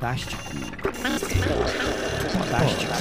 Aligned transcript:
Podástico. 0.00 0.42
Podástico. 2.32 2.92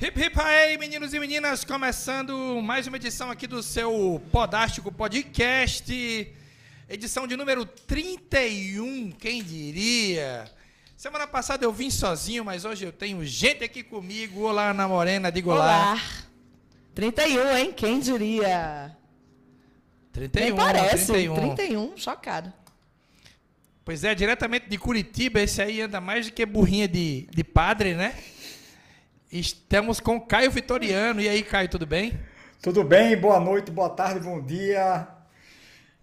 Hip 0.00 0.20
hip 0.20 0.40
aí, 0.40 0.78
meninos 0.78 1.12
e 1.12 1.18
meninas, 1.18 1.64
começando 1.64 2.62
mais 2.62 2.86
uma 2.86 2.96
edição 2.96 3.28
aqui 3.28 3.48
do 3.48 3.60
seu 3.60 4.22
Podástico 4.30 4.92
Podcast, 4.92 6.32
edição 6.88 7.26
de 7.26 7.36
número 7.36 7.66
31, 7.66 9.10
quem 9.18 9.42
diria? 9.42 10.48
Semana 10.96 11.26
passada 11.26 11.64
eu 11.64 11.72
vim 11.72 11.90
sozinho, 11.90 12.44
mas 12.44 12.64
hoje 12.64 12.84
eu 12.84 12.92
tenho 12.92 13.26
gente 13.26 13.64
aqui 13.64 13.82
comigo. 13.82 14.42
Olá, 14.42 14.70
Ana 14.70 14.86
Morena, 14.86 15.32
diga 15.32 15.50
olá. 15.50 15.64
Olá. 15.64 16.00
31, 16.94 17.56
hein? 17.56 17.72
Quem 17.72 17.98
diria? 17.98 18.96
31, 20.12 20.44
Nem 20.44 20.54
parece. 20.54 21.12
31. 21.12 21.34
31, 21.56 21.96
chocado. 21.96 22.59
Pois 23.90 24.04
é, 24.04 24.14
diretamente 24.14 24.68
de 24.68 24.78
Curitiba, 24.78 25.40
esse 25.40 25.60
aí 25.60 25.80
anda 25.80 26.00
mais 26.00 26.26
do 26.26 26.32
que 26.32 26.46
burrinha 26.46 26.86
de, 26.86 27.26
de 27.28 27.42
padre, 27.42 27.92
né? 27.92 28.14
Estamos 29.32 29.98
com 29.98 30.20
Caio 30.20 30.48
Vitoriano. 30.48 31.20
E 31.20 31.28
aí, 31.28 31.42
Caio, 31.42 31.68
tudo 31.68 31.84
bem? 31.86 32.16
Tudo 32.62 32.84
bem? 32.84 33.16
Boa 33.16 33.40
noite, 33.40 33.68
boa 33.72 33.90
tarde, 33.90 34.20
bom 34.20 34.40
dia. 34.40 35.08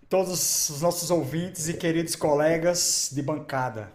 Todos 0.10 0.70
os 0.70 0.82
nossos 0.82 1.10
ouvintes 1.10 1.70
e 1.70 1.76
queridos 1.76 2.14
colegas 2.14 3.10
de 3.14 3.22
bancada. 3.22 3.90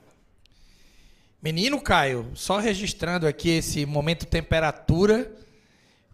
Menino 1.43 1.79
Caio, 1.79 2.30
só 2.34 2.59
registrando 2.60 3.27
aqui 3.27 3.51
esse 3.51 3.84
momento 3.84 4.24
temperatura. 4.24 5.30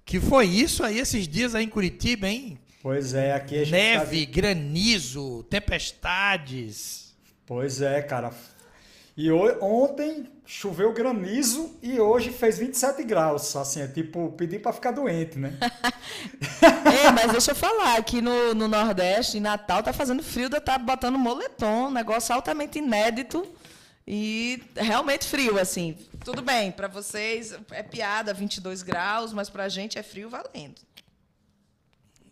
Que 0.04 0.18
foi 0.18 0.46
isso 0.46 0.82
aí 0.82 0.98
esses 0.98 1.28
dias 1.28 1.54
aí 1.54 1.64
em 1.64 1.68
Curitiba, 1.68 2.26
hein? 2.26 2.58
Pois 2.82 3.14
é, 3.14 3.34
aqui 3.34 3.54
a 3.54 3.58
gente 3.58 3.70
Neve, 3.70 4.26
tá- 4.26 4.32
granizo, 4.32 5.44
tempestades. 5.44 7.07
Pois 7.48 7.80
é, 7.80 8.02
cara. 8.02 8.30
E 9.16 9.32
ontem 9.32 10.30
choveu 10.44 10.92
granizo 10.92 11.76
e 11.82 11.98
hoje 11.98 12.30
fez 12.30 12.58
27 12.58 13.02
graus. 13.04 13.56
Assim, 13.56 13.80
é 13.80 13.88
tipo 13.88 14.30
pedir 14.32 14.60
pra 14.60 14.70
ficar 14.72 14.92
doente, 14.92 15.38
né? 15.38 15.58
É, 16.60 17.10
mas 17.12 17.30
deixa 17.30 17.52
eu 17.52 17.54
falar, 17.54 17.96
aqui 17.96 18.20
no, 18.20 18.54
no 18.54 18.66
Nordeste, 18.66 19.36
em 19.36 19.40
Natal, 19.40 19.82
tá 19.82 19.92
fazendo 19.92 20.22
frio, 20.22 20.50
tá 20.50 20.76
botando 20.76 21.18
moletom, 21.18 21.86
um 21.86 21.90
negócio 21.90 22.34
altamente 22.34 22.78
inédito 22.78 23.46
e 24.06 24.62
realmente 24.74 25.24
frio, 25.26 25.58
assim. 25.58 25.96
Tudo 26.24 26.42
bem, 26.42 26.72
para 26.72 26.88
vocês 26.88 27.56
é 27.70 27.82
piada, 27.82 28.34
22 28.34 28.82
graus, 28.82 29.32
mas 29.32 29.48
pra 29.48 29.68
gente 29.68 29.98
é 29.98 30.02
frio 30.02 30.28
valendo. 30.28 30.80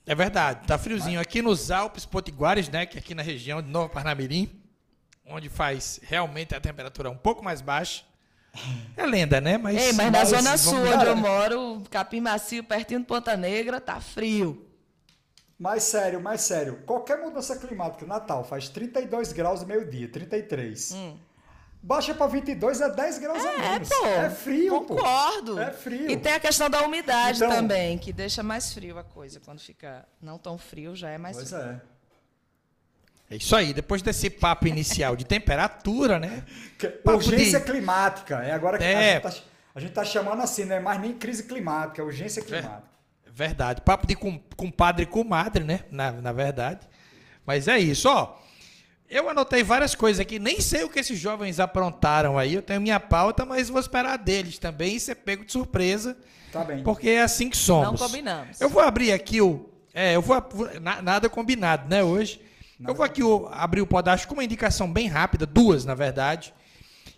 É 0.05 0.14
verdade, 0.14 0.67
tá 0.67 0.77
friozinho. 0.77 1.20
Aqui 1.20 1.41
nos 1.41 1.70
Alpes 1.70 2.05
Potiguares, 2.05 2.69
né? 2.69 2.86
Que 2.86 2.98
é 2.98 3.01
aqui 3.01 3.14
na 3.14 3.23
região 3.23 3.62
de 3.62 3.69
Nova 3.69 3.89
Parnamirim, 3.89 4.51
onde 5.28 5.48
faz 5.48 6.00
realmente 6.02 6.55
a 6.55 6.60
temperatura 6.60 7.10
um 7.10 7.16
pouco 7.16 7.42
mais 7.44 7.60
baixa. 7.60 8.05
É 8.96 9.05
lenda, 9.05 9.41
né? 9.41 9.58
Mas, 9.58 9.77
Ei, 9.77 9.92
mas 9.92 10.10
na 10.12 10.18
mas 10.18 10.28
Zona 10.30 10.56
Sul, 10.56 10.78
onde 10.94 11.05
eu 11.06 11.16
moro, 11.16 11.83
Capim 11.91 12.20
Macio, 12.20 12.64
pertinho 12.64 13.00
de 13.00 13.06
Ponta 13.06 13.36
Negra, 13.36 13.80
tá 13.80 14.00
frio. 14.00 14.66
Mais 15.58 15.83
sério, 15.83 16.20
mais 16.20 16.41
sério. 16.42 16.83
Qualquer 16.86 17.18
mudança 17.18 17.56
climática, 17.56 18.05
Natal 18.06 18.44
faz 18.44 18.68
32 18.68 19.33
graus 19.33 19.60
no 19.62 19.66
meio-dia, 19.66 20.08
33. 20.08 20.94
Baixa 21.83 22.14
pra 22.14 22.27
22 22.27 22.80
é 22.80 22.90
10 22.90 23.18
graus 23.18 23.44
a 23.44 23.48
Hum. 23.48 23.52
É, 23.52 23.68
menos. 23.72 23.88
pô. 23.88 24.06
é 24.06 24.30
frio, 24.30 24.80
pô. 24.83 24.96
Concordo. 24.96 25.61
É 25.61 25.70
frio. 25.72 26.11
E 26.11 26.16
tem 26.16 26.33
a 26.33 26.40
questão 26.40 26.68
da 26.68 26.83
umidade 26.83 27.38
Então- 27.44 27.50
também, 27.56 27.96
que 27.98 28.12
deixa 28.12 28.42
mais 28.42 28.72
frio 28.72 28.98
a 28.98 29.05
coisa. 29.05 29.38
Quando 29.40 29.61
fica 29.61 30.06
não 30.20 30.36
tão 30.38 30.58
frio, 30.58 30.96
já 30.96 31.11
é 31.11 31.18
mais 31.18 31.36
Pois 31.36 31.48
frio. 31.51 31.61
é. 31.62 31.80
É 33.31 33.37
isso 33.37 33.57
aí, 33.57 33.73
depois 33.75 34.03
desse 34.03 34.31
papo 34.31 34.69
inicial 34.69 35.17
de 35.17 35.25
temperatura, 35.25 36.19
né? 36.19 36.45
Que- 36.79 36.89
Papo 36.89 37.17
Urgência 37.19 37.59
de- 37.59 37.64
climática. 37.67 38.37
É 38.42 38.53
agora 38.53 38.79
que 38.79 38.85
É. 38.85 39.17
a, 39.17 39.20
gente 39.20 39.23
tá, 39.23 39.42
a 39.75 39.81
gente 39.81 39.92
tá 39.92 40.05
chamando 40.05 40.42
assim, 40.42 40.64
não 40.64 40.77
é 40.77 40.81
mais 40.81 41.01
nem 41.01 41.13
crise 41.14 41.42
climática, 41.45 42.01
é 42.01 42.05
urgência 42.05 42.42
climática. 42.42 42.85
Verdade. 43.33 43.81
Papo 43.83 44.07
de 44.07 44.14
com- 44.14 44.41
compadre 44.57 45.03
e 45.05 45.07
comadre, 45.07 45.64
né? 45.64 45.81
Na, 45.91 46.13
na 46.13 46.33
verdade. 46.33 46.87
Mas 47.45 47.67
é 47.69 47.79
isso, 47.79 48.09
ó. 48.09 48.39
Eu 49.09 49.29
anotei 49.29 49.63
várias 49.63 49.95
coisas 49.95 50.19
aqui, 50.20 50.39
nem 50.39 50.61
sei 50.61 50.83
o 50.85 50.89
que 50.89 50.98
esses 50.98 51.19
jovens 51.19 51.61
aprontaram 51.61 52.37
aí. 52.39 52.55
Eu 52.55 52.63
tenho 52.63 52.81
minha 52.81 52.98
pauta, 52.98 53.45
mas 53.45 53.69
vou 53.69 53.81
esperar 53.81 54.17
deles 54.19 54.58
também 54.58 54.97
e 54.97 55.01
ser 55.01 55.14
pego 55.17 55.45
de 55.45 55.53
surpresa, 55.53 56.17
Tá 56.53 56.64
bem. 56.64 56.83
porque 56.83 57.08
é 57.11 57.23
assim 57.23 57.48
que 57.51 57.57
somos. 57.57 58.01
Não 58.01 58.07
combinamos. 58.08 58.61
Eu 58.61 58.69
vou 58.69 58.83
abrir 58.83 59.13
aqui 59.13 59.41
o. 59.41 59.69
É, 59.95 60.14
eu 60.17 60.23
vou. 60.23 60.43
vou- 60.51 60.81
na- 60.81 61.01
nada 61.03 61.29
combinado, 61.29 61.89
né, 61.89 62.03
hoje. 62.03 62.41
Eu 62.85 62.95
vou 62.95 63.05
aqui 63.05 63.23
abrir 63.53 63.81
o 63.81 63.87
Podaço 63.87 64.27
com 64.29 64.35
uma 64.35 64.45
indicação 64.45 64.92
bem 64.92 65.07
rápida, 65.09 65.47
duas, 65.47 65.85
na 65.85 65.95
verdade. 65.95 66.53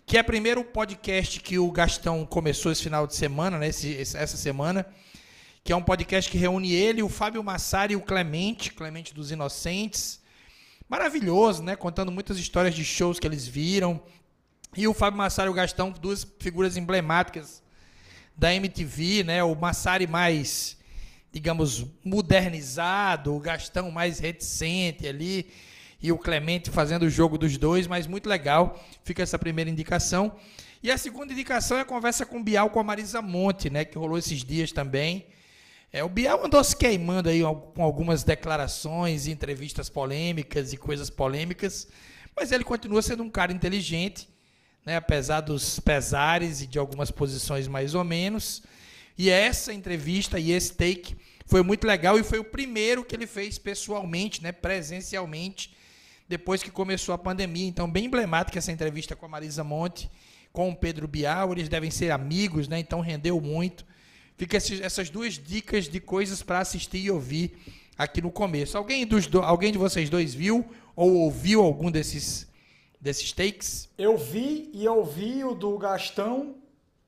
Que 0.05 0.17
é 0.17 0.23
primeiro 0.23 0.61
o 0.61 0.65
podcast 0.65 1.39
que 1.39 1.59
o 1.59 1.71
Gastão 1.71 2.25
começou 2.25 2.71
esse 2.71 2.81
final 2.83 3.05
de 3.05 3.15
semana, 3.15 3.57
né, 3.59 3.67
esse- 3.67 3.95
essa 3.95 4.37
semana. 4.37 4.85
Que 5.63 5.71
é 5.71 5.75
um 5.75 5.83
podcast 5.83 6.31
que 6.31 6.37
reúne 6.37 6.71
ele, 6.73 7.03
o 7.03 7.09
Fábio 7.09 7.43
Massari 7.43 7.93
e 7.93 7.95
o 7.95 8.01
Clemente, 8.01 8.71
Clemente 8.73 9.13
dos 9.13 9.29
Inocentes. 9.31 10.19
Maravilhoso, 10.87 11.61
né? 11.61 11.75
Contando 11.75 12.11
muitas 12.11 12.39
histórias 12.39 12.73
de 12.73 12.83
shows 12.83 13.19
que 13.19 13.27
eles 13.27 13.47
viram. 13.47 14.01
E 14.75 14.87
o 14.87 14.93
Fábio 14.93 15.17
Massari 15.17 15.47
e 15.47 15.51
o 15.51 15.53
Gastão, 15.53 15.91
duas 15.91 16.25
figuras 16.39 16.77
emblemáticas 16.77 17.61
da 18.35 18.53
MTV, 18.55 19.23
né? 19.23 19.43
O 19.43 19.53
Massari 19.53 20.07
mais, 20.07 20.77
digamos, 21.31 21.85
modernizado, 22.03 23.35
o 23.35 23.39
Gastão 23.39 23.91
mais 23.91 24.19
reticente 24.19 25.07
ali, 25.07 25.49
e 26.01 26.11
o 26.11 26.17
Clemente 26.17 26.69
fazendo 26.69 27.03
o 27.03 27.09
jogo 27.09 27.37
dos 27.37 27.57
dois, 27.57 27.85
mas 27.85 28.07
muito 28.07 28.29
legal. 28.29 28.79
Fica 29.03 29.21
essa 29.21 29.37
primeira 29.37 29.69
indicação. 29.69 30.35
E 30.81 30.89
a 30.89 30.97
segunda 30.97 31.33
indicação 31.33 31.77
é 31.77 31.81
a 31.81 31.85
conversa 31.85 32.25
com 32.25 32.39
o 32.39 32.43
Bial 32.43 32.69
com 32.69 32.79
a 32.79 32.83
Marisa 32.83 33.21
Monte, 33.21 33.69
né? 33.69 33.83
Que 33.83 33.97
rolou 33.97 34.17
esses 34.17 34.43
dias 34.43 34.71
também. 34.71 35.25
É, 35.91 36.03
o 36.03 36.07
Bial 36.07 36.45
andou 36.45 36.63
se 36.63 36.75
queimando 36.75 37.29
aí 37.29 37.41
com 37.73 37.83
algumas 37.83 38.23
declarações, 38.23 39.27
entrevistas 39.27 39.89
polêmicas 39.89 40.71
e 40.71 40.77
coisas 40.77 41.09
polêmicas, 41.09 41.87
mas 42.35 42.51
ele 42.51 42.63
continua 42.63 43.01
sendo 43.01 43.23
um 43.23 43.29
cara 43.29 43.51
inteligente, 43.51 44.29
né, 44.85 44.95
apesar 44.95 45.41
dos 45.41 45.79
pesares 45.79 46.61
e 46.61 46.67
de 46.67 46.77
algumas 46.77 47.09
posições 47.09 47.67
mais 47.67 47.95
ou 47.95 48.03
menos. 48.03 48.61
E 49.21 49.29
essa 49.29 49.73
entrevista 49.73 50.39
e 50.39 50.53
esse 50.53 50.73
take 50.73 51.17
foi 51.45 51.61
muito 51.61 51.85
legal 51.85 52.17
e 52.17 52.23
foi 52.23 52.39
o 52.39 52.43
primeiro 52.45 53.03
que 53.03 53.13
ele 53.13 53.27
fez 53.27 53.57
pessoalmente, 53.57 54.41
né, 54.41 54.53
presencialmente, 54.53 55.75
depois 56.29 56.63
que 56.63 56.71
começou 56.71 57.13
a 57.13 57.17
pandemia. 57.17 57.67
Então, 57.67 57.91
bem 57.91 58.05
emblemática 58.05 58.57
essa 58.57 58.71
entrevista 58.71 59.17
com 59.17 59.25
a 59.25 59.29
Marisa 59.29 59.61
Monte, 59.61 60.09
com 60.53 60.69
o 60.69 60.75
Pedro 60.75 61.05
Bial. 61.05 61.51
Eles 61.51 61.67
devem 61.67 61.91
ser 61.91 62.11
amigos, 62.11 62.69
né, 62.69 62.79
então 62.79 63.01
rendeu 63.01 63.41
muito. 63.41 63.85
Fica 64.37 64.55
esses- 64.55 64.79
essas 64.79 65.09
duas 65.09 65.33
dicas 65.33 65.89
de 65.89 65.99
coisas 65.99 66.41
para 66.41 66.59
assistir 66.59 66.99
e 66.99 67.11
ouvir 67.11 67.57
aqui 67.97 68.21
no 68.21 68.31
começo. 68.31 68.77
Alguém, 68.77 69.05
dos 69.05 69.27
do- 69.27 69.41
alguém 69.41 69.73
de 69.73 69.77
vocês 69.77 70.09
dois 70.09 70.33
viu 70.33 70.65
ou 70.95 71.11
ouviu 71.13 71.61
algum 71.61 71.91
desses, 71.91 72.47
desses 73.01 73.33
takes? 73.33 73.89
Eu 73.97 74.17
vi 74.17 74.69
e 74.73 74.87
ouvi 74.87 75.43
o 75.43 75.53
do 75.53 75.77
Gastão, 75.77 76.55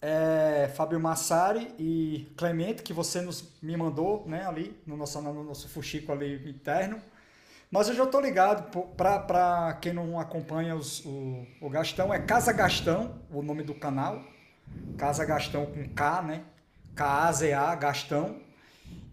é, 0.01 0.69
Fábio 0.75 0.99
Massari 0.99 1.73
e 1.77 2.31
Clemente, 2.37 2.83
que 2.83 2.93
você 2.93 3.21
nos, 3.21 3.53
me 3.61 3.75
mandou, 3.77 4.25
né, 4.27 4.45
ali, 4.47 4.75
no 4.85 4.97
nosso, 4.97 5.21
no 5.21 5.43
nosso 5.43 5.69
fuxico 5.69 6.11
ali 6.11 6.49
interno. 6.49 7.01
Mas 7.71 7.87
eu 7.89 7.95
já 7.95 8.05
tô 8.05 8.19
ligado, 8.19 8.69
pra 8.95 9.73
quem 9.81 9.93
não 9.93 10.19
acompanha 10.19 10.75
os- 10.75 11.05
o, 11.05 11.45
o 11.61 11.69
Gastão, 11.69 12.13
é 12.13 12.19
Casa 12.19 12.51
Gastão, 12.51 13.15
o 13.31 13.41
nome 13.41 13.63
do 13.63 13.73
canal. 13.73 14.21
Casa 14.97 15.25
Gastão 15.25 15.65
com 15.65 15.87
K, 15.89 16.21
né? 16.21 16.41
K-A-Z-A, 16.95 17.75
Gastão. 17.75 18.37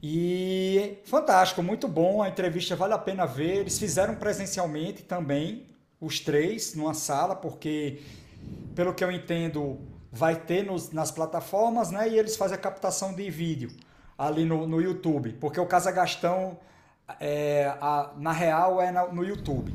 E 0.03 0.99
fantástico, 1.05 1.63
muito 1.63 1.89
bom. 1.89 2.23
A 2.23 2.29
entrevista 2.29 2.77
vale 2.77 2.95
a 2.95 2.99
pena 2.99 3.27
ver. 3.27 3.59
Eles 3.59 3.79
fizeram 3.79 4.15
presencialmente 4.17 5.03
também, 5.03 5.67
os 6.01 6.21
três, 6.21 6.75
numa 6.75 6.95
sala, 6.95 7.35
porque, 7.35 8.01
pelo 8.75 8.95
que 8.95 9.03
eu 9.05 9.11
entendo, 9.11 9.79
vai 10.19 10.35
ter 10.37 10.65
nos- 10.65 10.91
nas 10.91 11.11
plataformas, 11.11 11.91
né? 11.91 12.09
E 12.09 12.19
eles 12.19 12.37
fazem 12.37 12.57
a 12.57 12.61
captação 12.61 13.15
de 13.15 13.31
vídeo 13.31 13.71
ali 14.17 14.45
no, 14.45 14.67
no 14.67 14.81
YouTube. 14.81 15.33
Porque 15.41 15.61
o 15.61 15.67
Casa 15.67 15.91
Gastão, 15.93 16.59
é, 17.21 17.73
a- 17.81 18.11
na 18.17 18.33
real, 18.33 18.81
é 18.83 18.91
na- 18.91 19.07
no 19.07 19.25
YouTube. 19.25 19.73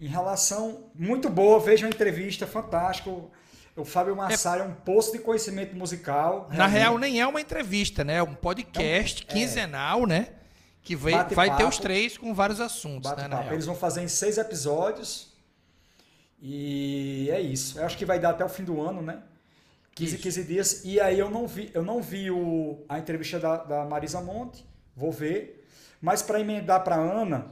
Em 0.00 0.06
relação. 0.08 0.84
Muito 0.94 1.28
boa, 1.30 1.58
vejam 1.60 1.86
a 1.88 1.90
entrevista, 1.90 2.46
fantástico. 2.46 3.30
O 3.76 3.84
Fábio 3.84 4.16
Massari 4.16 4.62
é, 4.62 4.64
um 4.64 4.72
poço 4.74 5.12
de 5.12 5.18
conhecimento 5.18 5.76
musical. 5.76 6.48
Na 6.50 6.66
realmente. 6.66 6.72
real, 6.78 6.98
nem 6.98 7.20
é 7.20 7.26
uma 7.26 7.40
entrevista, 7.40 8.02
né? 8.04 8.16
É 8.16 8.22
um 8.22 8.34
podcast 8.34 9.24
quinzenal, 9.26 10.04
né? 10.06 10.28
Que 10.82 10.96
vai, 10.96 11.12
vai 11.34 11.56
ter 11.56 11.64
os 11.64 11.78
três 11.78 12.16
com 12.16 12.32
vários 12.34 12.60
assuntos, 12.60 13.10
né? 13.16 13.28
Eles 13.52 13.66
vão 13.66 13.74
fazer 13.74 14.02
em 14.02 14.08
seis 14.08 14.38
episódios. 14.38 15.34
E 16.40 17.28
é 17.30 17.40
isso. 17.40 17.78
Eu 17.78 17.86
acho 17.86 17.96
que 17.96 18.04
vai 18.04 18.18
dar 18.18 18.30
até 18.30 18.44
o 18.44 18.48
fim 18.48 18.64
do 18.64 18.80
ano, 18.80 19.02
né? 19.02 19.18
15, 19.96 20.14
Isso. 20.14 20.22
15 20.22 20.44
dias. 20.44 20.84
E 20.84 21.00
aí 21.00 21.18
eu 21.18 21.30
não 21.30 21.46
vi, 21.46 21.70
eu 21.72 21.82
não 21.82 22.00
vi 22.02 22.30
o, 22.30 22.84
a 22.88 22.98
entrevista 22.98 23.40
da, 23.40 23.56
da 23.56 23.84
Marisa 23.84 24.20
Monte. 24.20 24.64
Vou 24.94 25.10
ver. 25.10 25.66
Mas 26.00 26.22
para 26.22 26.38
emendar 26.38 26.84
para 26.84 26.96
Ana, 26.96 27.50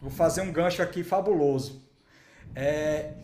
vou 0.00 0.10
fazer 0.10 0.40
um 0.42 0.52
gancho 0.52 0.80
aqui 0.80 1.02
fabuloso. 1.02 1.82
É, 2.54 3.14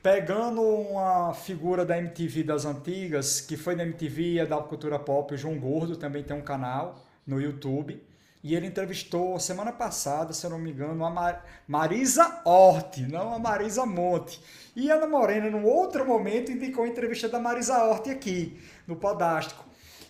pegando 0.00 0.62
uma 0.62 1.34
figura 1.34 1.84
da 1.84 1.98
MTV 1.98 2.44
das 2.44 2.64
antigas, 2.64 3.40
que 3.40 3.56
foi 3.56 3.74
da 3.74 3.82
MTV, 3.82 4.38
é 4.38 4.46
da 4.46 4.58
cultura 4.58 4.98
pop, 4.98 5.34
o 5.34 5.36
João 5.36 5.58
Gordo 5.58 5.96
também 5.96 6.22
tem 6.22 6.36
um 6.36 6.42
canal 6.42 7.04
no 7.26 7.40
YouTube. 7.40 8.00
E 8.42 8.54
ele 8.54 8.66
entrevistou 8.66 9.38
semana 9.40 9.72
passada, 9.72 10.32
se 10.32 10.46
eu 10.46 10.50
não 10.50 10.58
me 10.58 10.70
engano, 10.70 11.04
a 11.04 11.10
Mar 11.10 11.44
Marisa 11.66 12.40
Hort, 12.44 12.98
não 12.98 13.34
a 13.34 13.38
Marisa 13.38 13.84
Monte. 13.84 14.40
E 14.76 14.90
a 14.90 14.94
Ana 14.94 15.08
Morena, 15.08 15.50
num 15.50 15.64
outro 15.64 16.06
momento, 16.06 16.52
indicou 16.52 16.84
a 16.84 16.88
entrevista 16.88 17.28
da 17.28 17.40
Marisa 17.40 17.82
Hort 17.84 18.08
aqui, 18.08 18.60
no 18.86 18.94
Podástico. 18.94 19.64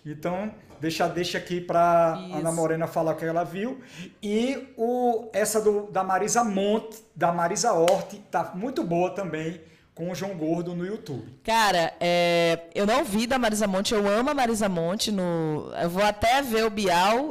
Então, 0.05 0.53
deixa, 0.79 1.09
deixa 1.09 1.39
aqui 1.39 1.61
para 1.61 2.15
Ana 2.15 2.53
Morena 2.53 2.87
falar 2.87 3.13
o 3.13 3.17
que 3.17 3.25
ela 3.25 3.45
viu. 3.45 3.81
E 4.23 4.75
o, 4.77 5.31
essa 5.33 5.61
do, 5.61 5.91
da 5.91 6.05
Marisa 6.05 6.45
Monte, 6.45 7.03
da 7.17 7.33
Marisa 7.33 7.73
Hort, 7.73 8.15
tá 8.31 8.53
muito 8.55 8.85
boa 8.85 9.11
também 9.11 9.61
com 9.99 10.13
o 10.13 10.15
João 10.15 10.37
Gordo 10.37 10.77
no 10.77 10.87
YouTube. 10.87 11.25
Cara, 11.43 11.93
é, 11.99 12.69
eu 12.73 12.87
não 12.87 13.05
vi 13.05 13.27
da 13.27 13.37
Marisa 13.37 13.67
Monte, 13.67 13.93
eu 13.93 14.07
amo 14.07 14.31
a 14.31 14.35
Marisa 14.35 14.69
Monte. 14.69 15.11
No, 15.11 15.73
eu 15.83 15.91
vou 15.91 16.05
até 16.05 16.41
ver 16.41 16.65
o 16.65 16.71
Bial. 16.71 17.31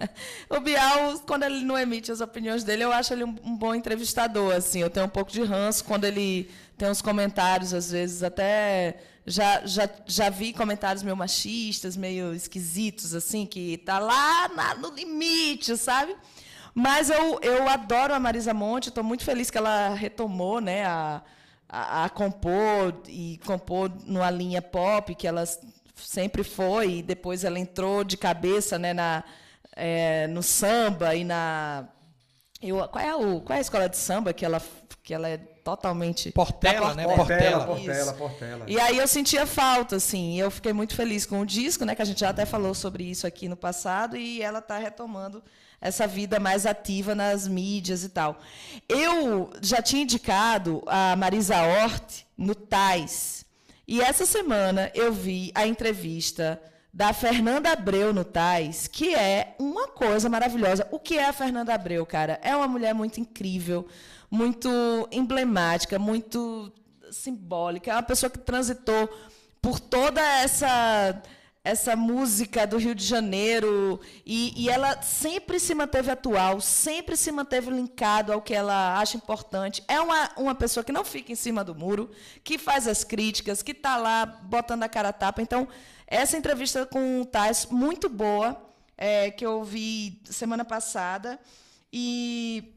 o 0.48 0.60
Bial, 0.60 1.18
quando 1.26 1.42
ele 1.42 1.62
não 1.62 1.78
emite 1.78 2.10
as 2.10 2.22
opiniões 2.22 2.64
dele, 2.64 2.84
eu 2.84 2.90
acho 2.90 3.12
ele 3.12 3.22
um, 3.22 3.36
um, 3.44 3.54
bom 3.54 3.74
entrevistador. 3.74 4.54
Assim, 4.54 4.80
eu 4.80 4.88
tenho 4.88 5.04
um 5.04 5.10
pouco 5.10 5.30
de 5.30 5.42
ranço 5.42 5.84
quando 5.84 6.04
ele 6.04 6.48
tem 6.78 6.88
uns 6.88 7.02
comentários, 7.02 7.74
às 7.74 7.90
vezes 7.90 8.22
até 8.22 8.96
já, 9.26 9.66
já, 9.66 9.86
já 10.06 10.30
vi 10.30 10.54
comentários 10.54 11.02
meio 11.02 11.16
machistas, 11.16 11.98
meio 11.98 12.32
esquisitos, 12.32 13.14
assim, 13.14 13.44
que 13.44 13.76
tá 13.76 13.98
lá 13.98 14.48
na, 14.48 14.74
no 14.76 14.88
limite, 14.88 15.76
sabe? 15.76 16.16
Mas 16.74 17.10
eu, 17.10 17.38
eu 17.42 17.68
adoro 17.68 18.14
a 18.14 18.18
Marisa 18.18 18.54
Monte, 18.54 18.88
estou 18.88 19.04
muito 19.04 19.22
feliz 19.22 19.50
que 19.50 19.58
ela 19.58 19.94
retomou 19.94 20.62
né, 20.62 20.86
a, 20.86 21.22
a, 21.68 22.04
a, 22.04 22.08
compor 22.08 23.02
e 23.08 23.40
compor 23.44 23.90
numa 24.04 24.30
linha 24.30 24.62
pop 24.62 25.14
que 25.14 25.26
ela 25.26 25.44
sempre 25.94 26.44
foi, 26.44 26.98
e 26.98 27.02
depois 27.02 27.44
ela 27.44 27.58
entrou 27.58 28.04
de 28.04 28.16
cabeça 28.16 28.78
né, 28.78 28.92
na, 28.92 29.24
é, 29.74 30.26
no 30.28 30.42
samba 30.42 31.14
e 31.14 31.24
na. 31.24 31.88
Eu, 32.62 32.88
qual, 32.88 33.04
é 33.04 33.14
o, 33.14 33.40
qual 33.40 33.54
é 33.54 33.58
a 33.58 33.60
escola 33.60 33.88
de 33.88 33.96
samba 33.96 34.32
que 34.32 34.44
ela, 34.44 34.62
que 35.02 35.12
ela 35.12 35.28
é 35.28 35.36
totalmente. 35.36 36.30
Portela, 36.32 36.94
né? 36.94 37.04
Portela, 37.04 37.66
Portela, 37.66 38.12
Portela. 38.14 38.64
E 38.68 38.78
aí 38.80 38.98
eu 38.98 39.08
sentia 39.08 39.46
falta, 39.46 39.96
assim. 39.96 40.38
Eu 40.38 40.50
fiquei 40.50 40.72
muito 40.72 40.94
feliz 40.94 41.26
com 41.26 41.40
o 41.40 41.46
disco, 41.46 41.84
né? 41.84 41.94
Que 41.94 42.02
a 42.02 42.04
gente 42.04 42.20
já 42.20 42.30
até 42.30 42.46
falou 42.46 42.72
sobre 42.74 43.04
isso 43.04 43.26
aqui 43.26 43.48
no 43.48 43.56
passado, 43.56 44.16
e 44.16 44.40
ela 44.40 44.60
está 44.60 44.78
retomando 44.78 45.42
essa 45.80 46.06
vida 46.06 46.40
mais 46.40 46.66
ativa 46.66 47.14
nas 47.14 47.46
mídias 47.46 48.04
e 48.04 48.08
tal. 48.08 48.40
Eu 48.88 49.50
já 49.60 49.82
tinha 49.82 50.02
indicado 50.02 50.82
a 50.86 51.14
Marisa 51.16 51.56
Hort 51.62 52.24
no 52.36 52.54
Tais. 52.54 53.44
E 53.86 54.00
essa 54.00 54.26
semana 54.26 54.90
eu 54.94 55.12
vi 55.12 55.52
a 55.54 55.66
entrevista 55.66 56.60
da 56.92 57.12
Fernanda 57.12 57.70
Abreu 57.70 58.12
no 58.12 58.24
Tais, 58.24 58.88
que 58.88 59.14
é 59.14 59.54
uma 59.58 59.86
coisa 59.86 60.28
maravilhosa. 60.28 60.88
O 60.90 60.98
que 60.98 61.18
é 61.18 61.26
a 61.26 61.32
Fernanda 61.32 61.74
Abreu, 61.74 62.06
cara? 62.06 62.40
É 62.42 62.56
uma 62.56 62.66
mulher 62.66 62.94
muito 62.94 63.20
incrível, 63.20 63.86
muito 64.30 64.68
emblemática, 65.12 65.98
muito 65.98 66.72
simbólica. 67.10 67.90
É 67.90 67.94
uma 67.94 68.02
pessoa 68.02 68.30
que 68.30 68.38
transitou 68.38 69.08
por 69.60 69.78
toda 69.78 70.20
essa 70.40 71.20
essa 71.66 71.96
música 71.96 72.64
do 72.64 72.76
Rio 72.76 72.94
de 72.94 73.04
Janeiro 73.04 74.00
e, 74.24 74.52
e, 74.56 74.70
ela 74.70 75.02
sempre 75.02 75.58
se 75.58 75.74
manteve 75.74 76.12
atual, 76.12 76.60
sempre 76.60 77.16
se 77.16 77.32
manteve 77.32 77.72
linkado 77.72 78.32
ao 78.32 78.40
que 78.40 78.54
ela 78.54 78.96
acha 78.96 79.16
importante. 79.16 79.82
É 79.88 80.00
uma, 80.00 80.30
uma 80.36 80.54
pessoa 80.54 80.84
que 80.84 80.92
não 80.92 81.04
fica 81.04 81.32
em 81.32 81.34
cima 81.34 81.64
do 81.64 81.74
muro, 81.74 82.08
que 82.44 82.56
faz 82.56 82.86
as 82.86 83.02
críticas, 83.02 83.64
que 83.64 83.72
está 83.72 83.96
lá 83.96 84.24
botando 84.24 84.84
a 84.84 84.88
cara 84.88 85.08
a 85.08 85.12
tapa. 85.12 85.42
Então, 85.42 85.66
essa 86.06 86.36
entrevista 86.36 86.86
com 86.86 87.22
o 87.22 87.26
Tais, 87.26 87.66
muito 87.66 88.08
boa, 88.08 88.56
é, 88.96 89.32
que 89.32 89.44
eu 89.44 89.64
vi 89.64 90.22
semana 90.24 90.64
passada. 90.64 91.36
E 91.92 92.75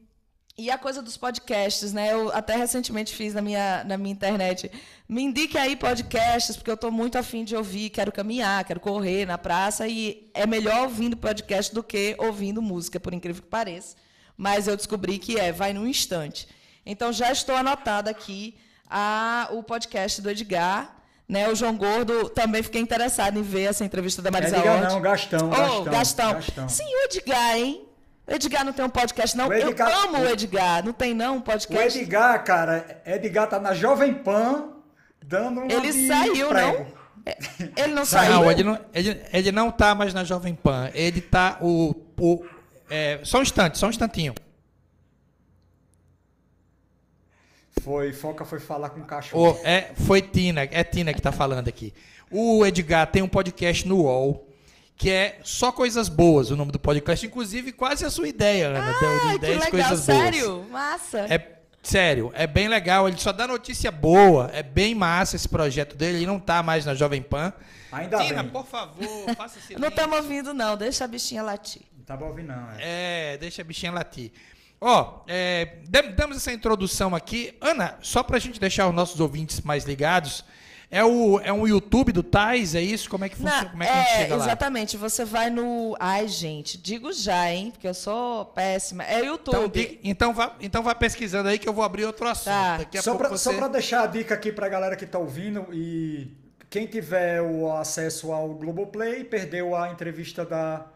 e 0.60 0.70
a 0.70 0.76
coisa 0.76 1.00
dos 1.00 1.16
podcasts, 1.16 1.90
né? 1.94 2.12
Eu 2.12 2.30
até 2.34 2.54
recentemente 2.54 3.14
fiz 3.14 3.32
na 3.32 3.40
minha, 3.40 3.82
na 3.84 3.96
minha 3.96 4.12
internet. 4.12 4.70
Me 5.08 5.22
indique 5.22 5.56
aí 5.56 5.74
podcasts, 5.74 6.54
porque 6.54 6.70
eu 6.70 6.74
estou 6.74 6.90
muito 6.90 7.16
afim 7.16 7.44
de 7.44 7.56
ouvir, 7.56 7.88
quero 7.88 8.12
caminhar, 8.12 8.62
quero 8.64 8.78
correr 8.78 9.24
na 9.24 9.38
praça, 9.38 9.88
e 9.88 10.30
é 10.34 10.46
melhor 10.46 10.82
ouvindo 10.82 11.16
podcast 11.16 11.74
do 11.74 11.82
que 11.82 12.14
ouvindo 12.18 12.60
música, 12.60 13.00
por 13.00 13.14
incrível 13.14 13.42
que 13.42 13.48
pareça. 13.48 13.96
Mas 14.36 14.68
eu 14.68 14.76
descobri 14.76 15.18
que 15.18 15.40
é, 15.40 15.50
vai 15.50 15.72
num 15.72 15.86
instante. 15.86 16.46
Então 16.84 17.10
já 17.10 17.32
estou 17.32 17.56
anotada 17.56 18.10
aqui 18.10 18.54
a, 18.88 19.48
o 19.52 19.62
podcast 19.62 20.20
do 20.20 20.28
Edgar. 20.28 20.94
Né, 21.26 21.48
o 21.48 21.54
João 21.54 21.76
Gordo 21.76 22.28
também 22.28 22.60
fiquei 22.60 22.80
interessado 22.80 23.38
em 23.38 23.42
ver 23.42 23.62
essa 23.62 23.84
entrevista 23.84 24.20
da 24.20 24.32
Marisa 24.32 24.58
Edgar 24.58 24.90
não, 24.90 25.00
Gastão, 25.00 25.46
oh, 25.46 25.50
Gastão, 25.50 25.84
Gastão. 25.84 26.32
Gastão. 26.32 26.68
Sim, 26.68 26.84
o 26.84 27.04
Edgar, 27.04 27.56
hein? 27.56 27.86
Edgar 28.30 28.64
não 28.64 28.72
tem 28.72 28.84
um 28.84 28.90
podcast, 28.90 29.36
não. 29.36 29.52
Edgar, 29.52 29.90
eu 29.90 29.98
amo 30.02 30.18
o 30.18 30.28
Edgar. 30.28 30.84
Não 30.84 30.92
tem, 30.92 31.12
não, 31.12 31.38
um 31.38 31.40
podcast. 31.40 31.98
O 31.98 32.00
Edgar, 32.00 32.44
cara, 32.44 33.02
Edgar 33.04 33.48
tá 33.48 33.58
na 33.58 33.74
Jovem 33.74 34.14
Pan 34.14 34.68
dando 35.20 35.62
um. 35.62 35.68
Ele 35.68 35.92
saiu, 36.06 36.54
não? 36.54 36.86
É, 37.26 37.36
ele 37.76 37.92
não 37.92 38.04
saiu? 38.06 38.34
Não, 38.34 38.50
ele 38.50 38.62
não, 38.62 38.78
ele, 38.94 39.20
ele 39.32 39.50
não 39.50 39.72
tá 39.72 39.96
mais 39.96 40.14
na 40.14 40.22
Jovem 40.22 40.54
Pan. 40.54 40.90
Ele 40.94 41.20
tá. 41.20 41.58
O, 41.60 41.92
o, 42.16 42.44
é, 42.88 43.18
só 43.24 43.40
um 43.40 43.42
instante, 43.42 43.76
só 43.76 43.88
um 43.88 43.90
instantinho. 43.90 44.32
Foi, 47.82 48.12
Foca 48.12 48.44
foi 48.44 48.60
falar 48.60 48.90
com 48.90 49.00
o 49.00 49.04
cachorro. 49.04 49.58
O, 49.60 49.66
é, 49.66 49.90
foi 50.06 50.22
Tina, 50.22 50.62
é 50.70 50.84
Tina 50.84 51.12
que 51.12 51.20
tá 51.20 51.32
falando 51.32 51.66
aqui. 51.66 51.92
O 52.30 52.64
Edgar 52.64 53.10
tem 53.10 53.22
um 53.22 53.28
podcast 53.28 53.88
no 53.88 54.02
UOL 54.02 54.49
que 55.00 55.08
é 55.08 55.40
só 55.42 55.72
coisas 55.72 56.10
boas 56.10 56.50
o 56.50 56.56
nome 56.56 56.70
do 56.72 56.78
podcast, 56.78 57.24
inclusive 57.24 57.72
quase 57.72 58.04
a 58.04 58.10
sua 58.10 58.28
ideia, 58.28 58.68
Ana, 58.68 58.90
ah, 58.90 59.32
de 59.32 59.38
10 59.38 59.40
que 59.40 59.48
legal, 59.48 59.70
coisas 59.70 60.00
sério? 60.04 60.56
boas. 60.56 60.68
Massa. 60.68 61.18
É 61.20 61.56
sério, 61.82 62.30
é 62.34 62.46
bem 62.46 62.68
legal, 62.68 63.08
ele 63.08 63.16
só 63.16 63.32
dá 63.32 63.48
notícia 63.48 63.90
boa, 63.90 64.50
é 64.52 64.62
bem 64.62 64.94
massa 64.94 65.36
esse 65.36 65.48
projeto 65.48 65.96
dele, 65.96 66.18
ele 66.18 66.26
não 66.26 66.38
tá 66.38 66.62
mais 66.62 66.84
na 66.84 66.94
Jovem 66.94 67.22
Pan. 67.22 67.50
Ainda 67.90 68.18
Tina, 68.18 68.42
bem. 68.42 68.52
por 68.52 68.66
favor, 68.66 69.00
faça 69.38 69.54
silêncio. 69.54 69.80
Não 69.80 69.88
estamos 69.88 70.18
ouvindo 70.18 70.52
não, 70.52 70.76
deixa 70.76 71.06
a 71.06 71.08
bichinha 71.08 71.42
latir. 71.42 71.80
Não 71.96 72.04
tava 72.04 72.26
ouvindo 72.26 72.48
não, 72.48 72.70
é. 72.72 72.76
É, 73.32 73.38
deixa 73.38 73.62
a 73.62 73.64
bichinha 73.64 73.92
latir. 73.92 74.30
Ó, 74.78 75.22
é, 75.26 75.78
damos 76.14 76.36
essa 76.36 76.52
introdução 76.52 77.14
aqui. 77.14 77.56
Ana, 77.58 77.96
só 78.02 78.22
pra 78.22 78.38
gente 78.38 78.60
deixar 78.60 78.86
os 78.86 78.94
nossos 78.94 79.18
ouvintes 79.18 79.62
mais 79.62 79.84
ligados, 79.86 80.44
é, 80.90 81.04
o, 81.04 81.38
é 81.38 81.52
um 81.52 81.68
YouTube 81.68 82.10
do 82.10 82.22
Tais, 82.22 82.74
é 82.74 82.82
isso? 82.82 83.08
Como 83.08 83.24
é 83.24 83.28
que 83.28 83.36
funciona? 83.36 83.62
Não, 83.62 83.70
Como 83.70 83.82
é 83.84 83.86
que 83.86 83.92
é, 83.92 83.94
a 83.94 84.02
gente 84.02 84.16
chega 84.16 84.36
lá? 84.36 84.44
Exatamente. 84.44 84.96
Você 84.96 85.24
vai 85.24 85.48
no. 85.48 85.96
Ai, 86.00 86.26
gente, 86.26 86.76
digo 86.76 87.12
já, 87.12 87.52
hein? 87.52 87.70
Porque 87.70 87.86
eu 87.86 87.94
sou 87.94 88.46
péssima. 88.46 89.04
É 89.04 89.24
YouTube. 89.24 90.00
Então, 90.02 90.30
então, 90.30 90.34
vá, 90.34 90.56
então 90.60 90.82
vá 90.82 90.92
pesquisando 90.92 91.48
aí 91.48 91.60
que 91.60 91.68
eu 91.68 91.72
vou 91.72 91.84
abrir 91.84 92.04
outro 92.04 92.26
assunto. 92.26 92.52
Tá. 92.52 92.78
Daqui 92.78 92.98
a 92.98 93.02
só 93.02 93.14
para 93.14 93.28
você... 93.28 93.56
Só 93.56 93.68
deixar 93.68 94.02
a 94.02 94.06
dica 94.06 94.34
aqui 94.34 94.50
para 94.50 94.66
a 94.66 94.68
galera 94.68 94.96
que 94.96 95.04
está 95.04 95.18
ouvindo 95.18 95.68
e 95.72 96.36
quem 96.68 96.86
tiver 96.86 97.40
o 97.40 97.70
acesso 97.72 98.32
ao 98.32 98.48
Globoplay, 98.54 99.22
perdeu 99.22 99.76
a 99.76 99.92
entrevista 99.92 100.44
da, 100.44 100.86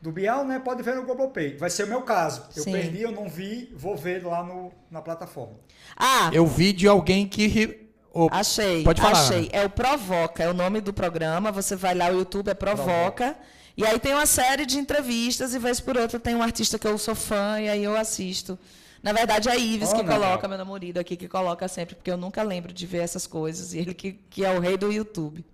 do 0.00 0.12
Bial, 0.12 0.44
né? 0.44 0.58
Pode 0.58 0.82
ver 0.82 0.94
no 0.94 1.04
Globoplay. 1.04 1.56
Vai 1.56 1.70
ser 1.70 1.84
o 1.84 1.86
meu 1.86 2.02
caso. 2.02 2.44
Eu 2.54 2.64
Sim. 2.64 2.72
perdi, 2.72 3.00
eu 3.00 3.12
não 3.12 3.28
vi, 3.28 3.72
vou 3.74 3.96
ver 3.96 4.24
lá 4.26 4.42
no, 4.42 4.70
na 4.90 5.00
plataforma. 5.00 5.54
Ah! 5.96 6.30
Eu 6.34 6.46
vi 6.46 6.72
de 6.72 6.86
alguém 6.86 7.26
que 7.26 7.87
Achei. 8.30 8.82
Pode 8.82 9.00
falar. 9.00 9.20
Achei. 9.20 9.48
É 9.52 9.64
o 9.64 9.70
Provoca, 9.70 10.42
é 10.42 10.48
o 10.48 10.54
nome 10.54 10.80
do 10.80 10.92
programa. 10.92 11.52
Você 11.52 11.76
vai 11.76 11.94
lá, 11.94 12.08
o 12.08 12.18
YouTube 12.18 12.48
é 12.48 12.54
Provoca. 12.54 12.84
Provoca. 12.84 13.36
E 13.76 13.86
aí 13.86 13.96
tem 14.00 14.12
uma 14.12 14.26
série 14.26 14.66
de 14.66 14.76
entrevistas 14.76 15.54
e 15.54 15.58
vez 15.60 15.78
por 15.78 15.96
outra 15.96 16.18
tem 16.18 16.34
um 16.34 16.42
artista 16.42 16.80
que 16.80 16.86
eu 16.88 16.98
sou 16.98 17.14
fã 17.14 17.60
e 17.60 17.68
aí 17.68 17.84
eu 17.84 17.96
assisto. 17.96 18.58
Na 19.00 19.12
verdade, 19.12 19.48
é 19.48 19.52
a 19.52 19.56
Ives 19.56 19.92
oh, 19.92 19.94
que 19.94 20.02
coloca, 20.02 20.48
meu 20.48 20.58
namorado 20.58 20.98
aqui, 20.98 21.16
que 21.16 21.28
coloca 21.28 21.68
sempre, 21.68 21.94
porque 21.94 22.10
eu 22.10 22.16
nunca 22.16 22.42
lembro 22.42 22.72
de 22.72 22.84
ver 22.84 22.98
essas 22.98 23.24
coisas. 23.24 23.72
E 23.72 23.78
ele 23.78 23.94
que, 23.94 24.14
que 24.28 24.44
é 24.44 24.50
o 24.50 24.58
rei 24.58 24.76
do 24.76 24.90
YouTube. 24.90 25.44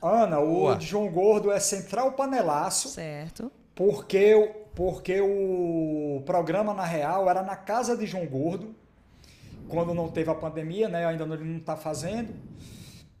Ana, 0.00 0.38
o 0.38 0.72
de 0.76 0.86
João 0.86 1.08
Gordo 1.10 1.50
é 1.50 1.58
Central 1.58 2.12
Panelaço. 2.12 2.88
Certo. 2.88 3.50
Porque, 3.74 4.54
porque 4.76 5.20
o 5.20 6.22
programa, 6.24 6.72
na 6.72 6.84
real, 6.84 7.28
era 7.28 7.42
na 7.42 7.56
casa 7.56 7.96
de 7.96 8.06
João 8.06 8.26
Gordo 8.26 8.76
quando 9.68 9.94
não 9.94 10.08
teve 10.08 10.30
a 10.30 10.34
pandemia, 10.34 10.88
né? 10.88 11.06
Ainda 11.06 11.24
ele 11.24 11.44
não 11.44 11.58
está 11.58 11.76
fazendo, 11.76 12.34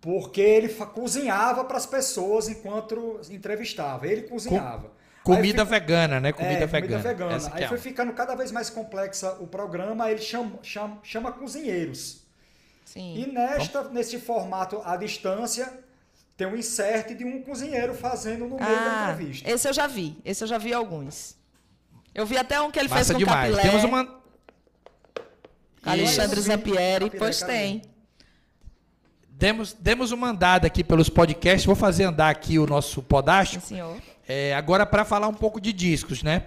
porque 0.00 0.40
ele 0.40 0.68
cozinhava 0.68 1.64
para 1.64 1.76
as 1.76 1.86
pessoas 1.86 2.48
enquanto 2.48 3.20
entrevistava. 3.30 4.06
Ele 4.06 4.22
cozinhava. 4.22 4.90
comida 5.22 5.64
vegana, 5.64 6.18
né? 6.20 6.32
Comida 6.32 6.64
é, 6.64 6.66
vegana. 6.66 7.02
Comida 7.02 7.08
vegana. 7.08 7.50
Aí 7.54 7.64
é. 7.64 7.68
foi 7.68 7.78
ficando 7.78 8.12
cada 8.12 8.34
vez 8.34 8.50
mais 8.50 8.70
complexa 8.70 9.36
o 9.40 9.46
programa, 9.46 10.10
ele 10.10 10.20
chama, 10.20 10.58
chama, 10.62 10.98
chama 11.02 11.32
cozinheiros. 11.32 12.26
Sim. 12.84 13.16
E 13.18 13.26
nesta, 13.30 13.82
Bom. 13.82 13.92
nesse 13.92 14.18
formato 14.18 14.80
à 14.82 14.96
distância, 14.96 15.70
tem 16.38 16.46
um 16.46 16.56
insert 16.56 17.14
de 17.14 17.24
um 17.24 17.42
cozinheiro 17.42 17.92
fazendo 17.92 18.46
no 18.46 18.56
meio 18.56 18.62
ah, 18.62 19.04
da 19.06 19.12
entrevista. 19.12 19.50
Esse 19.50 19.68
eu 19.68 19.72
já 19.72 19.86
vi. 19.86 20.16
Esse 20.24 20.42
eu 20.44 20.48
já 20.48 20.56
vi 20.56 20.72
alguns. 20.72 21.36
Eu 22.14 22.24
vi 22.24 22.38
até 22.38 22.60
um 22.60 22.70
que 22.70 22.78
ele 22.78 22.88
Massa 22.88 23.04
fez 23.04 23.12
com 23.12 23.18
demais. 23.18 23.54
capilé. 23.54 23.62
Temos 23.62 23.84
uma, 23.84 24.20
Alexandre 25.92 26.40
Zampieri, 26.40 27.10
pois 27.10 27.42
tem. 27.42 27.82
Demos, 29.30 29.72
demos 29.72 30.10
uma 30.10 30.30
andada 30.30 30.66
aqui 30.66 30.82
pelos 30.82 31.08
podcasts. 31.08 31.64
Vou 31.64 31.76
fazer 31.76 32.04
andar 32.04 32.28
aqui 32.28 32.58
o 32.58 32.66
nosso 32.66 33.02
podástico. 33.02 33.64
senhor. 33.66 33.96
É, 34.26 34.54
agora, 34.54 34.84
para 34.84 35.04
falar 35.04 35.28
um 35.28 35.34
pouco 35.34 35.60
de 35.60 35.72
discos, 35.72 36.22
né? 36.22 36.46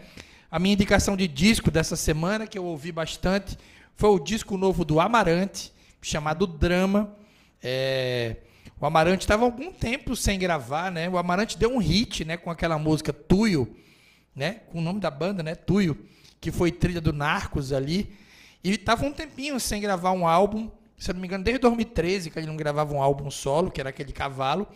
A 0.52 0.60
minha 0.60 0.74
indicação 0.74 1.16
de 1.16 1.28
disco 1.28 1.72
dessa 1.72 1.96
semana, 1.96 2.46
que 2.46 2.58
eu 2.58 2.66
ouvi 2.66 2.92
bastante, 2.92 3.58
foi 3.96 4.10
o 4.10 4.20
disco 4.20 4.58
novo 4.58 4.84
do 4.84 5.00
Amarante, 5.00 5.72
chamado 6.02 6.46
Drama. 6.46 7.16
É, 7.64 8.36
o 8.80 8.86
Amarante 8.86 9.24
estava 9.24 9.46
algum 9.46 9.72
tempo 9.72 10.16
sem 10.16 10.38
gravar, 10.38 10.92
né? 10.92 11.10
O 11.10 11.18
Amarante 11.18 11.58
deu 11.58 11.74
um 11.74 11.78
hit, 11.78 12.26
né? 12.26 12.36
Com 12.36 12.52
aquela 12.52 12.78
música 12.78 13.14
Tuyo, 13.14 13.74
né? 14.36 14.62
Com 14.72 14.80
o 14.80 14.82
nome 14.82 15.00
da 15.00 15.10
banda, 15.10 15.42
né? 15.42 15.56
Tuyo, 15.56 15.98
que 16.42 16.52
foi 16.52 16.72
trilha 16.72 17.00
do 17.00 17.14
Narcos 17.14 17.72
ali. 17.72 18.12
E 18.64 18.72
estava 18.72 19.06
um 19.06 19.12
tempinho 19.12 19.60
sem 19.60 19.82
gravar 19.82 20.12
um 20.12 20.28
álbum, 20.28 20.70
se 20.98 21.10
eu 21.10 21.14
não 21.14 21.22
me 21.22 21.28
engano, 21.28 21.44
desde 21.44 21.60
2013 21.62 22.30
que 22.30 22.38
ele 22.38 22.48
não 22.48 22.56
gravava 22.56 22.94
um 22.94 23.02
álbum 23.02 23.32
solo, 23.32 23.72
que 23.72 23.80
era 23.80 23.90
aquele 23.90 24.12
cavalo. 24.12 24.68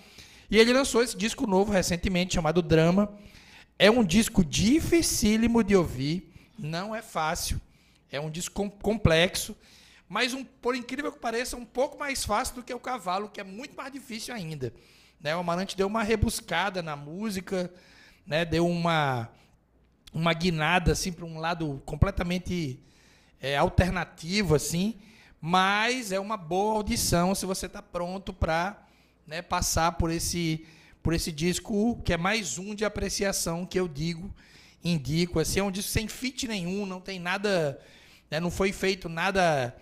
E 0.49 0.57
ele 0.57 0.73
lançou 0.73 1.03
esse 1.03 1.15
disco 1.15 1.45
novo 1.47 1.71
recentemente, 1.71 2.35
chamado 2.35 2.61
Drama. 2.61 3.13
É 3.77 3.91
um 3.91 4.03
disco 4.03 4.43
dificílimo 4.43 5.63
de 5.63 5.75
ouvir, 5.75 6.31
não 6.57 6.95
é 6.95 7.01
fácil. 7.01 7.59
É 8.11 8.19
um 8.19 8.29
disco 8.29 8.55
com- 8.55 8.69
complexo, 8.69 9.55
mas 10.07 10.33
um, 10.33 10.43
por 10.43 10.75
incrível 10.75 11.11
que 11.11 11.19
pareça, 11.19 11.57
um 11.57 11.65
pouco 11.65 11.97
mais 11.97 12.23
fácil 12.23 12.55
do 12.55 12.63
que 12.63 12.73
o 12.73 12.79
Cavalo, 12.79 13.29
que 13.29 13.41
é 13.41 13.43
muito 13.43 13.75
mais 13.75 13.91
difícil 13.91 14.33
ainda. 14.33 14.73
Né? 15.19 15.35
O 15.35 15.39
Amarante 15.39 15.75
deu 15.75 15.87
uma 15.87 16.03
rebuscada 16.03 16.81
na 16.81 16.95
música, 16.95 17.71
né? 18.25 18.45
deu 18.45 18.67
uma, 18.67 19.29
uma 20.13 20.33
guinada 20.33 20.91
assim, 20.91 21.11
para 21.11 21.25
um 21.25 21.39
lado 21.39 21.81
completamente 21.85 22.79
é, 23.41 23.57
alternativo, 23.57 24.55
assim, 24.55 24.95
mas 25.39 26.11
é 26.11 26.19
uma 26.19 26.37
boa 26.37 26.75
audição 26.75 27.35
se 27.35 27.45
você 27.45 27.67
está 27.67 27.81
pronto 27.81 28.33
para 28.33 28.83
né, 29.27 29.41
passar 29.41 29.91
por 29.93 30.09
esse, 30.11 30.65
por 31.03 31.13
esse 31.13 31.31
disco, 31.31 32.01
que 32.03 32.13
é 32.13 32.17
mais 32.17 32.57
um 32.57 32.73
de 32.73 32.85
apreciação 32.85 33.65
que 33.65 33.79
eu 33.79 33.87
digo, 33.87 34.33
indico. 34.83 35.39
Assim, 35.39 35.59
é 35.59 35.63
um 35.63 35.71
disco 35.71 35.91
sem 35.91 36.07
fit 36.07 36.47
nenhum, 36.47 36.85
não 36.85 36.99
tem 36.99 37.19
nada, 37.19 37.79
né, 38.29 38.39
não 38.39 38.49
foi 38.49 38.71
feito 38.71 39.07
nada 39.07 39.75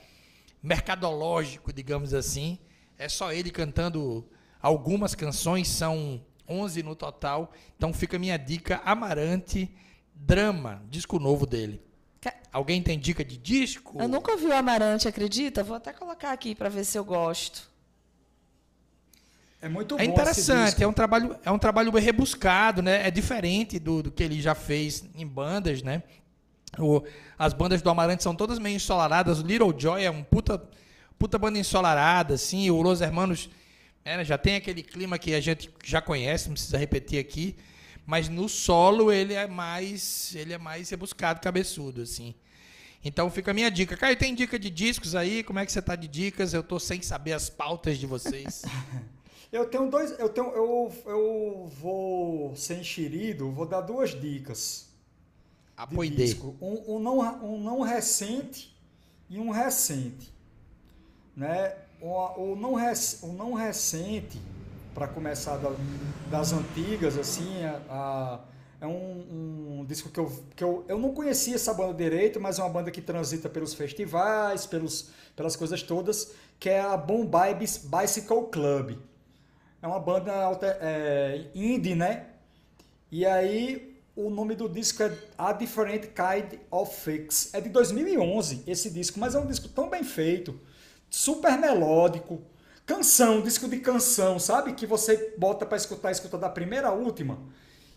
mercadológico, 0.61 1.71
digamos 1.71 2.13
assim. 2.13 2.57
É 2.97 3.09
só 3.09 3.31
ele 3.31 3.51
cantando 3.51 4.27
algumas 4.61 5.13
canções, 5.15 5.67
são 5.67 6.21
11 6.47 6.83
no 6.83 6.95
total. 6.95 7.51
Então 7.75 7.93
fica 7.93 8.17
a 8.17 8.19
minha 8.19 8.37
dica, 8.37 8.81
Amarante, 8.85 9.69
Drama, 10.15 10.83
disco 10.89 11.19
novo 11.19 11.45
dele. 11.45 11.81
Alguém 12.53 12.81
tem 12.83 12.99
dica 12.99 13.25
de 13.25 13.35
disco? 13.35 13.99
Eu 13.99 14.07
nunca 14.07 14.31
ouvi 14.31 14.45
o 14.45 14.53
Amarante, 14.53 15.07
acredita? 15.07 15.63
Vou 15.63 15.75
até 15.75 15.91
colocar 15.91 16.31
aqui 16.31 16.53
para 16.53 16.69
ver 16.69 16.85
se 16.85 16.97
eu 16.97 17.03
gosto. 17.03 17.67
É 19.61 19.69
muito 19.69 19.95
É 19.95 19.97
bom 19.97 20.03
esse 20.03 20.11
interessante, 20.11 20.65
disco. 20.67 20.83
é 20.83 20.87
um 20.87 20.93
trabalho, 20.93 21.35
é 21.43 21.49
um 21.51 21.57
trabalho 21.57 21.91
bem 21.91 22.01
rebuscado, 22.03 22.81
né? 22.81 23.07
É 23.07 23.09
diferente 23.11 23.79
do, 23.79 24.03
do 24.03 24.11
que 24.11 24.21
ele 24.21 24.41
já 24.41 24.53
fez 24.53 25.03
em 25.15 25.25
bandas, 25.25 25.81
né? 25.81 26.03
O- 26.77 27.01
as 27.39 27.53
bandas 27.53 27.81
do 27.81 27.89
Amarante 27.89 28.23
são 28.23 28.35
todas 28.35 28.59
meio 28.59 28.75
ensolaradas. 28.75 29.39
O 29.39 29.43
Little 29.43 29.73
Joy 29.77 30.03
é 30.03 30.11
um 30.11 30.23
puta, 30.23 30.61
puta 31.17 31.37
banda 31.39 31.57
ensolarada, 31.57 32.33
assim. 32.35 32.69
O 32.69 32.81
Los 32.81 32.99
Hermanos 33.01 33.49
né, 34.05 34.23
já 34.25 34.37
tem 34.37 34.55
aquele 34.57 34.83
clima 34.83 35.17
que 35.17 35.33
a 35.33 35.39
gente 35.41 35.71
já 35.83 36.01
conhece, 36.01 36.47
não 36.49 36.53
precisa 36.53 36.77
repetir 36.77 37.17
aqui. 37.19 37.55
Mas 38.05 38.27
no 38.27 38.49
solo 38.49 39.11
ele 39.13 39.33
é 39.33 39.47
mais, 39.47 40.35
ele 40.35 40.51
é 40.51 40.57
mais 40.57 40.89
rebuscado, 40.89 41.39
cabeçudo, 41.39 42.01
assim. 42.01 42.35
Então 43.03 43.29
fica 43.29 43.51
a 43.51 43.53
minha 43.53 43.69
dica. 43.69 43.97
Caio, 43.97 44.15
tem 44.17 44.33
dica 44.33 44.57
de 44.57 44.69
discos 44.69 45.13
aí? 45.15 45.43
Como 45.43 45.59
é 45.59 45.65
que 45.65 45.71
você 45.71 45.81
tá 45.81 45.95
de 45.95 46.07
dicas? 46.07 46.53
Eu 46.53 46.63
tô 46.63 46.79
sem 46.79 47.01
saber 47.01 47.33
as 47.33 47.49
pautas 47.49 47.97
de 47.97 48.05
vocês. 48.07 48.63
Eu 49.51 49.65
tenho 49.69 49.87
dois. 49.87 50.17
Eu, 50.17 50.29
tenho, 50.29 50.47
eu, 50.47 50.91
eu 51.05 51.71
vou 51.79 52.55
ser 52.55 52.79
enxerido, 52.79 53.51
vou 53.51 53.67
dar 53.67 53.81
duas 53.81 54.09
dicas. 54.19 54.87
de 55.77 55.83
Apoiei. 55.83 56.09
disco. 56.15 56.55
Um, 56.59 56.95
um, 56.95 56.99
não, 56.99 57.19
um 57.45 57.61
não 57.63 57.81
recente 57.81 58.75
e 59.29 59.37
um 59.37 59.51
recente. 59.51 60.33
Né? 61.37 61.75
O, 62.01 62.53
o, 62.53 62.55
não, 62.55 62.73
rec- 62.73 63.19
o 63.21 63.27
não 63.33 63.53
recente, 63.53 64.41
para 64.95 65.07
começar 65.07 65.57
da- 65.57 65.75
das 66.31 66.51
antigas, 66.51 67.15
assim, 67.15 67.63
a- 67.63 67.79
a- 67.91 68.39
é 68.83 68.87
um, 68.87 69.79
um 69.79 69.85
disco 69.85 70.09
que, 70.09 70.19
eu, 70.19 70.29
que 70.55 70.63
eu, 70.63 70.83
eu 70.89 70.99
não 70.99 71.13
conhecia 71.13 71.55
essa 71.55 71.73
banda 71.73 71.93
direito, 71.93 72.39
mas 72.39 72.59
é 72.59 72.63
uma 72.63 72.69
banda 72.69 72.91
que 72.91 73.01
transita 73.01 73.49
pelos 73.49 73.73
festivais, 73.73 74.65
pelos, 74.65 75.09
pelas 75.35 75.55
coisas 75.55 75.81
todas, 75.81 76.33
que 76.59 76.69
é 76.69 76.81
a 76.81 76.97
Bombay 76.97 77.55
Bicycle 77.55 78.47
Club. 78.51 78.97
É 79.81 79.87
uma 79.87 79.99
banda 79.99 80.33
alter- 80.33 80.77
é, 80.81 81.45
indie, 81.55 81.95
né? 81.95 82.27
E 83.11 83.25
aí 83.25 83.95
o 84.15 84.29
nome 84.29 84.55
do 84.55 84.69
disco 84.69 85.03
é 85.03 85.17
A 85.37 85.53
Different 85.53 86.07
Kind 86.07 86.59
of 86.71 86.95
Fix. 87.01 87.53
É 87.53 87.61
de 87.61 87.69
2011 87.69 88.63
esse 88.67 88.89
disco, 88.89 89.19
mas 89.19 89.35
é 89.35 89.39
um 89.39 89.47
disco 89.47 89.69
tão 89.69 89.89
bem 89.89 90.03
feito, 90.03 90.59
super 91.09 91.57
melódico, 91.57 92.41
canção, 92.85 93.41
disco 93.41 93.67
de 93.67 93.79
canção, 93.79 94.39
sabe? 94.39 94.73
Que 94.73 94.85
você 94.85 95.33
bota 95.37 95.65
para 95.65 95.77
escutar, 95.77 96.11
escuta 96.11 96.37
da 96.37 96.49
primeira 96.49 96.89
à 96.89 96.93
última. 96.93 97.39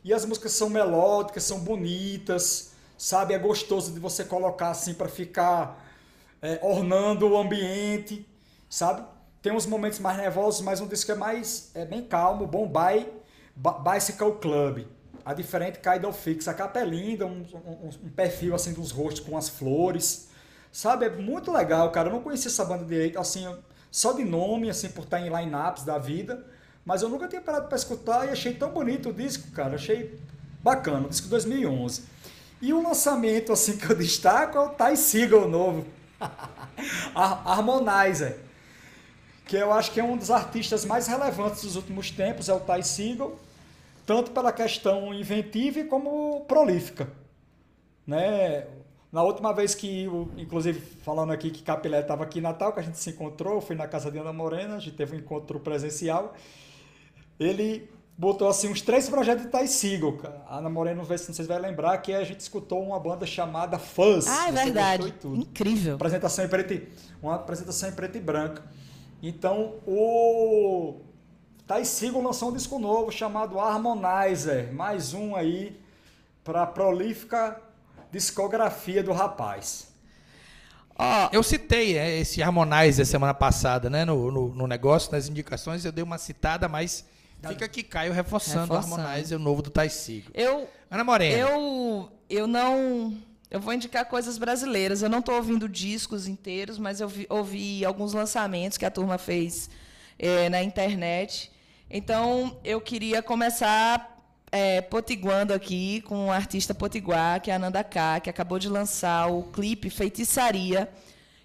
E 0.07 0.15
as 0.15 0.25
músicas 0.25 0.53
são 0.53 0.71
melódicas, 0.71 1.43
são 1.43 1.59
bonitas, 1.61 2.73
sabe? 2.97 3.35
É 3.35 3.39
gostoso 3.39 3.93
de 3.93 3.99
você 4.01 4.25
colocar 4.25 4.71
assim 4.71 4.95
para 4.95 5.09
ficar 5.09 5.85
é, 6.41 6.61
ornando 6.63 7.29
o 7.29 7.37
ambiente, 7.37 8.25
sabe? 8.71 9.05
Tem 9.43 9.53
uns 9.53 9.67
momentos 9.67 9.99
mais 9.99 10.17
nervosos, 10.17 10.61
mas 10.61 10.81
um 10.81 10.87
disco 10.87 11.11
é 11.11 11.17
mais 11.17 11.71
é 11.75 11.85
bem 11.85 12.03
calmo, 12.05 12.47
Bombay 12.47 13.13
Ba- 13.57 13.79
Bicycle 13.95 14.35
Club. 14.41 14.87
A 15.25 15.35
diferente 15.35 15.81
Kind 15.81 16.05
of 16.05 16.17
Fix. 16.21 16.47
A 16.47 16.55
capa 16.55 16.79
é 16.79 16.85
linda, 16.85 17.27
um, 17.27 17.45
um- 17.67 17.91
um 18.07 18.11
perfil 18.11 18.55
assim 18.55 18.73
dos 18.73 18.93
rostos 18.93 19.21
com 19.27 19.37
as 19.37 19.49
flores. 19.49 20.29
Sabe, 20.71 21.07
é 21.07 21.11
muito 21.11 21.51
legal, 21.51 21.91
cara. 21.91 22.09
Eu 22.11 22.13
não 22.13 22.23
conhecia 22.23 22.49
essa 22.49 22.65
banda 22.65 22.85
direito, 22.85 23.19
assim, 23.19 23.45
só 23.91 24.13
de 24.13 24.25
nome, 24.25 24.71
assim, 24.71 24.89
por 24.91 25.05
estar 25.05 25.21
em 25.21 25.29
line-ups 25.29 25.83
da 25.85 25.99
vida. 25.99 26.45
Mas 26.87 27.03
eu 27.03 27.09
nunca 27.11 27.29
tinha 27.29 27.43
parado 27.43 27.67
para 27.69 27.77
escutar 27.77 28.27
e 28.27 28.31
achei 28.31 28.55
tão 28.55 28.71
bonito 28.71 29.11
o 29.11 29.13
disco, 29.13 29.51
cara. 29.51 29.75
Achei 29.75 30.19
bacana, 30.63 31.07
o 31.07 31.11
disco 31.11 31.29
2011. 31.29 32.05
E 32.63 32.73
o 32.73 32.83
lançamento, 32.83 33.53
assim, 33.53 33.77
que 33.77 33.91
eu 33.91 33.95
destaco 33.99 34.57
é 34.57 34.61
o 34.61 34.69
Ty 34.71 34.97
Seagal 34.97 35.49
novo. 35.49 35.85
Har- 37.15 37.43
Harmonizer. 37.47 38.39
Que 39.47 39.57
eu 39.57 39.73
acho 39.73 39.91
que 39.93 40.01
é 40.01 40.05
um 40.05 40.17
dos 40.17 40.31
artistas 40.31 40.85
mais 40.85 41.07
relevantes 41.09 41.63
dos 41.63 41.77
últimos 41.77 42.11
tempos, 42.11 42.49
é 42.49 42.55
o 42.55 42.61
Ty 42.61 42.83
Seagal. 42.85 43.37
Tanto 44.07 44.31
pela 44.31 44.53
questão 44.53 45.13
inventiva 45.13 45.83
como 45.85 46.45
prolífica. 46.47 47.09
Né? 48.07 48.67
Na 49.11 49.23
última 49.23 49.53
vez 49.53 49.75
que, 49.75 50.05
inclusive 50.37 50.79
falando 51.03 51.33
aqui 51.33 51.51
que 51.51 51.63
Capilé 51.63 52.01
estava 52.01 52.25
aqui 52.25 52.39
em 52.39 52.43
Natal, 52.43 52.73
que 52.73 52.81
a 52.81 52.83
gente 52.83 52.99
se 52.99 53.11
encontrou, 53.11 53.61
fui 53.61 53.75
na 53.75 53.89
casa 53.89 54.11
de 54.11 54.19
Ana 54.19 54.33
Morena, 54.33 54.77
a 54.77 54.79
gente 54.79 54.97
teve 54.97 55.17
um 55.17 55.19
encontro 55.19 55.59
presencial. 55.59 56.35
Ele 57.39 57.89
botou 58.17 58.49
assim 58.49 58.69
uns 58.69 58.81
três 58.81 59.09
projetos 59.09 59.45
de 59.45 59.51
Ty 59.51 59.69
Seagal. 59.69 60.13
cara. 60.15 60.43
A 60.49 60.59
Ana 60.59 60.71
Morena, 60.71 60.97
não 60.97 61.05
sei 61.05 61.19
se 61.19 61.33
vocês 61.33 61.47
vão 61.47 61.59
lembrar, 61.59 61.99
que 61.99 62.13
a 62.13 62.25
gente 62.25 62.41
escutou 62.41 62.83
uma 62.83 62.99
banda 62.99 63.27
chamada 63.27 63.79
Fuzz. 63.79 64.27
Ah, 64.27 64.49
é 64.49 64.53
verdade. 64.53 65.15
Incrível. 65.25 65.97
apresentação 65.97 66.45
em 66.45 66.49
preto 66.49 66.73
e, 66.73 66.89
uma 67.23 67.35
apresentação 67.35 67.89
em 67.89 67.93
preto 67.93 68.17
e 68.17 68.21
branco. 68.21 68.63
Então, 69.23 69.75
o 69.87 71.01
Ty 71.67 71.85
Seagal 71.85 72.23
lançou 72.23 72.51
um 72.51 72.53
disco 72.53 72.79
novo 72.79 73.11
chamado 73.11 73.59
Harmonizer, 73.59 74.73
mais 74.73 75.13
um 75.13 75.35
aí 75.35 75.79
para 76.43 76.63
a 76.63 76.67
prolífica 76.67 77.61
discografia 78.11 79.03
do 79.03 79.13
rapaz. 79.13 79.89
Eu 81.31 81.43
citei 81.43 81.99
é, 81.99 82.19
esse 82.19 82.43
Harmonizer 82.43 83.05
semana 83.05 83.35
passada, 83.35 83.91
né? 83.91 84.05
No, 84.05 84.31
no, 84.31 84.55
no 84.55 84.67
negócio, 84.67 85.13
nas 85.13 85.29
indicações, 85.29 85.85
eu 85.85 85.93
dei 85.93 86.03
uma 86.03 86.17
citada, 86.17 86.69
mas 86.69 87.05
fica 87.49 87.65
aqui, 87.65 87.83
Caio, 87.83 88.13
reforçando, 88.13 88.63
Reforçando. 88.63 88.97
o 88.97 89.05
Harmonizer, 89.05 89.39
o 89.39 89.41
novo 89.43 89.63
do 89.63 89.73
Seagal. 89.89 90.31
eu, 90.35 90.69
Ana 90.91 91.05
Morena, 91.05 91.37
eu, 91.37 92.11
eu 92.29 92.47
não. 92.47 93.17
Eu 93.51 93.61
vou 93.61 93.73
indicar 93.73 94.05
coisas 94.07 94.39
brasileiras. 94.39 95.03
Eu 95.03 95.09
não 95.09 95.21
estou 95.21 95.37
ouvindo 95.37 95.69
discos 95.69 96.27
inteiros, 96.27 96.79
mas 96.79 97.01
eu 97.01 97.09
vi- 97.09 97.27
ouvi 97.31 97.85
alguns 97.85 98.13
lançamentos 98.13 98.77
que 98.77 98.85
a 98.85 98.91
turma 98.91 99.19
fez 99.19 99.71
eh, 100.19 100.49
na 100.49 100.63
internet. 100.63 101.53
Então, 101.89 102.59
eu 102.65 102.81
queria 102.81 103.23
começar 103.23 104.21
eh, 104.51 104.81
potiguando 104.81 105.53
aqui 105.55 106.01
com 106.03 106.27
o 106.27 106.31
artista 106.33 106.75
potiguar, 106.75 107.41
que 107.41 107.49
é 107.51 107.55
a 107.55 107.59
Nanda 107.59 107.85
K, 107.85 108.19
que 108.19 108.29
acabou 108.29 108.59
de 108.59 108.69
lançar 108.69 109.29
o 109.31 109.45
clipe 109.45 109.91
Feitiçaria, 109.91 110.91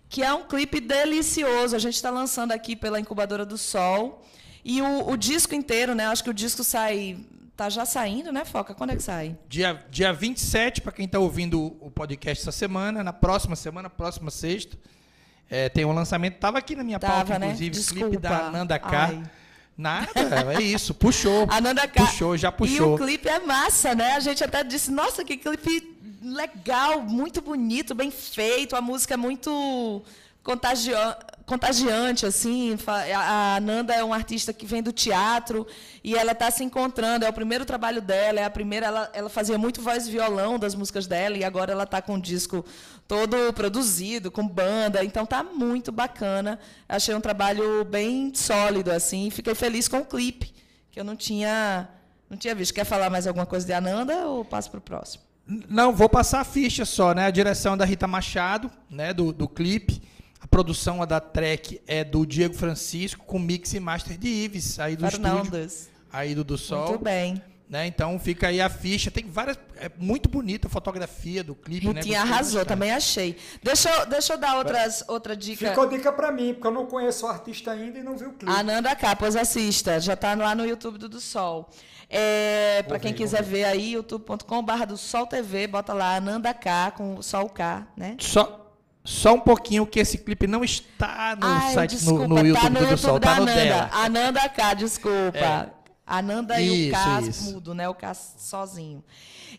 que 0.10 0.24
é 0.24 0.34
um 0.34 0.44
clipe 0.48 0.80
delicioso. 0.80 1.76
A 1.76 1.80
gente 1.80 1.96
está 1.96 2.10
lançando 2.10 2.52
aqui 2.52 2.76
pela 2.76 3.00
Incubadora 3.00 3.46
do 3.46 3.60
Sol. 3.60 4.26
E 4.64 4.82
o, 4.82 5.10
o 5.10 5.18
disco 5.18 5.56
inteiro, 5.56 5.94
né? 5.96 6.06
Acho 6.08 6.24
que 6.24 6.30
o 6.30 6.34
disco 6.34 6.64
sai. 6.64 7.18
Tá 7.56 7.70
já 7.70 7.86
saindo, 7.86 8.32
né, 8.32 8.44
Foca? 8.46 8.74
Quando 8.74 8.92
é 8.92 8.96
que 8.96 9.04
sai? 9.04 9.36
dia, 9.48 9.84
dia 9.92 10.12
27, 10.12 10.82
para 10.82 10.92
quem 10.92 11.06
está 11.06 11.20
ouvindo 11.20 11.78
o 11.80 11.92
podcast 11.92 12.42
essa 12.42 12.52
semana, 12.52 13.04
na 13.04 13.14
próxima 13.14 13.56
semana, 13.56 13.90
próxima 13.90 14.32
sexta, 14.32 14.78
É, 15.50 15.68
tem 15.70 15.84
um 15.86 15.92
lançamento, 15.92 16.38
tava 16.40 16.58
aqui 16.60 16.76
na 16.76 16.84
minha 16.84 16.98
Tava, 16.98 17.14
pauta, 17.16 17.38
né? 17.38 17.48
inclusive, 17.48 17.70
Desculpa. 17.72 18.08
clipe 18.08 18.18
da 18.24 18.50
Nanda 18.50 18.80
K. 18.80 19.06
Ai. 19.08 19.24
Nada, 19.78 20.54
é 20.58 20.62
isso, 20.62 20.94
puxou. 20.94 21.46
A 21.52 21.60
Nanda 21.60 21.88
K. 21.88 22.06
Puxou, 22.06 22.38
já 22.38 22.50
E 22.50 22.52
puxou. 22.52 22.96
o 22.96 22.98
clipe 22.98 23.28
é 23.28 23.40
massa, 23.40 23.94
né? 23.94 24.14
A 24.14 24.20
gente 24.22 24.44
até 24.44 24.64
disse, 24.64 24.90
nossa, 24.90 25.24
que 25.26 25.36
clipe 25.38 25.96
legal, 26.24 27.02
muito 27.02 27.42
bonito, 27.42 27.94
bem 27.94 28.10
feito, 28.12 28.76
a 28.76 28.82
música 28.82 29.14
é 29.16 29.18
muito 29.18 30.02
contagiante, 30.44 32.26
assim. 32.26 32.78
A 33.16 33.60
Nanda 33.62 33.94
é 33.94 34.04
uma 34.04 34.16
artista 34.16 34.52
que 34.52 34.66
vem 34.66 34.82
do 34.82 34.92
teatro 34.92 35.68
e 36.04 36.16
ela 36.16 36.32
está 36.32 36.50
se 36.50 36.64
encontrando. 36.64 37.26
É 37.26 37.30
o 37.30 37.34
primeiro 37.34 37.66
trabalho 37.66 38.02
dela, 38.02 38.40
é 38.40 38.46
a 38.46 38.50
primeira. 38.50 38.88
Ela, 38.88 39.10
ela 39.14 39.30
fazia 39.30 39.58
muito 39.58 39.82
voz 39.82 40.08
e 40.08 40.12
violão 40.12 40.58
das 40.58 40.74
músicas 40.74 41.08
dela 41.08 41.38
e 41.38 41.44
agora 41.44 41.72
ela 41.72 41.84
está 41.84 42.02
com 42.02 42.16
um 42.16 42.20
disco 42.20 42.66
todo 43.08 43.54
produzido, 43.54 44.32
com 44.32 44.48
banda. 44.48 45.04
Então 45.04 45.26
tá 45.26 45.44
muito 45.44 45.92
bacana. 45.92 46.60
Achei 46.88 47.14
um 47.14 47.22
trabalho 47.22 47.84
bem 47.86 48.34
sólido, 48.34 48.92
assim. 48.92 49.30
Fiquei 49.30 49.54
feliz 49.54 49.88
com 49.88 50.00
o 50.00 50.06
clipe, 50.06 50.54
que 50.90 51.00
eu 51.00 51.04
não 51.04 51.16
tinha. 51.16 51.90
Não 52.30 52.38
tinha 52.38 52.56
visto. 52.56 52.74
Quer 52.74 52.86
falar 52.86 53.10
mais 53.10 53.28
alguma 53.28 53.46
coisa 53.46 53.66
de 53.66 53.74
Ananda 53.74 54.26
ou 54.26 54.46
passo 54.46 54.72
para 54.72 54.78
o 54.78 54.82
próximo? 54.82 55.24
Não, 55.68 55.94
vou 55.94 56.08
passar 56.08 56.40
a 56.40 56.46
ficha 56.46 56.86
só, 56.86 57.14
né? 57.14 57.26
A 57.26 57.32
direção 57.32 57.76
da 57.76 57.84
Rita 57.84 58.08
Machado, 58.08 58.72
né? 58.90 59.14
Do, 59.14 59.34
do 59.34 59.50
clipe. 59.50 60.02
Produção 60.52 61.02
a 61.02 61.06
da 61.06 61.20
track 61.20 61.82
é 61.88 62.04
do 62.04 62.26
Diego 62.26 62.54
Francisco, 62.54 63.26
com 63.26 63.40
mix 63.40 63.74
e 63.74 63.80
master 63.80 64.18
de 64.18 64.28
Ives, 64.28 64.80
aí 64.80 64.98
do 64.98 65.08
estúdio, 65.08 65.46
Fernandes. 65.46 65.90
aí 66.12 66.36
do 66.36 66.44
do 66.44 66.58
Sol. 66.58 66.90
Muito 66.90 67.04
bem. 67.04 67.42
Né? 67.70 67.88
Então 67.88 68.20
fica 68.20 68.50
aí 68.50 68.60
a 68.60 68.70
ficha. 68.70 69.10
Tem 69.10 69.26
várias. 69.26 69.58
É 69.78 69.90
muito 69.98 70.28
bonita 70.28 70.68
a 70.68 70.70
fotografia 70.70 71.42
do 71.42 71.56
clipe, 71.56 71.88
né? 71.88 71.94
Gostei 71.94 72.16
arrasou, 72.16 72.66
também 72.66 72.92
achei. 72.92 73.38
Deixa 73.64 73.90
eu, 73.90 74.06
deixa 74.08 74.34
eu 74.34 74.38
dar 74.38 74.58
outras, 74.58 75.06
outra 75.08 75.38
dica. 75.38 75.70
Ficou 75.70 75.88
dica 75.88 76.12
pra 76.12 76.34
mim, 76.34 76.54
porque 76.54 76.68
eu 76.68 76.72
não 76.72 76.86
conheço 76.86 77.26
o 77.26 77.30
artista 77.30 77.72
ainda 77.72 77.98
e 77.98 78.04
não 78.04 78.18
vi 78.18 78.26
o 78.26 78.34
clipe. 78.34 78.52
Ananda 78.52 78.94
K, 78.94 79.16
pois 79.16 79.38
assista. 79.38 80.02
Já 80.02 80.16
está 80.16 80.36
lá 80.36 80.54
no 80.54 80.66
YouTube 80.66 80.98
do 80.98 81.08
Do 81.08 81.22
Sol. 81.22 81.70
É, 82.10 82.84
para 82.84 83.00
quem 83.00 83.14
quiser 83.14 83.42
ver 83.42 83.64
aí, 83.64 83.94
youtube.com.br 83.94 84.86
do 84.86 84.98
Sol 84.98 85.26
TV, 85.26 85.66
bota 85.66 85.94
lá 85.94 86.18
Ananda 86.18 86.54
K, 86.54 86.92
com 86.92 87.16
o 87.16 87.50
K, 87.50 87.88
né? 87.96 88.18
Só, 88.20 88.61
só 89.04 89.34
um 89.34 89.40
pouquinho 89.40 89.86
que 89.86 90.00
esse 90.00 90.18
clipe 90.18 90.46
não 90.48 90.64
está 90.64 91.36
no 91.40 91.48
Ai, 91.48 91.74
site, 91.74 91.96
desculpa, 91.96 92.28
no, 92.28 92.36
no 92.36 92.46
YouTube 92.48 92.62
tá 92.64 92.70
no 92.70 92.76
do 92.80 92.84
YouTube 92.86 93.00
Sol, 93.00 93.20
da 93.20 93.28
tá 93.28 93.36
no 93.38 93.42
Ananda. 93.44 93.62
dela. 93.64 93.90
Ananda 93.94 94.50
K, 94.50 94.74
desculpa. 94.76 95.72
Ananda 96.06 96.60
e 96.60 96.70
o 96.70 96.74
Isso, 96.74 96.92
K 96.92 97.22
isso. 97.22 97.44
mudo, 97.54 97.74
né? 97.74 97.88
O 97.88 97.94
K 97.94 98.14
sozinho. 98.14 99.04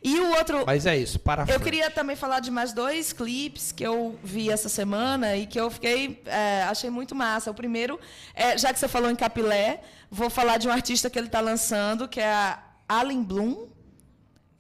E 0.05 0.19
o 0.19 0.31
outro, 0.37 0.65
Mas 0.67 0.85
é 0.85 0.97
isso, 0.97 1.19
para 1.19 1.43
Eu 1.43 1.47
frente. 1.47 1.63
queria 1.63 1.91
também 1.91 2.15
falar 2.17 2.41
de 2.41 2.51
mais 2.51 2.73
dois 2.73 3.13
clipes 3.13 3.71
que 3.73 3.87
eu 3.87 4.19
vi 4.23 4.51
essa 4.51 4.69
semana 4.69 5.37
e 5.37 5.47
que 5.47 5.59
eu 5.59 5.71
fiquei 5.71 6.21
é, 6.27 6.65
achei 6.65 6.91
muito 6.91 7.15
massa. 7.15 7.51
O 7.51 7.55
primeiro, 7.55 7.99
é, 8.35 8.59
já 8.59 8.73
que 8.73 8.79
você 8.79 8.89
falou 8.89 9.11
em 9.11 9.17
Capilé, 9.17 9.81
vou 10.11 10.29
falar 10.29 10.59
de 10.59 10.69
um 10.69 10.73
artista 10.73 11.09
que 11.09 11.19
ele 11.19 11.29
está 11.29 11.41
lançando, 11.41 12.07
que 12.09 12.21
é 12.21 12.33
a 12.33 12.59
Allen 12.89 13.23
Bloom. 13.23 13.69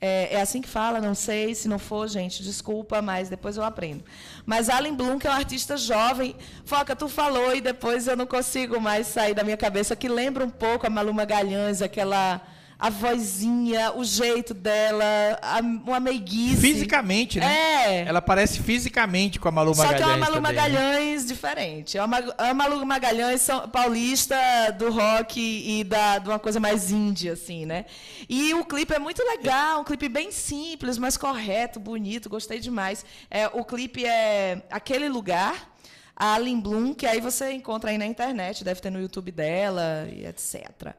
É, 0.04 0.34
é 0.34 0.40
assim 0.40 0.60
que 0.60 0.68
fala, 0.68 1.00
não 1.00 1.14
sei. 1.14 1.54
Se 1.54 1.68
não 1.68 1.78
for, 1.78 2.08
gente, 2.08 2.42
desculpa, 2.42 3.00
mas 3.00 3.28
depois 3.28 3.56
eu 3.56 3.62
aprendo. 3.62 4.02
Mas 4.44 4.68
Allen 4.68 4.94
Bloom, 4.94 5.16
que 5.16 5.28
é 5.28 5.30
um 5.30 5.34
artista 5.34 5.76
jovem. 5.76 6.34
Foca, 6.64 6.96
tu 6.96 7.08
falou 7.08 7.54
e 7.54 7.60
depois 7.60 8.08
eu 8.08 8.16
não 8.16 8.26
consigo 8.26 8.80
mais 8.80 9.06
sair 9.06 9.32
da 9.32 9.44
minha 9.44 9.56
cabeça, 9.56 9.94
que 9.94 10.08
lembra 10.08 10.44
um 10.44 10.50
pouco 10.50 10.84
a 10.84 10.90
Malu 10.90 11.14
Magalhães, 11.14 11.80
aquela. 11.80 12.40
A 12.82 12.90
vozinha, 12.90 13.92
o 13.94 14.04
jeito 14.04 14.52
dela, 14.52 15.04
a, 15.40 15.60
uma 15.60 16.00
meiguice. 16.00 16.56
Fisicamente, 16.56 17.38
né? 17.38 17.46
É. 17.46 18.04
Ela 18.08 18.20
parece 18.20 18.60
fisicamente 18.60 19.38
com 19.38 19.46
a 19.46 19.52
Malu 19.52 19.72
Só 19.72 19.84
Magalhães. 19.84 20.04
que 20.04 20.10
é 20.10 20.14
uma 20.16 20.18
Malu 20.18 20.34
também, 20.34 20.52
né? 20.52 20.60
Magalhães 20.62 21.24
diferente. 21.24 21.96
É 21.96 22.02
uma, 22.02 22.18
é 22.18 22.42
uma 22.42 22.54
Malu 22.54 22.84
Magalhães 22.84 23.40
são, 23.40 23.68
paulista 23.68 24.36
do 24.76 24.90
rock 24.90 25.40
e 25.40 25.84
da, 25.84 26.18
de 26.18 26.28
uma 26.28 26.40
coisa 26.40 26.58
mais 26.58 26.90
indie, 26.90 27.30
assim, 27.30 27.64
né? 27.64 27.84
E 28.28 28.52
o 28.54 28.64
clipe 28.64 28.92
é 28.92 28.98
muito 28.98 29.22
legal, 29.22 29.82
um 29.82 29.84
clipe 29.84 30.08
bem 30.08 30.32
simples, 30.32 30.98
mas 30.98 31.16
correto, 31.16 31.78
bonito, 31.78 32.28
gostei 32.28 32.58
demais. 32.58 33.06
É, 33.30 33.46
o 33.46 33.64
clipe 33.64 34.04
é 34.04 34.60
Aquele 34.68 35.08
Lugar, 35.08 35.70
a 36.16 36.34
Alin 36.34 36.58
Bloom, 36.58 36.94
que 36.94 37.06
aí 37.06 37.20
você 37.20 37.52
encontra 37.52 37.90
aí 37.90 37.98
na 37.98 38.06
internet, 38.06 38.64
deve 38.64 38.80
ter 38.80 38.90
no 38.90 39.00
YouTube 39.00 39.30
dela 39.30 40.08
e 40.10 40.26
etc. 40.26 40.96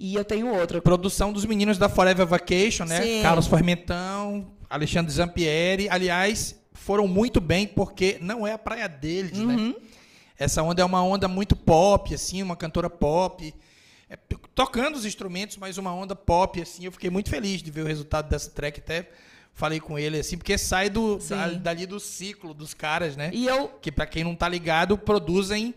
E 0.00 0.14
eu 0.14 0.24
tenho 0.24 0.48
outro. 0.54 0.80
Produção 0.80 1.32
dos 1.32 1.44
meninos 1.44 1.76
da 1.78 1.88
Forever 1.88 2.26
Vacation, 2.26 2.84
né? 2.84 3.02
Sim. 3.02 3.22
Carlos 3.22 3.46
Formentão, 3.46 4.52
Alexandre 4.70 5.12
Zampieri. 5.12 5.88
Aliás, 5.88 6.54
foram 6.72 7.08
muito 7.08 7.40
bem 7.40 7.66
porque 7.66 8.16
não 8.20 8.46
é 8.46 8.52
a 8.52 8.58
praia 8.58 8.88
deles, 8.88 9.38
Uhum. 9.38 9.68
né? 9.70 9.74
Essa 10.38 10.62
onda 10.62 10.80
é 10.80 10.84
uma 10.84 11.02
onda 11.02 11.26
muito 11.26 11.56
pop, 11.56 12.14
assim, 12.14 12.42
uma 12.42 12.54
cantora 12.54 12.88
pop. 12.88 13.52
É, 14.08 14.16
tocando 14.54 14.94
os 14.94 15.04
instrumentos, 15.04 15.56
mas 15.56 15.76
uma 15.78 15.92
onda 15.92 16.14
pop, 16.14 16.62
assim. 16.62 16.84
Eu 16.84 16.92
fiquei 16.92 17.10
muito 17.10 17.28
feliz 17.28 17.60
de 17.60 17.70
ver 17.70 17.82
o 17.82 17.86
resultado 17.86 18.28
dessa 18.28 18.48
track. 18.50 18.78
Até 18.78 19.08
falei 19.52 19.80
com 19.80 19.98
ele, 19.98 20.16
assim, 20.20 20.38
porque 20.38 20.56
sai 20.56 20.88
do, 20.88 21.18
da- 21.18 21.48
dali 21.48 21.84
do 21.86 21.98
ciclo 21.98 22.54
dos 22.54 22.72
caras, 22.72 23.16
né? 23.16 23.30
E 23.34 23.48
eu 23.48 23.66
Que, 23.82 23.90
pra 23.90 24.06
quem 24.06 24.22
não 24.22 24.36
tá 24.36 24.48
ligado, 24.48 24.96
produzem 24.96 25.74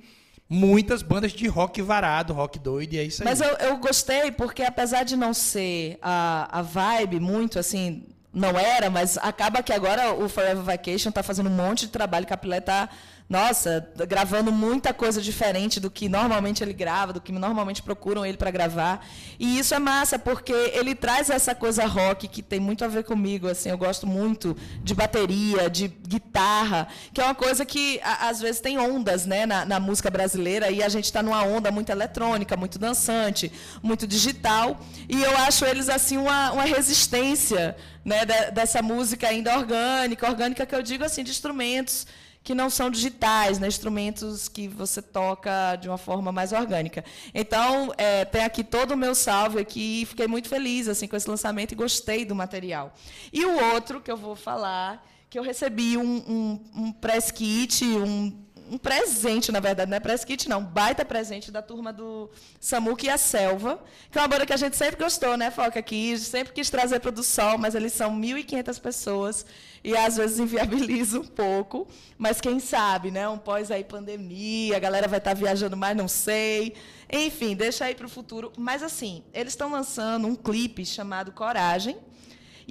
muitas 0.51 1.01
bandas 1.01 1.31
de 1.31 1.47
rock 1.47 1.81
varado, 1.81 2.33
rock 2.33 2.59
doido, 2.59 2.93
e 2.93 2.99
é 2.99 3.03
isso 3.03 3.23
aí. 3.23 3.29
Mas 3.29 3.39
eu, 3.39 3.55
eu 3.55 3.77
gostei 3.77 4.31
porque, 4.31 4.61
apesar 4.61 5.03
de 5.03 5.15
não 5.15 5.33
ser 5.33 5.97
a, 6.01 6.59
a 6.59 6.61
vibe 6.61 7.21
muito 7.21 7.57
assim, 7.57 8.03
não 8.33 8.59
era, 8.59 8.89
mas 8.89 9.17
acaba 9.17 9.63
que 9.63 9.71
agora 9.71 10.13
o 10.13 10.27
Forever 10.27 10.61
Vacation 10.61 11.07
está 11.07 11.23
fazendo 11.23 11.49
um 11.49 11.53
monte 11.53 11.85
de 11.85 11.87
trabalho. 11.87 12.27
Capilé 12.27 12.59
tá, 12.59 12.89
nossa, 13.31 13.87
gravando 14.09 14.51
muita 14.51 14.93
coisa 14.93 15.21
diferente 15.21 15.79
do 15.79 15.89
que 15.89 16.09
normalmente 16.09 16.61
ele 16.61 16.73
grava, 16.73 17.13
do 17.13 17.21
que 17.21 17.31
normalmente 17.31 17.81
procuram 17.81 18.25
ele 18.25 18.35
para 18.35 18.51
gravar. 18.51 19.07
E 19.39 19.57
isso 19.57 19.73
é 19.73 19.79
massa, 19.79 20.19
porque 20.19 20.51
ele 20.51 20.93
traz 20.93 21.29
essa 21.29 21.55
coisa 21.55 21.85
rock 21.85 22.27
que 22.27 22.41
tem 22.41 22.59
muito 22.59 22.83
a 22.83 22.89
ver 22.89 23.05
comigo. 23.05 23.47
Assim, 23.47 23.69
eu 23.69 23.77
gosto 23.77 24.05
muito 24.05 24.53
de 24.83 24.93
bateria, 24.93 25.69
de 25.69 25.87
guitarra, 25.87 26.89
que 27.13 27.21
é 27.21 27.23
uma 27.23 27.33
coisa 27.33 27.63
que 27.65 28.01
a- 28.03 28.27
às 28.27 28.41
vezes 28.41 28.59
tem 28.59 28.77
ondas 28.77 29.25
né, 29.25 29.45
na, 29.45 29.63
na 29.63 29.79
música 29.79 30.09
brasileira 30.09 30.69
e 30.69 30.83
a 30.83 30.89
gente 30.89 31.05
está 31.05 31.23
numa 31.23 31.41
onda 31.41 31.71
muito 31.71 31.89
eletrônica, 31.89 32.57
muito 32.57 32.77
dançante, 32.77 33.49
muito 33.81 34.05
digital. 34.05 34.77
E 35.07 35.23
eu 35.23 35.37
acho 35.37 35.63
eles 35.63 35.87
assim 35.87 36.17
uma, 36.17 36.51
uma 36.51 36.65
resistência 36.65 37.77
né, 38.03 38.25
de- 38.25 38.51
dessa 38.51 38.81
música 38.81 39.29
ainda 39.29 39.57
orgânica, 39.57 40.27
orgânica 40.27 40.65
que 40.65 40.75
eu 40.75 40.81
digo 40.83 41.05
assim, 41.05 41.23
de 41.23 41.31
instrumentos 41.31 42.05
que 42.43 42.55
não 42.55 42.69
são 42.69 42.89
digitais, 42.89 43.59
né? 43.59 43.67
instrumentos 43.67 44.49
que 44.49 44.67
você 44.67 45.01
toca 45.01 45.75
de 45.75 45.87
uma 45.87 45.97
forma 45.97 46.31
mais 46.31 46.51
orgânica. 46.51 47.05
Então, 47.33 47.93
é, 47.97 48.25
tem 48.25 48.43
aqui 48.43 48.63
todo 48.63 48.91
o 48.91 48.97
meu 48.97 49.13
salve 49.13 49.59
aqui, 49.59 50.05
fiquei 50.05 50.27
muito 50.27 50.49
feliz 50.49 50.87
assim 50.87 51.07
com 51.07 51.15
esse 51.15 51.29
lançamento 51.29 51.71
e 51.71 51.75
gostei 51.75 52.25
do 52.25 52.35
material. 52.35 52.93
E 53.31 53.45
o 53.45 53.73
outro 53.73 54.01
que 54.01 54.11
eu 54.11 54.17
vou 54.17 54.35
falar, 54.35 55.05
que 55.29 55.37
eu 55.37 55.43
recebi 55.43 55.97
um, 55.97 56.03
um, 56.03 56.61
um 56.75 56.91
press 56.91 57.31
kit, 57.31 57.85
um, 57.85 58.35
um 58.71 58.77
presente, 58.77 59.51
na 59.51 59.59
verdade, 59.59 59.91
não 59.91 59.97
é 59.97 59.99
press 59.99 60.23
kit, 60.23 60.47
não, 60.47 60.59
um 60.59 60.65
baita 60.65 61.03
presente 61.03 61.51
da 61.51 61.61
turma 61.61 61.91
do 61.91 62.29
Samuque 62.57 63.07
e 63.07 63.09
a 63.09 63.17
Selva, 63.17 63.83
que 64.09 64.17
é 64.17 64.21
uma 64.21 64.29
banda 64.29 64.45
que 64.45 64.53
a 64.53 64.57
gente 64.57 64.77
sempre 64.77 64.95
gostou, 64.95 65.35
né, 65.35 65.51
Foca, 65.51 65.77
aqui, 65.77 66.17
sempre 66.17 66.53
quis 66.53 66.69
trazer 66.69 67.01
para 67.01 67.11
o 67.11 67.21
Sol, 67.21 67.57
mas 67.57 67.75
eles 67.75 67.91
são 67.91 68.17
1.500 68.17 68.79
pessoas 68.79 69.45
e 69.83 69.93
às 69.95 70.15
vezes 70.15 70.39
inviabiliza 70.39 71.19
um 71.19 71.25
pouco, 71.25 71.85
mas 72.17 72.39
quem 72.39 72.61
sabe, 72.61 73.11
né, 73.11 73.27
um 73.27 73.37
pós 73.37 73.69
aí 73.71 73.83
pandemia, 73.83 74.77
a 74.77 74.79
galera 74.79 75.05
vai 75.05 75.19
estar 75.19 75.33
viajando 75.33 75.75
mais, 75.75 75.97
não 75.97 76.07
sei, 76.07 76.73
enfim, 77.11 77.53
deixa 77.57 77.83
aí 77.83 77.93
para 77.93 78.05
o 78.05 78.09
futuro. 78.09 78.53
Mas 78.57 78.81
assim, 78.81 79.21
eles 79.33 79.51
estão 79.51 79.69
lançando 79.69 80.25
um 80.27 80.35
clipe 80.35 80.85
chamado 80.85 81.33
Coragem, 81.33 81.97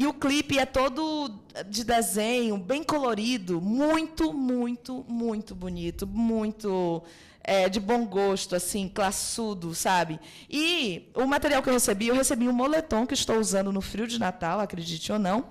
e 0.01 0.07
o 0.07 0.15
clipe 0.15 0.59
é 0.59 0.65
todo 0.65 1.31
de 1.69 1.85
desenho, 1.85 2.57
bem 2.57 2.83
colorido, 2.83 3.61
muito, 3.61 4.33
muito, 4.33 5.05
muito 5.07 5.55
bonito, 5.55 6.07
muito 6.07 7.03
é, 7.45 7.69
de 7.69 7.79
bom 7.79 8.07
gosto, 8.07 8.57
assim, 8.57 8.89
classudo, 8.89 9.75
sabe? 9.75 10.19
E 10.49 11.11
o 11.15 11.27
material 11.27 11.63
que 11.63 11.69
eu 11.69 11.75
recebi, 11.75 12.09
eu 12.09 12.15
recebi 12.15 12.49
um 12.49 12.53
moletom 12.53 13.07
que 13.07 13.13
estou 13.13 13.37
usando 13.39 13.71
no 13.71 13.83
frio 13.83 14.07
de 14.07 14.19
Natal, 14.19 14.59
acredite 14.61 15.13
ou 15.13 15.19
não, 15.19 15.45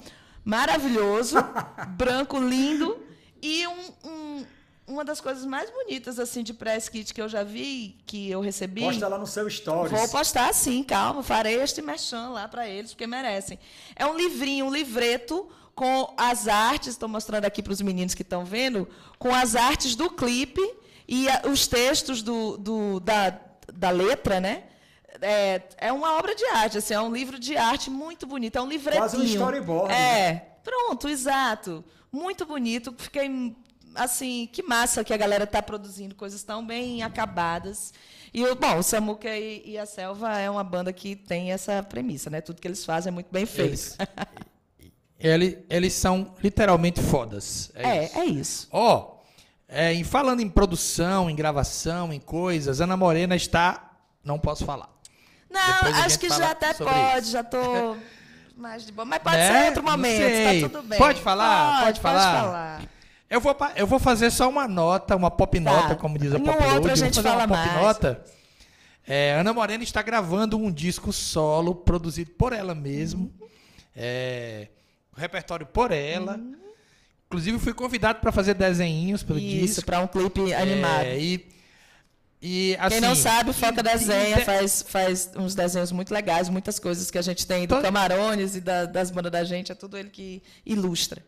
maravilhoso, 0.43 1.35
branco, 1.95 2.39
lindo, 2.39 2.97
e 3.43 3.67
um- 3.67 3.93
um- 4.03 4.45
uma 4.89 5.05
das 5.05 5.21
coisas 5.21 5.45
mais 5.45 5.69
bonitas 5.69 6.19
assim 6.19 6.43
de 6.43 6.53
press 6.53 6.89
kit 6.89 7.13
que 7.13 7.21
eu 7.21 7.29
já 7.29 7.43
vi, 7.43 7.95
que 8.05 8.29
eu 8.29 8.41
recebi. 8.41 8.81
Posta 8.81 9.07
lá 9.07 9.17
no 9.17 9.27
seu 9.27 9.49
stories. 9.49 9.91
Vou 9.91 10.09
postar 10.09 10.53
sim, 10.53 10.83
calma. 10.83 11.21
Farei 11.23 11.61
este 11.61 11.81
merchan 11.81 12.29
lá 12.29 12.47
para 12.47 12.67
eles, 12.67 12.91
porque 12.91 13.05
merecem. 13.07 13.59
É 13.95 14.05
um 14.05 14.15
livrinho, 14.17 14.65
um 14.65 14.73
livreto 14.73 15.47
com 15.75 16.13
as 16.17 16.47
artes, 16.47 16.89
estou 16.89 17.07
mostrando 17.07 17.45
aqui 17.45 17.63
para 17.63 17.71
os 17.71 17.81
meninos 17.81 18.13
que 18.13 18.21
estão 18.23 18.43
vendo, 18.43 18.87
com 19.17 19.33
as 19.33 19.55
artes 19.55 19.95
do 19.95 20.09
clipe 20.09 20.61
e 21.07 21.27
os 21.49 21.67
textos 21.67 22.21
do, 22.21 22.57
do- 22.57 22.99
da, 22.99 23.39
da 23.73 23.89
letra, 23.89 24.41
né? 24.41 24.63
É, 25.21 25.61
é 25.77 25.91
uma 25.93 26.17
obra 26.17 26.33
de 26.35 26.45
arte, 26.45 26.77
assim, 26.77 26.93
é 26.93 26.99
um 27.01 27.11
livro 27.13 27.37
de 27.39 27.55
arte 27.57 27.89
muito 27.89 28.25
bonito, 28.27 28.57
é 28.57 28.61
um 28.61 28.67
livretinho. 28.67 29.01
Quase 29.03 29.17
um 29.17 29.23
storyboard, 29.23 29.93
É, 29.93 30.47
pronto, 30.63 31.07
exato. 31.07 31.83
Muito 32.11 32.45
bonito. 32.45 32.93
Fiquei 32.97 33.55
assim, 34.03 34.47
que 34.51 34.63
massa 34.63 35.03
que 35.03 35.13
a 35.13 35.17
galera 35.17 35.43
está 35.43 35.61
produzindo 35.61 36.15
coisas 36.15 36.41
tão 36.43 36.65
bem 36.65 37.03
acabadas. 37.03 37.93
E, 38.33 38.43
o- 38.45 38.55
bom, 38.55 38.77
o 38.77 38.83
Samuca 38.83 39.29
e, 39.35 39.63
e 39.65 39.77
a 39.77 39.85
Selva 39.85 40.37
é 40.39 40.49
uma 40.49 40.63
banda 40.63 40.91
que 40.93 41.15
tem 41.15 41.51
essa 41.51 41.81
premissa, 41.83 42.29
né? 42.29 42.41
Tudo 42.41 42.61
que 42.61 42.67
eles 42.67 42.85
fazem 42.85 43.09
é 43.09 43.13
muito 43.13 43.27
bem 43.31 43.45
feito. 43.45 43.69
Eles, 43.69 43.97
eles, 45.19 45.57
eles 45.69 45.93
são 45.93 46.33
literalmente 46.43 47.01
fodas. 47.01 47.71
É, 47.75 48.05
É, 48.19 48.25
isso. 48.25 48.65
é. 48.71 48.77
Ó, 48.77 49.15
é, 49.67 49.93
em 49.93 50.03
falando 50.03 50.39
em 50.41 50.49
produção, 50.49 51.29
em 51.29 51.35
gravação, 51.35 52.11
em 52.13 52.19
coisas, 52.19 52.81
Ana 52.81 52.95
Morena 52.97 53.35
está. 53.35 53.91
Não 54.23 54.39
posso 54.39 54.65
falar. 54.65 54.89
Não, 55.49 55.61
acho 56.05 56.19
que 56.19 56.29
já 56.29 56.51
até 56.51 56.73
pode, 56.73 57.21
isso. 57.23 57.31
já 57.31 57.43
tô 57.43 57.95
mais 58.55 58.85
de 58.85 58.91
boa. 58.91 59.05
Mas 59.05 59.19
pode 59.23 59.37
Né? 59.37 59.61
ser 59.61 59.65
outro 59.69 59.83
momento, 59.83 60.61
tá 60.61 60.69
tudo 60.69 60.87
bem. 60.87 60.97
Pode 60.99 61.21
falar? 61.21 61.71
Pode 61.85 61.85
Pode, 61.85 61.99
falar? 62.01 62.41
falar. 62.43 62.81
Eu 63.29 63.39
vou, 63.39 63.55
eu 63.75 63.85
vou 63.85 63.99
fazer 63.99 64.31
só 64.31 64.49
uma 64.49 64.67
nota, 64.67 65.15
uma 65.15 65.29
pop 65.29 65.59
nota, 65.59 65.95
como 65.95 66.17
diz 66.17 66.33
a 66.33 66.39
pop 66.39 66.49
outro 66.49 66.67
Load. 66.73 66.91
a 66.91 66.95
gente 66.95 67.21
fala 67.21 67.45
mais. 67.45 67.73
nota. 67.75 68.23
É, 69.07 69.33
Ana 69.39 69.53
Morena 69.53 69.83
está 69.83 70.01
gravando 70.01 70.57
um 70.57 70.71
disco 70.71 71.11
solo 71.13 71.75
produzido 71.75 72.31
por 72.31 72.53
ela 72.53 72.73
mesmo. 72.73 73.31
É, 73.95 74.67
o 75.15 75.19
repertório 75.19 75.65
por 75.65 75.91
ela. 75.91 76.39
Inclusive 77.27 77.59
fui 77.59 77.73
convidado 77.73 78.19
para 78.19 78.31
fazer 78.31 78.55
desenhinhos 78.55 79.21
pelo 79.21 79.37
Isso, 79.37 79.57
disco. 79.75 79.85
para 79.85 79.99
um 79.99 80.07
clipe 80.07 80.51
animado. 80.53 81.03
É, 81.05 81.19
e, 81.19 81.47
e 82.41 82.75
assim, 82.79 82.99
Quem 82.99 83.01
não 83.01 83.15
sabe, 83.15 83.53
Foca 83.53 83.83
Desenha 83.83 84.39
e- 84.39 84.45
faz, 84.45 84.83
faz 84.87 85.31
uns 85.35 85.53
desenhos 85.53 85.91
muito 85.91 86.11
legais, 86.11 86.49
muitas 86.49 86.79
coisas 86.79 87.11
que 87.11 87.17
a 87.19 87.21
gente 87.21 87.45
tem 87.45 87.67
do 87.67 87.75
Tô- 87.75 87.81
Camarones 87.81 88.55
e 88.55 88.61
da- 88.61 88.85
das 88.85 89.11
bandas 89.11 89.31
da 89.31 89.43
gente, 89.43 89.71
é 89.71 89.75
tudo 89.75 89.95
ele 89.97 90.09
que 90.09 90.41
ilustra. 90.65 91.23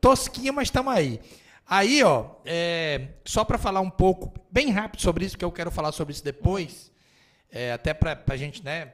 To- 0.00 0.08
tosquinha, 0.08 0.52
mas 0.52 0.68
estamos 0.68 0.92
aí. 0.92 1.20
Aí, 1.66 2.02
ó, 2.02 2.30
é, 2.44 3.08
só 3.24 3.44
para 3.44 3.56
falar 3.56 3.80
um 3.80 3.90
pouco, 3.90 4.32
bem 4.50 4.70
rápido 4.70 5.00
sobre 5.00 5.24
isso, 5.24 5.34
porque 5.34 5.44
eu 5.44 5.52
quero 5.52 5.70
falar 5.70 5.92
sobre 5.92 6.12
isso 6.12 6.24
depois, 6.24 6.90
é, 7.50 7.72
até 7.72 7.94
para 7.94 8.20
a 8.26 8.36
gente 8.36 8.64
né, 8.64 8.92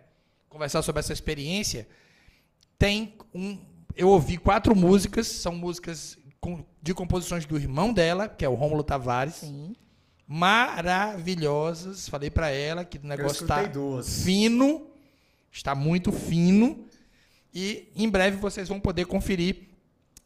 conversar 0.49 0.83
sobre 0.83 1.01
essa 1.01 1.13
experiência. 1.13 1.89
Tem 2.79 3.15
um. 3.35 3.59
Eu 3.95 4.09
ouvi 4.11 4.37
quatro 4.37 4.77
músicas, 4.77 5.27
são 5.27 5.55
músicas 5.55 6.19
de 6.83 6.93
composições 6.93 7.47
do 7.47 7.57
irmão 7.57 7.93
dela, 7.95 8.29
que 8.29 8.45
é 8.45 8.49
o 8.49 8.55
Rômulo 8.55 8.83
Tavares. 8.85 9.37
Sim. 9.37 9.75
Maravilhosas. 10.27 12.09
Falei 12.09 12.31
para 12.31 12.51
ela 12.51 12.85
que 12.85 12.99
o 12.99 13.07
negócio 13.07 13.43
está 13.45 13.63
fino, 14.03 14.87
está 15.51 15.75
muito 15.75 16.13
fino. 16.13 16.87
E 17.55 17.91
em 17.97 18.09
breve 18.09 18.37
vocês 18.37 18.69
vão 18.69 18.79
poder 18.79 19.07
conferir. 19.07 19.69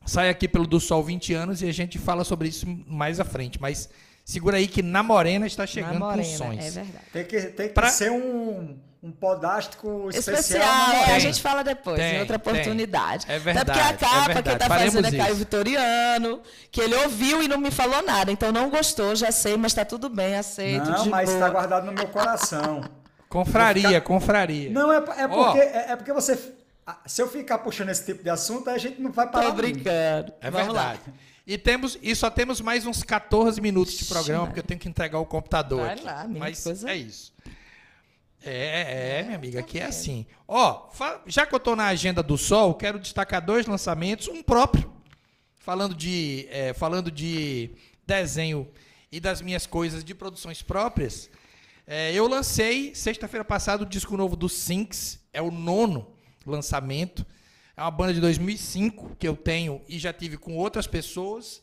Sai 0.04 0.28
aqui 0.28 0.48
pelo 0.48 0.66
Do 0.66 0.80
Sol 0.80 1.02
20 1.02 1.34
anos 1.34 1.62
e 1.62 1.68
a 1.68 1.72
gente 1.72 1.98
fala 1.98 2.24
sobre 2.24 2.48
isso 2.48 2.66
mais 2.86 3.20
à 3.20 3.24
frente. 3.24 3.60
Mas 3.60 3.88
segura 4.24 4.56
aí 4.56 4.66
que 4.66 4.82
na 4.82 5.02
Morena 5.02 5.46
está 5.46 5.66
chegando 5.66 5.94
Na 5.94 5.98
Morena, 6.00 6.22
com 6.22 6.36
sons. 6.36 6.58
É 6.58 6.70
verdade. 6.70 7.04
Tem 7.12 7.24
que, 7.24 7.40
tem 7.42 7.68
que 7.68 7.74
Pra- 7.74 7.88
ser 7.90 8.10
um, 8.10 8.76
um 9.02 9.12
podástico 9.12 10.08
especial. 10.10 10.62
Especial, 10.62 10.92
é, 11.08 11.14
a 11.14 11.18
gente 11.18 11.40
fala 11.40 11.62
depois, 11.62 11.96
Tem, 11.98 12.16
em 12.16 12.20
outra 12.20 12.38
tem. 12.38 12.52
oportunidade. 12.52 13.26
É 13.28 13.36
Até 13.36 13.44
porque 13.44 13.50
a 13.50 13.62
verdade, 13.62 13.78
é 13.92 13.96
capa 14.08 14.24
verdade. 14.26 14.48
quem 14.48 14.58
tá 14.58 14.66
Faremos 14.68 14.94
fazendo 14.94 15.14
é 15.14 15.18
Caio. 15.18 15.34
Vitoriano, 15.36 16.40
que 16.72 16.80
ele 16.80 16.94
ouviu 16.96 17.42
e 17.42 17.48
não 17.48 17.58
me 17.58 17.70
falou 17.70 18.02
nada, 18.02 18.32
então 18.32 18.50
não 18.50 18.68
gostou, 18.70 19.14
já 19.14 19.30
sei, 19.30 19.56
mas 19.56 19.74
tá 19.74 19.84
tudo 19.84 20.08
bem, 20.08 20.34
aceito. 20.34 20.90
Não, 20.90 21.02
de 21.04 21.08
mas 21.10 21.30
está 21.30 21.48
guardado 21.50 21.84
no 21.86 21.92
meu 21.92 22.08
coração. 22.08 22.80
Confraria, 23.28 24.00
confraria. 24.00 24.70
Não, 24.70 24.90
é, 24.92 24.96
é, 24.96 25.28
porque, 25.28 25.58
é, 25.58 25.84
é 25.92 25.96
porque 25.96 26.12
você. 26.12 26.36
Ah, 26.86 27.00
Se 27.06 27.20
eu 27.22 27.28
ficar 27.28 27.58
puxando 27.58 27.88
esse 27.90 28.04
tipo 28.04 28.22
de 28.22 28.30
assunto, 28.30 28.68
a 28.70 28.78
gente 28.78 29.00
não 29.00 29.10
vai 29.12 29.30
parar. 29.30 29.46
Tô 29.46 29.52
brincando. 29.52 30.32
É 30.40 30.50
Vamos 30.50 30.74
lá. 30.74 30.92
verdade. 30.94 31.12
E, 31.46 31.58
temos, 31.58 31.98
e 32.00 32.14
só 32.14 32.30
temos 32.30 32.60
mais 32.60 32.86
uns 32.86 33.02
14 33.02 33.60
minutos 33.60 33.94
de 33.98 34.04
programa, 34.04 34.46
porque 34.46 34.60
eu 34.60 34.64
tenho 34.64 34.78
que 34.78 34.88
entregar 34.88 35.18
o 35.18 35.26
computador 35.26 35.80
Vai 35.80 35.94
aqui. 35.94 36.04
lá, 36.04 36.22
menino, 36.22 36.38
Mas 36.40 36.62
coisa- 36.62 36.90
é 36.90 36.96
isso. 36.96 37.32
É, 38.42 39.18
é, 39.18 39.22
minha 39.24 39.36
amiga, 39.36 39.60
aqui 39.60 39.78
é 39.78 39.84
assim. 39.84 40.26
Ó, 40.48 40.88
já 41.26 41.44
que 41.44 41.54
eu 41.54 41.60
tô 41.60 41.76
na 41.76 41.86
agenda 41.88 42.22
do 42.22 42.38
Sol, 42.38 42.74
quero 42.74 42.98
destacar 42.98 43.44
dois 43.44 43.66
lançamentos, 43.66 44.28
um 44.28 44.42
próprio, 44.42 44.90
falando 45.58 45.94
de, 45.94 46.46
é, 46.50 46.72
falando 46.72 47.10
de 47.10 47.70
desenho 48.06 48.66
e 49.12 49.20
das 49.20 49.42
minhas 49.42 49.66
coisas 49.66 50.02
de 50.02 50.14
produções 50.14 50.62
próprias. 50.62 51.28
É, 51.86 52.12
eu 52.14 52.26
lancei 52.28 52.94
sexta-feira 52.94 53.44
passada 53.44 53.82
o 53.82 53.86
disco 53.86 54.16
novo 54.16 54.36
do 54.36 54.48
Sinks, 54.48 55.18
é 55.32 55.42
o 55.42 55.50
nono 55.50 56.06
lançamento. 56.50 57.24
É 57.76 57.82
uma 57.82 57.90
banda 57.90 58.12
de 58.12 58.20
2005 58.20 59.16
que 59.18 59.26
eu 59.26 59.36
tenho 59.36 59.80
e 59.88 59.98
já 59.98 60.12
tive 60.12 60.36
com 60.36 60.56
outras 60.56 60.86
pessoas. 60.86 61.62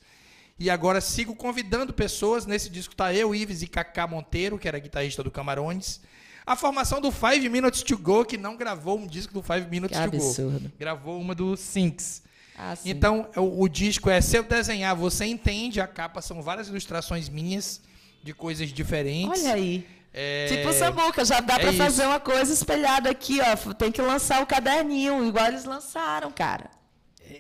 E 0.60 0.70
agora 0.70 1.00
sigo 1.00 1.36
convidando 1.36 1.94
pessoas. 1.94 2.46
Nesse 2.46 2.70
disco 2.70 2.96
tá 2.96 3.14
eu, 3.14 3.36
Ives 3.36 3.62
e 3.62 3.68
Kaká 3.68 4.08
Monteiro, 4.08 4.58
que 4.58 4.68
era 4.68 4.80
guitarrista 4.80 5.22
do 5.24 5.30
Camarones. 5.30 6.02
A 6.46 6.56
formação 6.56 7.00
do 7.02 7.12
Five 7.12 7.48
Minutes 7.50 7.84
to 7.84 7.98
Go, 7.98 8.26
que 8.26 8.38
não 8.38 8.56
gravou 8.58 8.98
um 8.98 9.06
disco 9.06 9.34
do 9.34 9.44
Five 9.44 9.68
Minutes 9.70 9.98
Que 9.98 10.06
to 10.06 10.12
Go. 10.12 10.18
absurdo. 10.18 10.72
Gravou 10.80 11.20
uma 11.20 11.36
do 11.36 11.56
Sinks. 11.56 12.24
Ah, 12.58 12.76
sim. 12.76 12.90
Então, 12.90 13.30
o, 13.36 13.64
o 13.64 13.70
disco 13.70 14.10
é 14.10 14.20
Se 14.20 14.38
Eu 14.38 14.44
Desenhar, 14.44 14.96
Você 14.96 15.26
Entende. 15.26 15.80
A 15.80 15.86
capa 15.86 16.22
são 16.22 16.42
várias 16.42 16.70
ilustrações 16.70 17.30
minhas 17.30 17.82
de 18.24 18.34
coisas 18.34 18.74
diferentes. 18.74 19.44
Olha 19.44 19.54
aí. 19.54 19.86
É, 20.20 20.46
Tipo 20.48 20.70
o 20.70 20.74
Samuca, 20.74 21.24
já 21.24 21.40
dá 21.40 21.56
é 21.56 21.60
pra 21.60 21.74
fazer 21.74 22.06
uma 22.08 22.20
coisa 22.20 22.52
espelhada 22.52 23.08
aqui, 23.10 23.40
ó. 23.40 23.74
Tem 23.74 23.92
que 23.92 24.02
lançar 24.02 24.42
o 24.42 24.48
caderninho, 24.48 25.24
igual 25.28 25.46
eles 25.46 25.64
lançaram, 25.64 26.32
cara. 26.32 26.72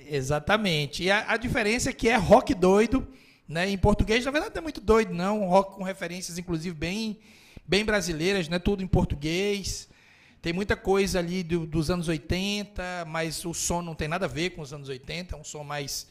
Exatamente. 0.09 1.03
E 1.03 1.09
a, 1.09 1.31
a 1.31 1.37
diferença 1.37 1.89
é 1.89 1.93
que 1.93 2.07
é 2.09 2.15
rock 2.15 2.53
doido, 2.53 3.07
né? 3.47 3.67
Em 3.69 3.77
português, 3.77 4.23
na 4.25 4.31
verdade, 4.31 4.53
não 4.55 4.59
é 4.59 4.63
muito 4.63 4.79
doido, 4.81 5.13
não. 5.13 5.41
Um 5.41 5.47
rock 5.47 5.75
com 5.75 5.83
referências, 5.83 6.37
inclusive, 6.37 6.75
bem, 6.75 7.17
bem 7.65 7.83
brasileiras, 7.83 8.47
né? 8.47 8.59
Tudo 8.59 8.83
em 8.83 8.87
português. 8.87 9.87
Tem 10.41 10.53
muita 10.53 10.75
coisa 10.75 11.17
ali 11.19 11.41
do- 11.43 11.65
dos 11.65 11.89
anos 11.89 12.07
80, 12.07 13.05
mas 13.07 13.43
o 13.43 13.53
som 13.55 13.81
não 13.81 13.95
tem 13.95 14.07
nada 14.07 14.25
a 14.25 14.29
ver 14.29 14.51
com 14.51 14.61
os 14.61 14.71
anos 14.71 14.87
80, 14.87 15.35
é 15.35 15.39
um 15.39 15.43
som 15.43 15.63
mais 15.63 16.07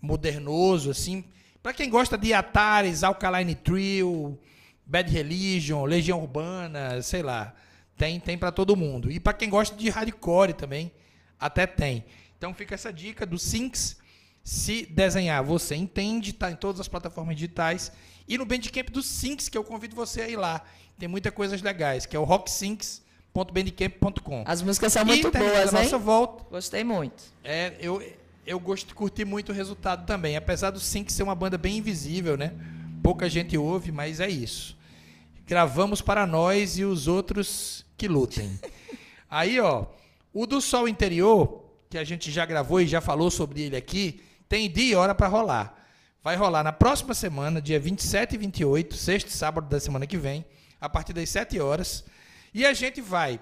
modernoso, 0.00 0.90
assim. 0.90 1.24
Para 1.62 1.72
quem 1.72 1.90
gosta 1.90 2.16
de 2.16 2.32
Ataris, 2.32 3.02
Alkaline 3.02 3.54
Trio, 3.56 4.38
Bad 4.86 5.10
Religion, 5.10 5.84
Legião 5.84 6.20
Urbana, 6.20 7.02
sei 7.02 7.22
lá, 7.22 7.54
tem 7.96 8.20
tem 8.20 8.38
para 8.38 8.52
todo 8.52 8.76
mundo. 8.76 9.10
E 9.10 9.18
para 9.18 9.32
quem 9.32 9.50
gosta 9.50 9.74
de 9.76 9.88
hardcore 9.90 10.52
também, 10.54 10.92
até 11.38 11.66
tem. 11.66 12.04
Então 12.38 12.54
fica 12.54 12.74
essa 12.74 12.92
dica 12.92 13.26
do 13.26 13.38
Sinks. 13.38 13.96
Se 14.44 14.86
desenhar, 14.86 15.42
você 15.42 15.74
entende, 15.74 16.32
tá 16.32 16.50
em 16.50 16.54
todas 16.56 16.80
as 16.80 16.86
plataformas 16.86 17.34
digitais. 17.34 17.90
E 18.28 18.38
no 18.38 18.44
Bandcamp 18.46 18.90
do 18.90 19.02
Sinks, 19.02 19.48
que 19.48 19.58
eu 19.58 19.64
convido 19.64 19.96
você 19.96 20.20
a 20.22 20.28
ir 20.28 20.36
lá. 20.36 20.62
Tem 20.98 21.08
muitas 21.08 21.32
coisas 21.34 21.60
legais, 21.62 22.06
que 22.06 22.14
é 22.16 22.18
o 22.18 22.24
rocksinks.bandcamp.com. 22.24 24.44
As 24.46 24.62
músicas 24.62 24.92
são 24.92 25.02
E 25.02 25.06
muito 25.06 25.30
terminando 25.30 25.56
boas, 25.56 25.72
hein? 25.74 25.82
nossa 25.82 25.98
volta, 25.98 26.44
Gostei 26.50 26.84
muito. 26.84 27.22
é, 27.44 27.74
eu, 27.80 28.02
eu 28.46 28.58
gosto 28.60 28.86
de 28.88 28.94
curtir 28.94 29.24
muito 29.24 29.50
o 29.50 29.54
resultado 29.54 30.06
também. 30.06 30.36
Apesar 30.36 30.70
do 30.70 30.80
Sync 30.80 31.12
ser 31.12 31.22
uma 31.22 31.34
banda 31.34 31.58
bem 31.58 31.78
invisível, 31.78 32.36
né? 32.36 32.52
Pouca 33.02 33.28
gente 33.28 33.56
ouve, 33.58 33.92
mas 33.92 34.20
é 34.20 34.28
isso. 34.28 34.75
Gravamos 35.46 36.00
para 36.00 36.26
nós 36.26 36.78
e 36.78 36.84
os 36.84 37.06
outros 37.06 37.84
que 37.96 38.08
lutem. 38.08 38.58
Aí, 39.30 39.60
ó, 39.60 39.86
o 40.32 40.46
do 40.46 40.60
Sol 40.60 40.88
Interior, 40.88 41.64
que 41.88 41.96
a 41.96 42.04
gente 42.04 42.30
já 42.30 42.44
gravou 42.44 42.80
e 42.80 42.86
já 42.86 43.00
falou 43.00 43.30
sobre 43.30 43.62
ele 43.62 43.76
aqui, 43.76 44.22
tem 44.48 44.70
dia 44.70 44.92
e 44.92 44.94
hora 44.94 45.14
para 45.14 45.28
rolar. 45.28 45.86
Vai 46.22 46.36
rolar 46.36 46.64
na 46.64 46.72
próxima 46.72 47.14
semana, 47.14 47.62
dia 47.62 47.78
27 47.78 48.34
e 48.34 48.38
28, 48.38 48.94
sexta 48.96 49.30
e 49.30 49.32
sábado 49.32 49.68
da 49.68 49.78
semana 49.78 50.06
que 50.06 50.16
vem, 50.16 50.44
a 50.80 50.88
partir 50.88 51.12
das 51.12 51.30
7 51.30 51.60
horas. 51.60 52.04
E 52.52 52.66
a 52.66 52.72
gente 52.72 53.00
vai 53.00 53.40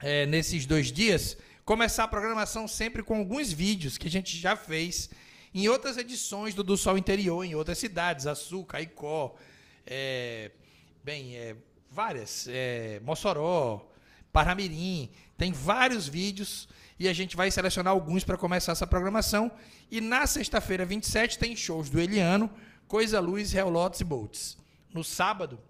é, 0.00 0.26
nesses 0.26 0.66
dois 0.66 0.92
dias, 0.92 1.36
começar 1.64 2.04
a 2.04 2.08
programação 2.08 2.68
sempre 2.68 3.02
com 3.02 3.16
alguns 3.16 3.52
vídeos 3.52 3.98
que 3.98 4.06
a 4.06 4.10
gente 4.10 4.36
já 4.36 4.54
fez 4.54 5.10
em 5.54 5.68
outras 5.68 5.96
edições 5.96 6.54
do 6.54 6.62
Do 6.62 6.76
Sol 6.76 6.98
Interior, 6.98 7.44
em 7.44 7.54
outras 7.54 7.78
cidades, 7.78 8.26
Açu, 8.26 8.64
Caicó, 8.64 9.34
é, 9.86 10.50
bem, 11.06 11.36
é, 11.36 11.54
várias, 11.88 12.48
é, 12.50 12.98
Mossoró, 13.04 13.88
Paramirim, 14.32 15.08
tem 15.38 15.52
vários 15.52 16.08
vídeos 16.08 16.68
e 16.98 17.06
a 17.06 17.12
gente 17.12 17.36
vai 17.36 17.48
selecionar 17.48 17.92
alguns 17.92 18.24
para 18.24 18.36
começar 18.36 18.72
essa 18.72 18.88
programação. 18.88 19.48
E 19.88 20.00
na 20.00 20.26
sexta-feira, 20.26 20.84
27, 20.84 21.38
tem 21.38 21.54
shows 21.54 21.88
do 21.88 22.00
Eliano, 22.00 22.50
Coisa 22.88 23.20
Luz, 23.20 23.54
Hell 23.54 23.68
Lots 23.68 24.00
e 24.00 24.04
Bolts. 24.04 24.58
No 24.92 25.04
sábado, 25.04 25.60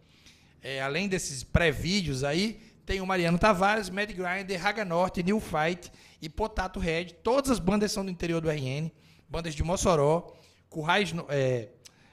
é, 0.63 0.81
além 0.81 1.07
desses 1.07 1.45
pré-vídeos 1.45 2.25
aí, 2.25 2.59
tem 2.87 3.03
o 3.03 3.07
Mariano 3.07 3.39
Tavares, 3.39 3.91
Mad 3.91 4.11
Grinder, 4.11 4.59
Raga 4.59 4.87
Norte, 4.87 5.23
New 5.23 5.39
Fight 5.39 5.93
e 6.23 6.31
Potato 6.31 6.81
Red. 6.81 7.09
Todas 7.23 7.51
as 7.51 7.59
bandas 7.59 7.93
são 7.93 8.03
do 8.03 8.11
interior 8.11 8.41
do 8.41 8.49
RN. 8.49 8.91
Bandas 9.29 9.55
de 9.55 9.63
Mossoró, 9.63 10.35
Currais, 10.71 11.13
é, 11.29 11.69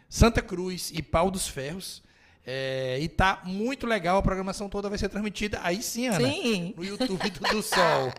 Santa 0.10 0.42
Cruz 0.42 0.92
e 0.94 1.02
Pau 1.02 1.32
dos 1.32 1.48
Ferros. 1.48 2.04
É, 2.46 3.00
e 3.00 3.08
tá 3.08 3.42
muito 3.46 3.88
legal, 3.88 4.18
a 4.18 4.22
programação 4.22 4.68
toda 4.68 4.90
vai 4.90 4.98
ser 4.98 5.08
transmitida 5.08 5.60
aí 5.64 5.82
sim, 5.82 6.08
Ana. 6.08 6.28
Sim. 6.30 6.74
No 6.76 6.84
YouTube 6.84 7.30
do, 7.30 7.40
do 7.40 7.62
Sol. 7.64 8.12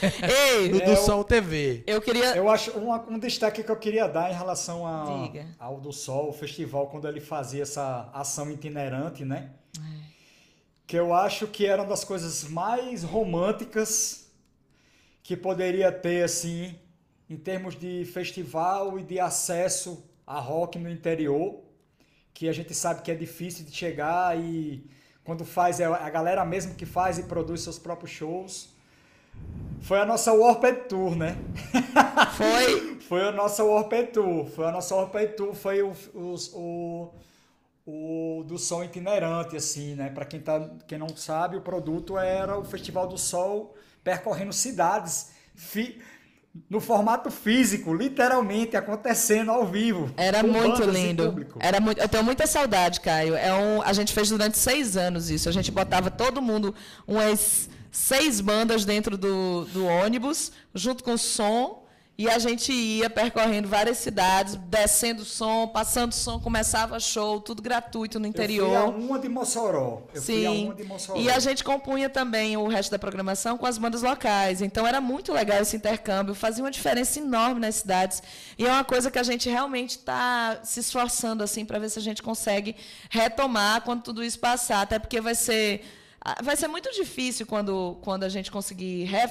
Ei, 0.02 0.68
do, 0.70 0.78
do 0.78 0.90
É, 0.92 0.96
Sol 0.96 1.22
TV. 1.24 1.82
eu 1.86 2.00
queria. 2.00 2.34
Eu 2.36 2.48
acho 2.48 2.70
um, 2.78 2.92
um 3.14 3.18
destaque 3.18 3.62
que 3.62 3.70
eu 3.70 3.76
queria 3.76 4.06
dar 4.06 4.30
em 4.30 4.34
relação 4.34 4.86
a- 4.86 5.24
Diga. 5.26 5.46
ao 5.58 5.78
do 5.80 5.92
Sol, 5.92 6.30
o 6.30 6.32
festival, 6.32 6.86
quando 6.86 7.06
ele 7.06 7.20
fazia 7.20 7.62
essa 7.62 8.08
ação 8.14 8.50
itinerante, 8.50 9.24
né? 9.24 9.50
Que 10.86 10.96
eu 10.98 11.12
acho 11.14 11.46
que 11.46 11.66
era 11.66 11.82
uma 11.82 11.88
das 11.88 12.02
coisas 12.02 12.44
mais 12.44 13.02
românticas 13.04 14.28
que 15.22 15.36
poderia 15.36 15.92
ter, 15.92 16.24
assim, 16.24 16.74
em 17.28 17.36
termos 17.36 17.76
de 17.78 18.04
festival 18.06 18.98
e 18.98 19.02
de 19.04 19.20
acesso 19.20 20.04
a 20.26 20.40
rock 20.40 20.78
no 20.78 20.90
interior, 20.90 21.60
que 22.40 22.48
a 22.48 22.52
gente 22.54 22.72
sabe 22.74 23.02
que 23.02 23.10
é 23.10 23.14
difícil 23.14 23.66
de 23.66 23.70
chegar 23.76 24.34
e 24.38 24.82
quando 25.22 25.44
faz 25.44 25.78
é 25.78 25.84
a 25.84 26.08
galera 26.08 26.42
mesmo 26.42 26.74
que 26.74 26.86
faz 26.86 27.18
e 27.18 27.24
produz 27.24 27.60
seus 27.60 27.78
próprios 27.78 28.10
shows. 28.12 28.70
Foi 29.82 29.98
a 30.00 30.06
nossa 30.06 30.32
Warped 30.32 30.88
Tour, 30.88 31.14
né? 31.16 31.36
Foi. 32.38 32.98
Foi 33.00 33.28
a 33.28 33.30
nossa 33.30 33.62
Warped 33.62 34.12
Tour. 34.12 34.46
Foi 34.46 34.64
a 34.64 34.70
nossa 34.72 34.94
Warped 34.94 35.36
Tour, 35.36 35.54
foi 35.54 35.82
o, 35.82 35.92
os- 36.14 36.50
o, 36.54 37.12
o, 37.86 38.42
do 38.46 38.56
som 38.58 38.82
itinerante, 38.82 39.54
assim, 39.54 39.94
né? 39.94 40.08
Para 40.08 40.24
quem, 40.24 40.40
tá, 40.40 40.70
quem 40.88 40.96
não 40.98 41.14
sabe, 41.14 41.56
o 41.58 41.60
produto 41.60 42.16
era 42.16 42.58
o 42.58 42.64
Festival 42.64 43.06
do 43.06 43.18
Sol 43.18 43.74
percorrendo 44.02 44.52
cidades 44.54 45.32
fi- 45.54 46.00
no 46.68 46.80
formato 46.80 47.30
físico, 47.30 47.94
literalmente 47.94 48.76
acontecendo 48.76 49.50
ao 49.50 49.66
vivo. 49.66 50.12
Era 50.16 50.42
muito 50.42 50.82
lindo. 50.82 51.46
Era 51.60 51.80
muito, 51.80 52.00
eu 52.00 52.08
tenho 52.08 52.24
muita 52.24 52.46
saudade, 52.46 53.00
Caio. 53.00 53.34
É 53.36 53.52
um, 53.54 53.82
a 53.82 53.92
gente 53.92 54.12
fez 54.12 54.30
durante 54.30 54.58
seis 54.58 54.96
anos 54.96 55.30
isso. 55.30 55.48
A 55.48 55.52
gente 55.52 55.70
botava 55.70 56.10
todo 56.10 56.42
mundo, 56.42 56.74
umas 57.06 57.68
seis 57.90 58.40
bandas 58.40 58.84
dentro 58.84 59.16
do, 59.16 59.64
do 59.66 59.86
ônibus, 59.86 60.52
junto 60.74 61.04
com 61.04 61.16
som, 61.16 61.79
e 62.20 62.28
a 62.28 62.38
gente 62.38 62.70
ia 62.70 63.08
percorrendo 63.08 63.66
várias 63.66 63.96
cidades, 63.96 64.54
descendo 64.54 65.24
som, 65.24 65.66
passando 65.66 66.12
som, 66.12 66.38
começava 66.38 67.00
show, 67.00 67.40
tudo 67.40 67.62
gratuito 67.62 68.20
no 68.20 68.26
Eu 68.26 68.32
fui 68.32 68.42
a 68.42 68.44
interior. 68.44 68.94
uma 68.94 69.18
de 69.18 69.26
Mossoró. 69.26 70.02
Eu 70.12 70.20
fui 70.20 70.46
a 70.46 70.50
Sim. 70.50 70.64
uma 70.66 70.74
de 70.74 70.84
Mossoró. 70.84 71.18
E 71.18 71.30
a 71.30 71.38
gente 71.38 71.64
compunha 71.64 72.10
também 72.10 72.58
o 72.58 72.68
resto 72.68 72.90
da 72.90 72.98
programação 72.98 73.56
com 73.56 73.64
as 73.64 73.78
bandas 73.78 74.02
locais. 74.02 74.60
Então 74.60 74.86
era 74.86 75.00
muito 75.00 75.32
legal 75.32 75.62
esse 75.62 75.74
intercâmbio, 75.74 76.34
fazia 76.34 76.62
uma 76.62 76.70
diferença 76.70 77.18
enorme 77.18 77.58
nas 77.58 77.76
cidades. 77.76 78.22
E 78.58 78.66
é 78.66 78.70
uma 78.70 78.84
coisa 78.84 79.10
que 79.10 79.18
a 79.18 79.22
gente 79.22 79.48
realmente 79.48 79.92
está 79.92 80.60
se 80.62 80.80
esforçando 80.80 81.42
assim 81.42 81.64
para 81.64 81.78
ver 81.78 81.88
se 81.88 81.98
a 81.98 82.02
gente 82.02 82.22
consegue 82.22 82.76
retomar 83.08 83.80
quando 83.80 84.02
tudo 84.02 84.22
isso 84.22 84.38
passar, 84.38 84.82
até 84.82 84.98
porque 84.98 85.22
vai 85.22 85.34
ser 85.34 85.82
vai 86.42 86.56
ser 86.56 86.68
muito 86.68 86.90
difícil 86.92 87.46
quando, 87.46 87.98
quando 88.02 88.24
a 88.24 88.28
gente 88.28 88.50
conseguir 88.50 89.04
re- 89.04 89.30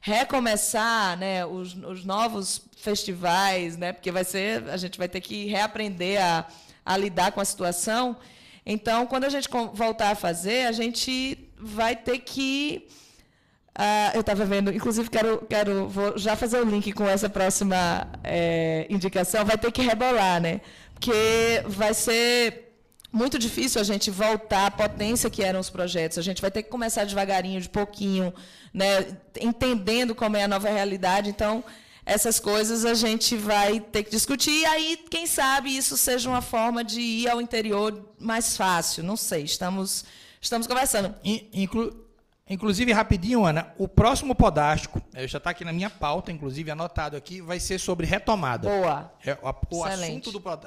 recomeçar 0.00 1.16
né, 1.18 1.44
os, 1.44 1.74
os 1.74 2.04
novos 2.04 2.62
festivais, 2.76 3.76
né, 3.76 3.92
porque 3.92 4.10
vai 4.10 4.24
ser 4.24 4.68
a 4.70 4.76
gente 4.76 4.96
vai 4.98 5.08
ter 5.08 5.20
que 5.20 5.46
reaprender 5.46 6.22
a, 6.22 6.46
a 6.84 6.96
lidar 6.96 7.32
com 7.32 7.40
a 7.40 7.44
situação. 7.44 8.16
Então, 8.64 9.06
quando 9.06 9.24
a 9.24 9.28
gente 9.28 9.48
voltar 9.74 10.10
a 10.10 10.14
fazer, 10.14 10.66
a 10.66 10.72
gente 10.72 11.50
vai 11.58 11.96
ter 11.96 12.18
que. 12.18 12.86
ah, 13.74 14.12
eu 14.14 14.20
estava 14.20 14.44
vendo, 14.44 14.72
inclusive 14.72 15.08
quero, 15.10 15.38
quero 15.48 15.88
vou 15.88 16.16
já 16.18 16.36
fazer 16.36 16.60
o 16.60 16.64
link 16.64 16.92
com 16.92 17.06
essa 17.08 17.28
próxima 17.28 18.08
eh, 18.22 18.86
indicação. 18.90 19.44
Vai 19.44 19.56
ter 19.58 19.72
que 19.72 19.82
rebolar, 19.82 20.40
né? 20.40 20.60
Porque 20.94 21.62
vai 21.66 21.94
ser 21.94 22.69
muito 23.12 23.38
difícil 23.38 23.80
a 23.80 23.84
gente 23.84 24.10
voltar 24.10 24.66
à 24.66 24.70
potência 24.70 25.28
que 25.30 25.42
eram 25.42 25.60
os 25.60 25.70
projetos. 25.70 26.18
A 26.18 26.22
gente 26.22 26.40
vai 26.40 26.50
ter 26.50 26.62
que 26.62 26.68
começar 26.70 27.04
devagarinho, 27.04 27.60
de 27.60 27.68
pouquinho, 27.68 28.32
né? 28.72 29.16
entendendo 29.40 30.14
como 30.14 30.36
é 30.36 30.44
a 30.44 30.48
nova 30.48 30.68
realidade. 30.70 31.28
Então, 31.30 31.64
essas 32.06 32.38
coisas 32.40 32.84
a 32.84 32.94
gente 32.94 33.36
vai 33.36 33.80
ter 33.80 34.04
que 34.04 34.10
discutir. 34.10 34.50
E 34.52 34.64
aí, 34.64 34.96
quem 35.10 35.26
sabe, 35.26 35.76
isso 35.76 35.96
seja 35.96 36.28
uma 36.28 36.40
forma 36.42 36.82
de 36.84 37.00
ir 37.00 37.28
ao 37.28 37.40
interior 37.40 38.08
mais 38.18 38.56
fácil. 38.56 39.02
Não 39.04 39.16
sei, 39.16 39.42
estamos, 39.44 40.04
estamos 40.40 40.66
conversando. 40.66 41.14
In- 41.24 41.48
inclu- 41.52 41.94
inclusive, 42.48 42.92
rapidinho, 42.92 43.44
Ana, 43.44 43.72
o 43.78 43.86
próximo 43.86 44.34
podástico, 44.34 45.00
eh, 45.14 45.26
já 45.28 45.38
está 45.38 45.50
aqui 45.50 45.64
na 45.64 45.72
minha 45.72 45.90
pauta, 45.90 46.32
inclusive 46.32 46.70
anotado 46.70 47.16
aqui, 47.16 47.40
vai 47.40 47.60
ser 47.60 47.78
sobre 47.78 48.06
retomada. 48.06 48.68
Boa. 48.68 49.12
É, 49.24 49.34
o, 49.42 49.76
o 49.76 49.84
assunto 49.84 50.32
do 50.32 50.40
pod- 50.40 50.66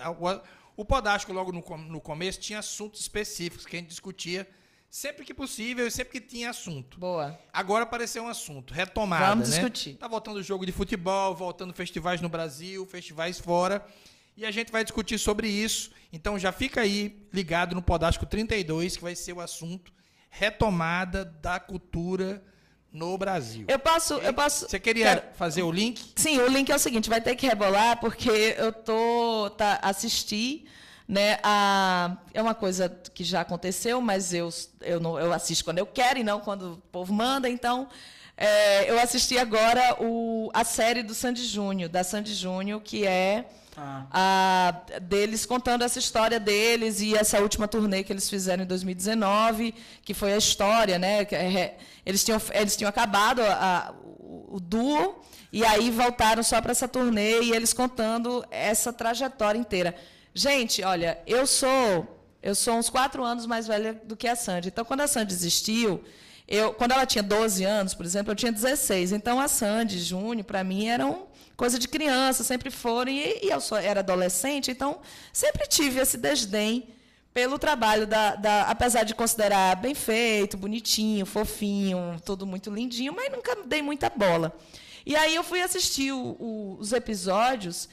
o, 0.76 0.86
podástico 0.86 1.34
logo 1.34 1.52
no, 1.52 1.64
no 1.78 2.02
começo 2.02 2.40
tinha 2.40 2.60
assuntos 2.60 3.02
específicos 3.02 3.66
que 3.66 3.76
a 3.76 3.80
gente 3.80 3.90
discutia 3.90 4.48
sempre 4.90 5.26
que 5.26 5.34
possível 5.34 5.88
e 5.88 5.92
sempre 5.92 6.20
que 6.20 6.22
tinha 6.22 6.52
assunto. 6.52 7.00
Boa. 7.00 7.40
Agora 7.52 7.84
apareceu 7.84 8.24
um 8.24 8.28
assunto, 8.28 8.74
retomada. 8.74 9.26
Vamos 9.26 9.50
né? 9.50 9.56
discutir. 9.56 9.96
Tá 9.96 10.08
voltando 10.08 10.38
o 10.38 10.44
jogo 10.44 10.66
de 10.66 10.72
futebol, 10.72 11.34
voltando 11.34 11.74
festivais 11.74 12.22
no 12.22 12.30
Brasil, 12.30 12.86
festivais 12.86 13.40
fora. 13.40 13.84
E 14.38 14.46
a 14.46 14.52
gente 14.52 14.72
vai 14.72 14.84
discutir 14.84 15.18
sobre 15.18 15.48
isso. 15.48 15.92
Então 16.12 16.38
já 16.38 16.52
fica 16.52 16.82
aí 16.82 17.28
ligado 17.34 17.74
no 17.74 17.82
Podástico 17.82 18.26
32, 18.26 18.98
que 18.98 19.04
vai 19.04 19.16
ser 19.16 19.34
o 19.34 19.42
assunto 19.42 19.92
retomada 20.30 21.26
da 21.26 21.60
cultura 21.60 22.44
no 22.94 23.18
Brasil. 23.18 23.66
Eu 23.68 23.80
posso. 23.80 24.14
Eu 24.16 24.34
posso 24.34 24.70
Você 24.70 24.80
queria 24.80 25.06
quero- 25.16 25.24
fazer 25.36 25.64
o 25.64 25.72
link? 25.72 26.14
Sim, 26.16 26.38
o 26.40 26.48
link 26.48 26.70
é 26.72 26.76
o 26.76 26.80
seguinte, 26.80 27.10
vai 27.10 27.20
ter 27.20 27.36
que 27.36 27.48
rebolar 27.48 28.00
porque 28.00 28.56
eu 28.58 28.72
tô 28.72 29.50
tá 29.58 29.80
assisti, 29.82 30.66
né, 31.08 31.40
a 31.44 32.16
é 32.34 32.42
uma 32.42 32.54
coisa 32.54 32.88
que 33.14 33.24
já 33.24 33.42
aconteceu, 33.42 34.00
mas 34.00 34.34
eu 34.34 34.48
eu 34.82 35.00
não 35.00 35.20
eu 35.20 35.34
assisto 35.34 35.64
quando 35.66 35.80
eu 35.80 35.86
quero 35.88 36.20
e 36.20 36.24
não 36.24 36.40
quando 36.40 36.74
o 36.74 36.78
povo 36.92 37.12
manda, 37.14 37.50
então 37.50 37.90
é, 38.36 38.90
eu 38.90 39.00
assisti 39.00 39.38
agora 39.38 39.96
o, 40.00 40.50
a 40.54 40.64
série 40.64 41.04
do 41.04 41.14
Sandy 41.14 41.44
Júnior, 41.46 41.90
da 41.90 42.04
Sandy 42.04 42.34
Júnior, 42.34 42.82
que 42.82 43.06
é 43.06 43.46
Ah. 43.76 44.06
a, 44.12 45.00
deles 45.00 45.46
contando 45.48 45.84
essa 45.84 45.98
história 45.98 46.40
deles 46.40 47.02
e 47.02 47.16
essa 47.16 47.40
última 47.40 47.68
turnê 47.68 48.04
que 48.04 48.14
eles 48.14 48.30
fizeram 48.30 48.64
em 48.64 48.68
2019, 48.68 49.74
que 50.04 50.14
foi 50.14 50.34
a 50.34 50.38
história, 50.38 51.00
né? 51.00 51.26
que 51.26 51.36
é- 51.36 51.78
Eles 52.06 52.24
tinham, 52.24 52.40
eles 52.54 52.76
tinham 52.76 52.90
acabado 52.90 53.42
a- 53.42 53.94
o, 54.04 54.58
o 54.58 54.60
duo 54.60 55.22
e 55.52 55.64
aí 55.66 55.90
voltaram 55.90 56.44
só 56.44 56.62
para 56.62 56.72
essa 56.72 56.88
turnê 56.88 57.42
e 57.42 57.52
eles 57.52 57.74
contando 57.74 58.46
essa 58.52 58.92
trajetória 58.94 59.58
inteira. 59.58 59.96
Gente, 60.36 60.84
olha, 60.84 61.18
eu 61.26 61.46
sou 61.48 62.20
eu 62.44 62.54
sou 62.54 62.74
uns 62.76 62.90
quatro 62.90 63.24
anos 63.24 63.46
mais 63.46 63.66
velha 63.66 63.94
do 64.04 64.18
que 64.18 64.28
a 64.28 64.36
Sandy. 64.36 64.68
Então, 64.68 64.84
quando 64.84 65.00
a 65.00 65.08
Sandy 65.08 65.34
existiu, 65.34 66.04
eu, 66.48 66.74
quando 66.74 66.92
ela 66.92 67.06
tinha 67.06 67.24
12 67.24 67.64
anos, 67.64 67.94
por 67.94 68.06
exemplo, 68.06 68.32
eu 68.32 68.36
tinha 68.36 68.52
16. 68.52 69.12
Então, 69.12 69.40
a 69.40 69.48
Sandy, 69.48 70.00
Júnior, 70.00 70.44
para 70.46 70.64
mim, 70.64 70.88
eram 70.88 71.28
coisa 71.56 71.80
de 71.80 71.88
criança, 71.88 72.44
sempre 72.44 72.70
foram. 72.70 73.12
E, 73.12 73.40
e 73.46 73.50
eu 73.50 73.62
só 73.62 73.78
era 73.78 74.02
adolescente, 74.02 74.70
então 74.72 75.00
sempre 75.32 75.68
tive 75.68 76.00
esse 76.02 76.18
desdém 76.18 76.88
pelo 77.34 77.58
trabalho 77.58 78.06
da, 78.06 78.36
da- 78.36 78.64
Apesar 78.70 79.04
de 79.04 79.16
considerar 79.16 79.76
bem 79.78 79.96
feito, 79.96 80.56
bonitinho, 80.58 81.26
fofinho, 81.26 82.22
tudo 82.26 82.46
muito 82.46 82.70
lindinho, 82.70 83.14
mas 83.14 83.32
nunca 83.32 83.56
dei 83.66 83.82
muita 83.82 84.10
bola. 84.10 84.56
E 85.06 85.16
aí 85.16 85.34
eu 85.36 85.44
fui 85.44 85.62
assistir 85.62 86.12
o- 86.12 86.36
o- 86.40 86.78
os 86.80 86.94
episódios 86.94 87.90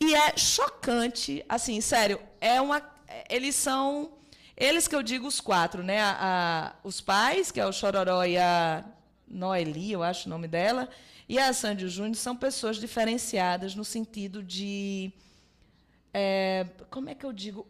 e 0.00 0.14
é 0.14 0.36
chocante, 0.36 1.44
assim, 1.48 1.80
sério, 1.80 2.20
é 2.40 2.60
uma. 2.60 2.80
Eles 3.28 3.54
são. 3.54 4.10
Eles 4.56 4.86
que 4.86 4.94
eu 4.94 5.02
digo 5.02 5.26
os 5.26 5.40
quatro, 5.40 5.82
né? 5.82 6.00
A- 6.00 6.16
a- 6.20 6.72
os 6.84 7.00
pais, 7.00 7.50
que 7.50 7.60
é 7.60 7.66
o 7.66 7.72
Chororó 7.72 8.24
e 8.24 8.38
a 8.38 8.84
Noeli, 9.26 9.92
eu 9.92 10.02
acho 10.02 10.26
o 10.26 10.30
nome 10.30 10.46
dela, 10.46 10.88
e 11.28 11.38
a 11.38 11.52
Sandy 11.52 11.88
Júnior 11.88 12.14
são 12.16 12.36
pessoas 12.36 12.76
diferenciadas 12.76 13.74
no 13.74 13.84
sentido 13.84 14.42
de. 14.42 15.12
é, 16.16 16.66
como 16.90 17.10
é 17.10 17.14
que 17.14 17.26
eu 17.26 17.32
digo? 17.32 17.66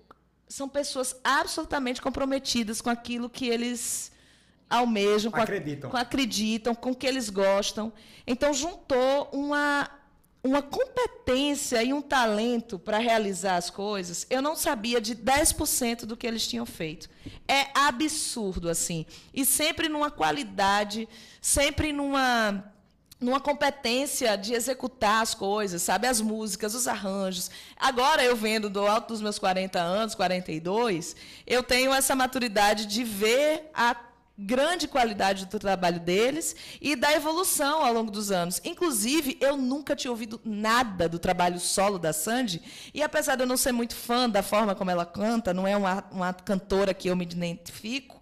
São 0.47 0.68
pessoas 0.68 1.16
absolutamente 1.25 2.03
comprometidas 2.03 2.81
com 2.83 2.90
aquilo 2.90 3.31
que 3.31 3.49
eles 3.49 4.12
almejam, 4.68 5.33
com 5.33 5.38
a- 5.38 5.42
Acreditam. 5.44 5.90
com 5.90 5.97
acreditam, 5.97 6.75
com 6.75 6.90
o 6.90 6.94
que 6.94 7.07
eles 7.07 7.31
gostam. 7.31 7.90
Então, 8.27 8.53
juntou 8.53 9.31
uma, 9.33 9.88
uma 10.44 10.61
competência 10.61 11.83
e 11.83 11.94
um 11.94 12.02
talento 12.02 12.78
para 12.78 12.98
realizar 12.98 13.57
as 13.57 13.70
coisas. 13.70 14.26
Eu 14.28 14.42
não 14.42 14.54
sabia 14.54 15.00
de 15.00 15.16
10% 15.16 16.04
do 16.04 16.18
que 16.18 16.26
eles 16.26 16.46
tinham 16.46 16.66
feito. 16.66 17.09
É 17.48 17.68
absurdo, 17.74 18.68
assim. 18.68 19.07
E 19.33 19.46
sempre 19.46 19.88
numa 19.88 20.11
qualidade, 20.11 21.09
sempre 21.40 21.92
numa 21.92 22.70
numa 23.20 23.40
competência 23.40 24.37
de 24.37 24.52
executar 24.52 25.22
as 25.22 25.35
coisas, 25.35 25.80
sabe? 25.80 26.07
As 26.07 26.20
músicas, 26.20 26.74
os 26.74 26.87
arranjos. 26.87 27.50
Agora, 27.74 28.22
eu 28.22 28.37
vendo 28.37 28.68
do 28.68 28.87
alto 28.87 29.09
dos 29.09 29.22
meus 29.22 29.38
40 29.38 29.80
anos, 29.80 30.14
42, 30.14 31.16
eu 31.46 31.62
tenho 31.62 31.94
essa 31.94 32.14
maturidade 32.14 32.85
de 32.85 33.02
ver 33.02 33.70
a 33.72 33.96
grande 34.37 34.88
qualidade 34.88 35.47
do 35.47 35.59
trabalho 35.59 36.01
deles 36.01 36.57
e 36.81 36.97
da 36.97 37.12
evolução 37.12 37.85
ao 37.85 37.92
longo 37.92 38.11
dos 38.11 38.31
anos. 38.31 38.61
Inclusive, 38.64 39.38
eu 39.40 39.57
nunca 39.57 39.94
tinha 39.94 40.11
ouvido 40.11 40.40
nada 40.44 41.09
do 41.09 41.18
trabalho 41.18 41.61
solo 41.61 41.99
da 41.99 42.12
Sandy, 42.12 42.61
e 42.92 43.03
apesar 43.03 43.37
de 43.37 43.42
eu 43.42 43.47
não 43.47 43.57
ser 43.57 43.73
muito 43.73 43.94
fã 43.94 44.29
da 44.29 44.42
forma 44.42 44.75
como 44.75 44.90
ela 44.90 45.07
canta, 45.07 45.55
não 45.55 45.66
é 45.66 45.77
uma, 45.77 46.05
uma 46.11 46.33
cantora 46.33 46.92
que 46.92 47.09
eu 47.09 47.16
me 47.16 47.25
identifico, 47.25 48.20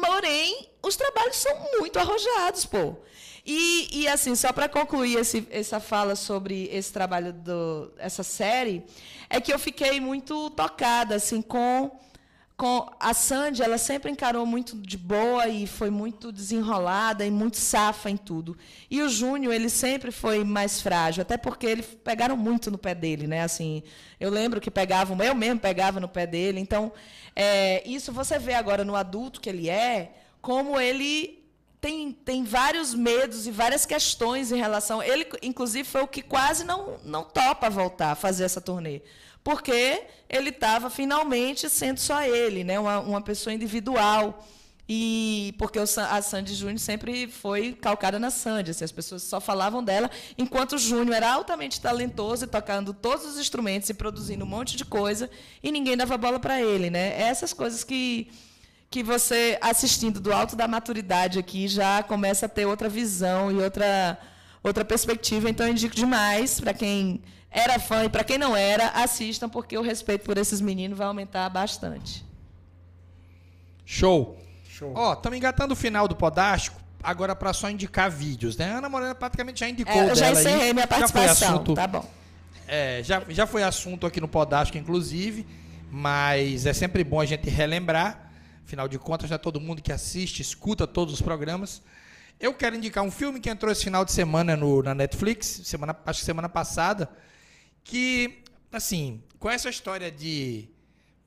porém, 0.00 0.68
os 0.82 0.96
trabalhos 0.96 1.36
são 1.36 1.52
muito 1.78 1.98
arrojados, 1.98 2.64
pô. 2.64 2.96
E, 3.44 4.00
e 4.00 4.08
assim, 4.08 4.34
só 4.34 4.52
para 4.52 4.68
concluir 4.68 5.18
esse, 5.18 5.46
essa 5.50 5.78
fala 5.78 6.16
sobre 6.16 6.68
esse 6.72 6.92
trabalho, 6.92 7.32
do, 7.32 7.92
essa 7.96 8.24
série, 8.24 8.84
é 9.30 9.40
que 9.40 9.52
eu 9.52 9.58
fiquei 9.58 10.00
muito 10.00 10.50
tocada 10.50 11.14
assim 11.14 11.40
com 11.40 11.96
com 12.56 12.88
a 12.98 13.12
Sandy, 13.12 13.62
ela 13.62 13.76
sempre 13.76 14.10
encarou 14.10 14.46
muito 14.46 14.76
de 14.76 14.96
boa 14.96 15.46
e 15.46 15.66
foi 15.66 15.90
muito 15.90 16.32
desenrolada 16.32 17.24
e 17.24 17.30
muito 17.30 17.58
safa 17.58 18.08
em 18.08 18.16
tudo. 18.16 18.56
E 18.90 19.02
o 19.02 19.08
Júnior, 19.10 19.52
ele 19.52 19.68
sempre 19.68 20.10
foi 20.10 20.42
mais 20.42 20.80
frágil, 20.80 21.20
até 21.20 21.36
porque 21.36 21.66
eles 21.66 21.86
pegaram 22.02 22.34
muito 22.34 22.70
no 22.70 22.78
pé 22.78 22.94
dele, 22.94 23.26
né? 23.26 23.42
Assim, 23.42 23.82
eu 24.18 24.30
lembro 24.30 24.58
que 24.58 24.70
pegavam, 24.70 25.18
eu 25.22 25.34
mesmo 25.34 25.60
pegava 25.60 26.00
no 26.00 26.08
pé 26.08 26.26
dele. 26.26 26.58
Então, 26.58 26.92
é, 27.34 27.86
isso 27.86 28.10
você 28.10 28.38
vê 28.38 28.54
agora 28.54 28.84
no 28.84 28.96
adulto 28.96 29.38
que 29.38 29.50
ele 29.50 29.68
é, 29.68 30.14
como 30.40 30.80
ele 30.80 31.45
tem, 31.80 32.12
tem 32.12 32.44
vários 32.44 32.94
medos 32.94 33.46
e 33.46 33.50
várias 33.50 33.86
questões 33.86 34.50
em 34.50 34.56
relação. 34.56 35.02
Ele, 35.02 35.26
inclusive, 35.42 35.88
foi 35.88 36.02
o 36.02 36.08
que 36.08 36.22
quase 36.22 36.64
não, 36.64 36.98
não 37.04 37.24
topa 37.24 37.70
voltar 37.70 38.12
a 38.12 38.14
fazer 38.14 38.44
essa 38.44 38.60
turnê 38.60 39.02
porque 39.46 40.02
ele 40.28 40.48
estava 40.48 40.90
finalmente 40.90 41.70
sendo 41.70 42.00
só 42.00 42.20
ele, 42.20 42.64
né? 42.64 42.80
uma, 42.80 42.98
uma 42.98 43.20
pessoa 43.20 43.54
individual. 43.54 44.44
E 44.88 45.54
porque 45.56 45.78
a 45.78 46.22
Sandy 46.22 46.52
Júnior 46.52 46.80
sempre 46.80 47.28
foi 47.28 47.72
calcada 47.72 48.18
na 48.18 48.30
Sandy, 48.30 48.72
assim, 48.72 48.84
as 48.84 48.90
pessoas 48.90 49.22
só 49.22 49.40
falavam 49.40 49.84
dela, 49.84 50.10
enquanto 50.36 50.72
o 50.72 50.78
Júnior 50.78 51.14
era 51.16 51.32
altamente 51.32 51.80
talentoso 51.80 52.44
e 52.44 52.48
tocando 52.48 52.92
todos 52.92 53.24
os 53.24 53.38
instrumentos 53.38 53.88
e 53.88 53.94
produzindo 53.94 54.44
um 54.44 54.48
monte 54.48 54.76
de 54.76 54.84
coisa, 54.84 55.30
e 55.62 55.70
ninguém 55.70 55.96
dava 55.96 56.16
bola 56.16 56.40
para 56.40 56.60
ele, 56.60 56.90
né? 56.90 57.20
Essas 57.20 57.52
coisas 57.52 57.84
que 57.84 58.28
que 58.96 59.02
você 59.02 59.58
assistindo 59.60 60.18
do 60.18 60.32
alto 60.32 60.56
da 60.56 60.66
maturidade 60.66 61.38
aqui 61.38 61.68
já 61.68 62.02
começa 62.02 62.46
a 62.46 62.48
ter 62.48 62.64
outra 62.64 62.88
visão 62.88 63.52
e 63.52 63.56
outra 63.56 64.16
outra 64.62 64.86
perspectiva, 64.86 65.50
então 65.50 65.66
eu 65.66 65.72
indico 65.72 65.94
demais 65.94 66.58
para 66.58 66.72
quem 66.72 67.20
era 67.50 67.78
fã 67.78 68.04
e 68.04 68.08
para 68.08 68.24
quem 68.24 68.38
não 68.38 68.56
era, 68.56 68.88
assistam, 68.88 69.50
porque 69.50 69.76
o 69.76 69.82
respeito 69.82 70.24
por 70.24 70.38
esses 70.38 70.62
meninos 70.62 70.96
vai 70.96 71.06
aumentar 71.06 71.46
bastante. 71.50 72.24
Show. 73.84 74.38
Show. 74.66 74.94
Ó, 74.96 75.12
estamos 75.12 75.36
engatando 75.36 75.74
o 75.74 75.76
final 75.76 76.08
do 76.08 76.16
Podástico, 76.16 76.80
agora 77.02 77.36
para 77.36 77.52
só 77.52 77.68
indicar 77.68 78.10
vídeos, 78.10 78.56
né? 78.56 78.72
A 78.72 78.78
Ana 78.78 78.88
Morena 78.88 79.14
praticamente 79.14 79.60
já 79.60 79.68
indicou 79.68 79.92
é, 79.92 80.10
eu 80.10 80.16
já 80.16 80.32
encerrei 80.32 80.68
aí. 80.68 80.72
minha 80.72 80.86
participação, 80.86 81.56
assunto, 81.56 81.74
tá 81.74 81.86
bom. 81.86 82.10
É, 82.66 83.02
já, 83.04 83.22
já 83.28 83.46
foi 83.46 83.62
assunto 83.62 84.06
aqui 84.06 84.22
no 84.22 84.26
Podástico, 84.26 84.78
inclusive, 84.78 85.46
mas 85.90 86.64
é 86.64 86.72
sempre 86.72 87.04
bom 87.04 87.20
a 87.20 87.26
gente 87.26 87.50
relembrar, 87.50 88.25
afinal 88.66 88.88
de 88.88 88.98
contas, 88.98 89.30
já 89.30 89.38
todo 89.38 89.60
mundo 89.60 89.80
que 89.80 89.92
assiste, 89.92 90.42
escuta 90.42 90.88
todos 90.88 91.14
os 91.14 91.22
programas. 91.22 91.80
Eu 92.40 92.52
quero 92.52 92.74
indicar 92.74 93.04
um 93.04 93.12
filme 93.12 93.38
que 93.38 93.48
entrou 93.48 93.70
esse 93.70 93.84
final 93.84 94.04
de 94.04 94.10
semana 94.10 94.56
no, 94.56 94.82
na 94.82 94.92
Netflix, 94.92 95.60
semana, 95.64 95.96
acho 96.04 96.18
que 96.18 96.26
semana 96.26 96.48
passada, 96.48 97.08
que, 97.84 98.42
assim, 98.72 99.22
com 99.38 99.48
essa 99.48 99.70
história 99.70 100.10
de 100.10 100.68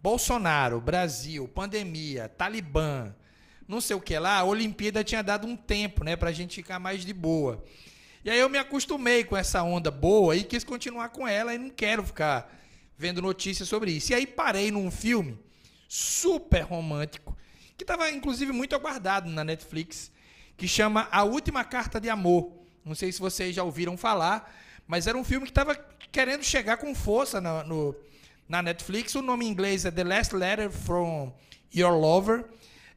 Bolsonaro, 0.01 0.81
Brasil, 0.81 1.47
pandemia, 1.47 2.27
Talibã, 2.27 3.15
não 3.65 3.79
sei 3.79 3.95
o 3.95 4.01
que 4.01 4.19
lá, 4.19 4.39
a 4.39 4.43
Olimpíada 4.43 5.01
tinha 5.01 5.23
dado 5.23 5.47
um 5.47 5.55
tempo, 5.55 6.03
né, 6.03 6.17
pra 6.17 6.33
gente 6.33 6.55
ficar 6.55 6.77
mais 6.77 7.05
de 7.05 7.13
boa. 7.13 7.63
E 8.21 8.29
aí 8.29 8.37
eu 8.37 8.49
me 8.49 8.57
acostumei 8.57 9.23
com 9.23 9.37
essa 9.37 9.63
onda 9.63 9.89
boa 9.89 10.35
e 10.35 10.43
quis 10.43 10.65
continuar 10.65 11.07
com 11.09 11.25
ela 11.25 11.55
e 11.55 11.57
não 11.57 11.69
quero 11.69 12.03
ficar 12.03 12.53
vendo 12.97 13.21
notícias 13.21 13.69
sobre 13.69 13.91
isso. 13.91 14.11
E 14.11 14.15
aí 14.15 14.27
parei 14.27 14.71
num 14.71 14.91
filme 14.91 15.39
super 15.89 16.61
romântico, 16.61 17.35
que 17.75 17.83
estava 17.83 18.11
inclusive 18.11 18.51
muito 18.51 18.75
aguardado 18.75 19.27
na 19.27 19.43
Netflix, 19.43 20.11
que 20.55 20.67
chama 20.67 21.07
A 21.11 21.23
Última 21.23 21.63
Carta 21.63 21.99
de 21.99 22.09
Amor. 22.11 22.53
Não 22.85 22.93
sei 22.93 23.11
se 23.11 23.19
vocês 23.19 23.55
já 23.55 23.63
ouviram 23.63 23.97
falar, 23.97 24.55
mas 24.87 25.07
era 25.07 25.17
um 25.17 25.23
filme 25.23 25.47
que 25.47 25.51
estava 25.51 25.75
querendo 26.11 26.43
chegar 26.43 26.77
com 26.77 26.93
força 26.93 27.41
na, 27.41 27.63
no, 27.63 27.95
na 28.47 28.61
Netflix. 28.61 29.15
O 29.15 29.21
nome 29.23 29.45
em 29.45 29.49
inglês 29.49 29.83
é 29.83 29.89
The 29.89 30.03
Last 30.03 30.35
Letter 30.35 30.69
from 30.69 31.33
Your 31.75 31.97
Lover. 31.99 32.45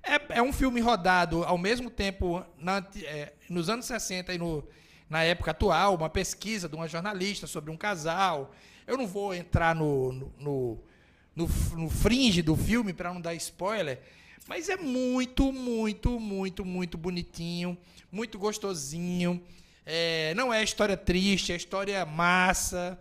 É, 0.02 0.38
é 0.38 0.42
um 0.42 0.52
filme 0.52 0.80
rodado 0.80 1.44
ao 1.44 1.56
mesmo 1.56 1.88
tempo 1.88 2.44
na, 2.58 2.86
é, 3.04 3.32
nos 3.48 3.70
anos 3.70 3.86
60 3.86 4.34
e 4.34 4.38
no, 4.38 4.68
na 5.08 5.22
época 5.24 5.52
atual, 5.52 5.94
uma 5.94 6.10
pesquisa 6.10 6.68
de 6.68 6.74
uma 6.74 6.88
jornalista 6.88 7.46
sobre 7.46 7.70
um 7.70 7.76
casal. 7.76 8.52
Eu 8.86 8.98
não 8.98 9.06
vou 9.06 9.32
entrar 9.32 9.74
no, 9.74 10.12
no, 10.12 10.32
no, 10.38 10.84
no, 11.34 11.48
no 11.76 11.88
fringe 11.88 12.42
do 12.42 12.56
filme 12.56 12.92
para 12.92 13.12
não 13.12 13.20
dar 13.20 13.34
spoiler, 13.34 14.00
mas 14.46 14.68
é 14.68 14.76
muito, 14.76 15.52
muito, 15.52 16.18
muito, 16.18 16.64
muito 16.64 16.98
bonitinho, 16.98 17.78
muito 18.10 18.38
gostosinho. 18.38 19.42
É, 19.84 20.34
não 20.34 20.52
é 20.52 20.62
história 20.62 20.96
triste, 20.96 21.52
é 21.52 21.56
história 21.56 22.04
massa, 22.04 22.98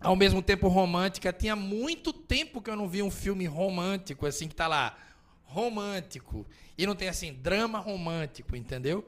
ao 0.00 0.16
mesmo 0.16 0.42
tempo 0.42 0.68
romântica. 0.68 1.32
Tinha 1.32 1.56
muito 1.56 2.12
tempo 2.12 2.62
que 2.62 2.70
eu 2.70 2.76
não 2.76 2.88
vi 2.88 3.02
um 3.02 3.10
filme 3.10 3.46
romântico, 3.46 4.26
assim, 4.26 4.48
que 4.48 4.54
tá 4.54 4.66
lá, 4.66 4.96
romântico. 5.44 6.46
E 6.78 6.86
não 6.86 6.94
tem, 6.94 7.08
assim, 7.08 7.32
drama 7.32 7.78
romântico, 7.78 8.56
entendeu? 8.56 9.06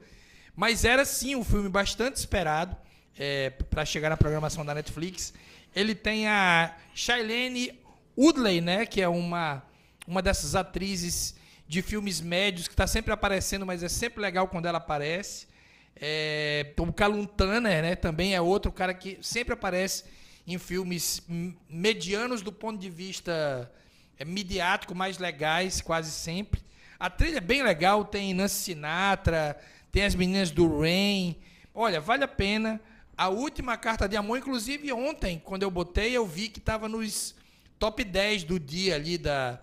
Mas 0.55 0.85
era, 0.85 1.03
sim, 1.05 1.35
um 1.35 1.43
filme 1.43 1.69
bastante 1.69 2.17
esperado 2.17 2.77
é, 3.17 3.49
para 3.49 3.85
chegar 3.85 4.09
na 4.09 4.17
programação 4.17 4.65
da 4.65 4.75
Netflix. 4.75 5.33
Ele 5.75 5.95
tem 5.95 6.27
a 6.27 6.75
Shailene 6.93 7.82
Woodley, 8.17 8.61
né, 8.61 8.85
que 8.85 9.01
é 9.01 9.07
uma, 9.07 9.63
uma 10.07 10.21
dessas 10.21 10.55
atrizes 10.55 11.35
de 11.67 11.81
filmes 11.81 12.21
médios 12.21 12.67
que 12.67 12.73
está 12.73 12.85
sempre 12.85 13.11
aparecendo, 13.11 13.65
mas 13.65 13.81
é 13.83 13.89
sempre 13.89 14.21
legal 14.21 14.47
quando 14.47 14.65
ela 14.65 14.77
aparece. 14.77 15.47
É, 15.95 16.73
o 16.77 16.91
Calum 16.93 17.25
Tanner, 17.25 17.81
né, 17.81 17.95
também 17.95 18.35
é 18.35 18.41
outro 18.41 18.71
cara 18.71 18.93
que 18.93 19.17
sempre 19.21 19.53
aparece 19.53 20.03
em 20.45 20.57
filmes 20.57 21.21
medianos 21.69 22.41
do 22.41 22.51
ponto 22.51 22.79
de 22.79 22.89
vista 22.89 23.71
é, 24.17 24.25
midiático, 24.25 24.93
mais 24.93 25.17
legais, 25.17 25.81
quase 25.81 26.11
sempre. 26.11 26.61
A 26.99 27.09
trilha 27.09 27.37
é 27.37 27.41
bem 27.41 27.63
legal, 27.63 28.05
tem 28.05 28.33
Nancy 28.33 28.55
Sinatra, 28.55 29.57
tem 29.91 30.03
as 30.03 30.15
meninas 30.15 30.51
do 30.51 30.79
Rain. 30.79 31.35
Olha, 31.73 31.99
vale 31.99 32.23
a 32.23 32.27
pena. 32.27 32.79
A 33.17 33.29
última 33.29 33.77
carta 33.77 34.07
de 34.07 34.15
amor, 34.17 34.37
inclusive 34.37 34.91
ontem, 34.91 35.41
quando 35.43 35.63
eu 35.63 35.71
botei, 35.71 36.15
eu 36.15 36.25
vi 36.25 36.49
que 36.49 36.59
estava 36.59 36.89
nos 36.89 37.35
top 37.83 38.01
10 38.01 38.45
do 38.45 38.57
dia 38.57 38.95
ali 38.95 39.17
da, 39.17 39.59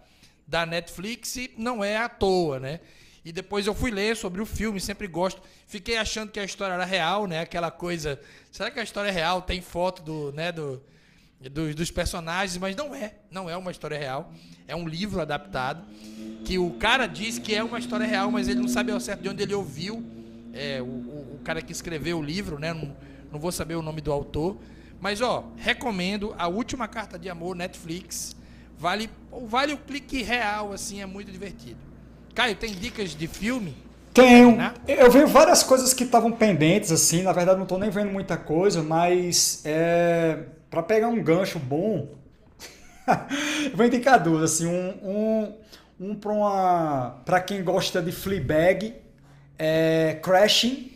da 0.46 0.66
Netflix 0.66 1.36
e 1.36 1.54
não 1.56 1.82
é 1.82 1.96
à 1.96 2.06
toa, 2.06 2.60
né? 2.60 2.80
E 3.24 3.32
depois 3.32 3.66
eu 3.66 3.74
fui 3.74 3.90
ler 3.90 4.14
sobre 4.14 4.42
o 4.42 4.44
filme, 4.44 4.78
sempre 4.78 5.06
gosto. 5.06 5.40
Fiquei 5.66 5.96
achando 5.96 6.30
que 6.30 6.38
a 6.38 6.44
história 6.44 6.74
era 6.74 6.84
real, 6.84 7.26
né? 7.26 7.40
Aquela 7.40 7.70
coisa. 7.70 8.20
Será 8.52 8.70
que 8.70 8.78
a 8.78 8.82
história 8.82 9.08
é 9.08 9.10
real? 9.10 9.40
Tem 9.40 9.62
foto 9.62 10.02
do, 10.02 10.32
né, 10.32 10.52
do, 10.52 10.82
do, 11.40 11.74
dos 11.74 11.90
personagens, 11.90 12.58
mas 12.58 12.76
não 12.76 12.94
é. 12.94 13.14
Não 13.30 13.48
é 13.48 13.56
uma 13.56 13.70
história 13.70 13.98
real. 13.98 14.30
É 14.68 14.76
um 14.76 14.86
livro 14.86 15.22
adaptado. 15.22 15.82
Que 16.44 16.58
o 16.58 16.72
cara 16.72 17.06
diz 17.06 17.38
que 17.38 17.54
é 17.54 17.64
uma 17.64 17.78
história 17.78 18.04
real, 18.06 18.30
mas 18.30 18.48
ele 18.48 18.60
não 18.60 18.68
sabe 18.68 18.92
ao 18.92 19.00
certo 19.00 19.22
de 19.22 19.30
onde 19.30 19.42
ele 19.42 19.54
ouviu. 19.54 20.04
É, 20.52 20.82
o, 20.82 20.84
o, 20.84 21.36
o 21.36 21.40
cara 21.42 21.62
que 21.62 21.72
escreveu 21.72 22.18
o 22.18 22.22
livro, 22.22 22.58
né? 22.58 22.74
Não, 22.74 22.94
não 23.32 23.40
vou 23.40 23.50
saber 23.50 23.76
o 23.76 23.82
nome 23.82 24.02
do 24.02 24.12
autor. 24.12 24.60
Mas, 25.00 25.20
ó, 25.22 25.44
recomendo 25.56 26.34
a 26.38 26.46
última 26.46 26.86
carta 26.86 27.18
de 27.18 27.28
amor, 27.30 27.56
Netflix. 27.56 28.36
Vale, 28.78 29.10
vale 29.46 29.72
o 29.72 29.78
clique 29.78 30.22
real, 30.22 30.72
assim, 30.72 31.00
é 31.00 31.06
muito 31.06 31.32
divertido. 31.32 31.78
Caio, 32.34 32.54
tem 32.54 32.72
dicas 32.72 33.10
de 33.14 33.26
filme? 33.26 33.74
Tenho. 34.12 34.56
Né? 34.56 34.74
Eu 34.86 35.10
vi 35.10 35.24
várias 35.24 35.62
coisas 35.62 35.94
que 35.94 36.04
estavam 36.04 36.32
pendentes, 36.32 36.92
assim. 36.92 37.22
Na 37.22 37.32
verdade, 37.32 37.56
não 37.56 37.64
estou 37.64 37.78
nem 37.78 37.90
vendo 37.90 38.10
muita 38.10 38.36
coisa, 38.36 38.82
mas 38.82 39.62
é, 39.64 40.40
para 40.70 40.82
pegar 40.82 41.08
um 41.08 41.22
gancho 41.22 41.58
bom, 41.58 42.08
vou 43.74 43.86
indicar 43.86 44.22
duas. 44.22 44.52
Assim, 44.52 44.66
um, 44.66 44.94
um, 45.02 45.54
um 46.00 46.14
para 46.14 47.40
quem 47.40 47.62
gosta 47.62 48.02
de 48.02 48.12
Fleabag, 48.12 48.94
é 49.58 50.18
Crashing, 50.22 50.90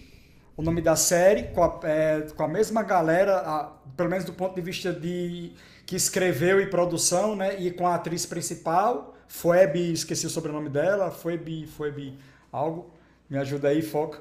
o 0.57 0.63
nome 0.63 0.81
da 0.81 0.97
série, 0.97 1.45
com 1.55 1.63
a, 1.63 1.81
é, 1.85 2.21
com 2.35 2.43
a 2.43 2.49
mesma 2.49 2.83
galera, 2.83 3.39
a, 3.39 3.73
pelo 3.97 4.09
menos 4.09 4.25
do 4.25 4.33
ponto 4.33 4.55
de 4.55 4.61
vista 4.61 4.93
de 4.93 5.53
que 5.87 5.97
escreveu 5.97 6.61
e 6.61 6.67
produção, 6.67 7.37
né? 7.37 7.61
E 7.61 7.71
com 7.71 7.87
a 7.87 7.95
atriz 7.95 8.25
principal. 8.25 9.15
Phoebe, 9.27 9.93
esqueci 9.93 10.27
o 10.27 10.31
sobrenome 10.31 10.69
dela, 10.69 11.11
Phoebe, 11.11 11.67
Phoebe 11.67 12.17
algo, 12.53 12.91
me 13.29 13.37
ajuda 13.37 13.69
aí, 13.69 13.83
foca. 13.83 14.21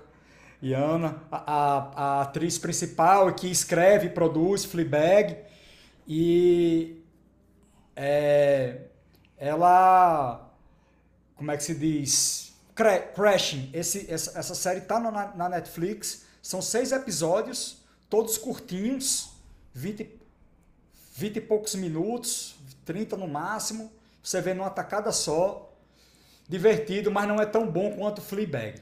E 0.62 0.74
Ana, 0.74 1.22
a, 1.30 1.38
a, 1.38 2.20
a 2.20 2.22
atriz 2.22 2.58
principal 2.58 3.32
que 3.34 3.48
escreve, 3.52 4.10
produz 4.10 4.64
Fleabag 4.64 5.38
e 6.08 7.04
é, 7.96 8.82
ela, 9.38 10.50
como 11.36 11.52
é 11.52 11.58
que 11.58 11.64
se 11.64 11.76
diz? 11.76 12.53
Cra 12.76 13.00
Crashing, 13.00 13.70
esse, 13.74 14.12
essa, 14.12 14.38
essa 14.40 14.56
série 14.56 14.82
tá 14.82 15.00
na, 15.00 15.36
na 15.36 15.50
Netflix. 15.50 16.24
São 16.42 16.62
seis 16.62 16.92
episódios, 16.92 17.78
todos 18.10 18.38
curtinhos, 18.38 19.30
20, 19.74 20.10
20 21.16 21.38
e 21.38 21.42
poucos 21.42 21.76
minutos, 21.76 22.56
30 22.86 23.16
no 23.16 23.28
máximo. 23.28 23.92
Você 24.22 24.42
vê 24.42 24.54
numa 24.54 24.70
tacada 24.70 25.12
só. 25.12 25.70
Divertido, 26.48 27.10
mas 27.12 27.28
não 27.28 27.40
é 27.42 27.46
tão 27.46 27.66
bom 27.70 27.92
quanto 27.96 28.22
Fleabag. 28.22 28.82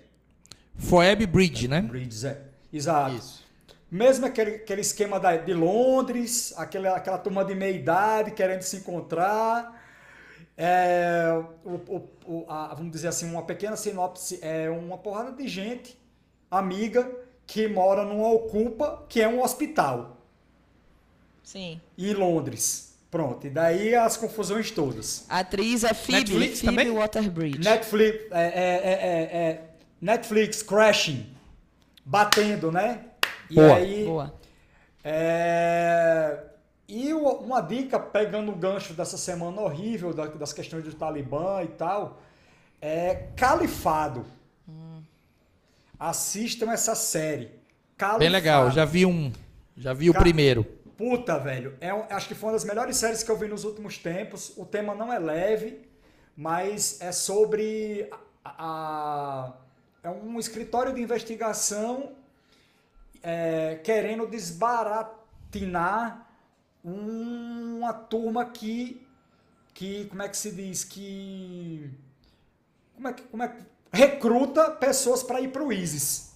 Phoebe 0.78 1.26
Bridge, 1.28 1.68
né? 1.68 1.82
Bridges, 1.82 2.24
é. 2.24 2.42
Exato. 2.74 3.16
Isso. 3.16 3.42
Mesmo 3.90 4.26
aquele, 4.26 4.56
aquele 4.56 4.82
esquema 4.82 5.20
da- 5.20 5.36
de 5.38 5.54
Londres, 5.54 6.54
aquele, 6.58 6.88
aquela 6.88 7.18
turma 7.18 7.44
de 7.44 7.54
meia 7.54 7.76
idade 7.76 8.32
querendo 8.32 8.62
se 8.62 8.78
encontrar. 8.78 9.81
É, 10.64 11.44
o- 11.66 11.70
o- 11.70 12.10
o- 12.28 12.46
a- 12.48 12.72
vamos 12.76 12.92
dizer 12.92 13.08
assim, 13.08 13.28
uma 13.32 13.42
pequena 13.42 13.76
sinopse 13.76 14.38
é 14.44 14.70
uma 14.70 14.96
porrada 14.96 15.32
de 15.32 15.48
gente, 15.48 15.98
amiga, 16.52 17.12
que 17.48 17.68
mora 17.68 18.06
numa 18.06 18.30
ocupa, 18.32 19.04
que 19.10 19.20
é 19.20 19.28
um 19.28 19.42
hospital, 19.42 20.18
Sim. 21.44 21.82
em 21.98 22.14
Londres. 22.14 22.94
Pronto, 23.10 23.48
e 23.48 23.50
daí 23.50 23.96
as 23.96 24.16
confusões 24.18 24.70
todas. 24.70 25.26
A 25.28 25.40
atriz 25.40 25.84
é 25.84 25.96
Phoebe, 25.96 26.20
Netflix 26.20 26.60
Phoebe 26.62 26.66
também? 26.78 26.92
Waterbridge. 26.92 27.60
Netflix, 27.60 28.26
é, 28.32 28.42
é, 28.42 28.42
é, 28.44 28.92
é, 28.94 29.38
é, 29.50 29.62
Netflix 30.00 30.62
crashing, 30.62 31.26
batendo, 32.06 32.72
né? 32.72 33.04
E 33.50 33.56
Boa. 33.56 33.76
aí, 33.78 34.06
Boa. 34.06 34.34
É, 35.04 36.38
E 36.94 37.14
uma 37.14 37.62
dica, 37.62 37.98
pegando 37.98 38.52
o 38.52 38.56
gancho 38.56 38.94
dessa 38.94 39.18
semana 39.18 39.62
horrível 39.62 40.14
da- 40.14 40.26
das 40.28 40.52
questões 40.52 40.84
do 40.84 40.94
Talibã 40.94 41.64
e 41.64 41.70
tal, 41.70 42.20
é 42.82 43.28
Califado. 43.38 44.26
Assistam 45.98 46.70
essa 46.70 46.94
série. 46.94 47.50
Califado. 47.98 48.20
Bem 48.20 48.28
legal, 48.30 48.70
já 48.72 48.84
vi 48.84 49.06
um. 49.06 49.32
Já 49.78 49.94
vi 49.94 50.10
o 50.10 50.14
primeiro. 50.14 50.66
Puta, 50.98 51.40
velho. 51.40 51.78
É 51.80 51.92
acho 52.14 52.28
que 52.28 52.36
foi 52.36 52.48
uma 52.50 52.54
das 52.54 52.66
melhores 52.66 52.98
séries 52.98 53.24
que 53.24 53.32
eu 53.32 53.38
vi 53.38 53.48
nos 53.48 53.64
últimos 53.64 53.98
tempos. 53.98 54.52
O 54.58 54.66
tema 54.66 54.94
não 54.94 55.14
é 55.14 55.18
leve, 55.18 55.88
mas 56.36 57.00
é 57.00 57.14
sobre. 57.14 58.06
A, 58.44 58.68
a- 58.68 59.54
é 60.04 60.10
um 60.10 60.38
escritório 60.40 60.94
de 60.94 61.02
investigação 61.02 62.12
é, 63.24 63.80
querendo 63.82 64.28
desbaratinar 64.28 66.28
uma 66.84 67.94
turma 67.94 68.46
que. 68.46 69.06
que 69.74 70.06
como 70.06 70.22
é 70.22 70.30
que 70.30 70.38
se 70.38 70.52
diz? 70.52 70.84
Que. 70.84 71.90
Como 72.96 73.08
é 73.08 73.14
que. 73.14 73.24
Como 73.24 73.44
é 73.44 73.48
que 73.50 73.64
recruta 73.94 74.72
pessoas 74.72 75.22
para 75.22 75.42
ir 75.42 75.52
para 75.52 75.64
o 75.64 75.72
ISIS 75.74 76.32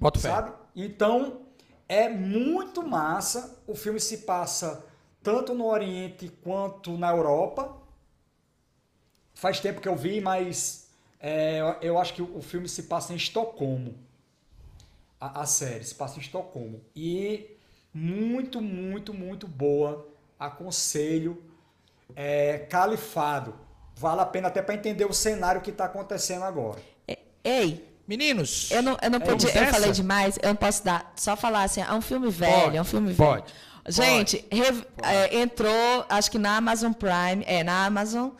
Bota 0.00 0.18
fé. 0.18 0.28
sabe? 0.30 0.52
Então 0.74 1.42
é 1.88 2.08
muito 2.08 2.82
massa. 2.82 3.58
O 3.66 3.74
filme 3.74 4.00
se 4.00 4.18
passa 4.18 4.84
tanto 5.22 5.52
no 5.54 5.66
Oriente 5.66 6.28
quanto 6.42 6.96
na 6.96 7.10
Europa. 7.10 7.76
Faz 9.34 9.60
tempo 9.60 9.80
que 9.80 9.88
eu 9.88 9.96
vi, 9.96 10.20
mas 10.20 10.88
é, 11.20 11.60
eu- 11.82 11.98
acho 11.98 12.14
que 12.14 12.22
o 12.22 12.38
o 12.38 12.42
filme 12.42 12.68
se 12.68 12.84
passa 12.84 13.12
em 13.12 13.16
Estocolmo. 13.16 13.94
A, 15.20 15.42
a 15.42 15.46
série 15.46 15.84
se 15.84 15.94
passa 15.94 16.16
em 16.18 16.22
Estocolmo. 16.22 16.80
E 16.96 17.56
muito, 17.94 18.60
muito, 18.60 19.12
muito 19.14 19.46
boa. 19.46 20.06
Aconselho. 20.38 21.42
É, 22.16 22.58
Califado. 22.70 23.54
Vale 23.96 24.20
a 24.20 24.26
pena 24.26 24.48
até 24.48 24.60
para 24.62 24.74
entender 24.74 25.04
o 25.04 25.12
cenário 25.12 25.60
que 25.60 25.70
está 25.70 25.84
acontecendo 25.84 26.42
agora. 26.44 26.80
Ei, 27.44 27.88
Meninos. 28.06 28.70
eu 28.70 28.82
não, 28.82 28.96
eu 29.00 29.10
não 29.10 29.18
vamos 29.20 29.44
podia. 29.44 29.60
Eu 29.62 29.66
falei 29.68 29.92
demais, 29.92 30.38
eu 30.42 30.48
não 30.48 30.56
posso 30.56 30.84
dar. 30.84 31.12
Só 31.16 31.36
falar 31.36 31.64
assim, 31.64 31.80
é 31.80 31.92
um 31.92 32.00
filme 32.00 32.30
velho, 32.30 32.62
Pode, 32.62 32.76
é 32.76 32.80
um 32.80 32.84
filme 32.84 33.14
pode, 33.14 33.42
velho. 33.42 33.54
Gente, 33.88 34.44
rev- 34.50 34.84
é, 35.02 35.40
entrou, 35.40 36.04
acho 36.08 36.30
que 36.30 36.38
na 36.38 36.56
Amazon 36.56 36.92
Prime, 36.92 37.44
é, 37.46 37.64
na 37.64 37.84
Amazon, 37.86 38.30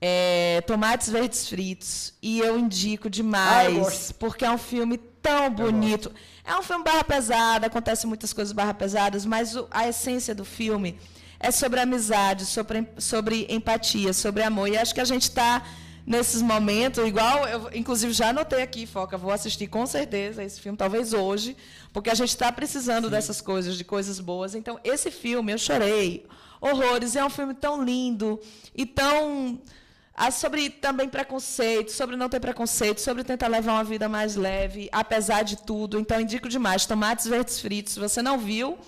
é, 0.00 0.60
Tomates 0.66 1.08
Verdes 1.08 1.48
Fritos. 1.48 2.14
E 2.22 2.38
eu 2.40 2.58
indico 2.58 3.04
Ah, 3.06 3.08
eu 3.08 3.10
demais, 3.10 4.12
porque 4.12 4.44
é 4.44 4.50
um 4.50 4.58
filme 4.58 4.98
tão 5.24 5.50
bonito. 5.50 6.12
É 6.44 6.54
um 6.56 6.62
filme 6.62 6.84
barra 6.84 7.02
pesada, 7.04 7.66
acontecem 7.66 8.06
muitas 8.06 8.32
coisas 8.32 8.52
barra 8.52 8.74
pesadas, 8.74 9.24
mas 9.24 9.56
o- 9.56 9.66
a 9.70 9.88
essência 9.88 10.34
do 10.34 10.44
filme 10.44 10.98
é 11.40 11.50
sobre 11.50 11.80
amizade, 11.80 12.44
sobre, 12.46 12.86
sobre 12.98 13.46
empatia, 13.48 14.12
sobre 14.12 14.42
amor. 14.42 14.68
E 14.68 14.76
acho 14.76 14.94
que 14.94 15.00
a 15.00 15.04
gente 15.12 15.22
está 15.22 15.62
nesses 16.06 16.42
momentos, 16.42 17.02
igual 17.06 17.48
eu, 17.48 17.70
inclusive, 17.72 18.12
já 18.12 18.28
anotei 18.28 18.60
aqui, 18.62 18.84
Foca, 18.86 19.16
vou 19.16 19.30
assistir 19.32 19.66
com 19.66 19.86
certeza 19.86 20.44
esse 20.44 20.60
filme, 20.60 20.76
talvez 20.76 21.14
hoje, 21.14 21.56
porque 21.94 22.10
a 22.10 22.14
gente 22.14 22.28
está 22.28 22.52
precisando 22.52 23.08
dessas 23.08 23.40
coisas, 23.40 23.76
de 23.78 23.84
coisas 23.84 24.20
boas. 24.20 24.54
Então, 24.54 24.78
esse 24.84 25.10
filme, 25.10 25.52
eu 25.52 25.58
chorei 25.58 26.26
horrores. 26.60 27.16
É 27.16 27.24
um 27.24 27.30
filme 27.30 27.54
tão 27.54 27.82
lindo 27.82 28.38
e 28.74 28.84
tão. 28.84 29.58
Ah, 30.14 30.30
sobre 30.30 30.70
também 30.70 31.08
preconceito, 31.08 31.90
sobre 31.90 32.14
não 32.16 32.28
ter 32.28 32.38
preconceito, 32.40 33.00
sobre 33.00 33.24
tentar 33.24 33.48
levar 33.48 33.72
uma 33.72 33.84
vida 33.84 34.08
mais 34.08 34.36
leve, 34.36 34.88
apesar 34.92 35.42
de 35.42 35.56
tudo. 35.56 35.98
Então, 35.98 36.20
indico 36.20 36.48
demais. 36.48 36.86
Tomates 36.86 37.26
verdes 37.26 37.60
fritos. 37.60 37.94
Se 37.94 38.00
você 38.00 38.22
não 38.22 38.38
viu, 38.38 38.78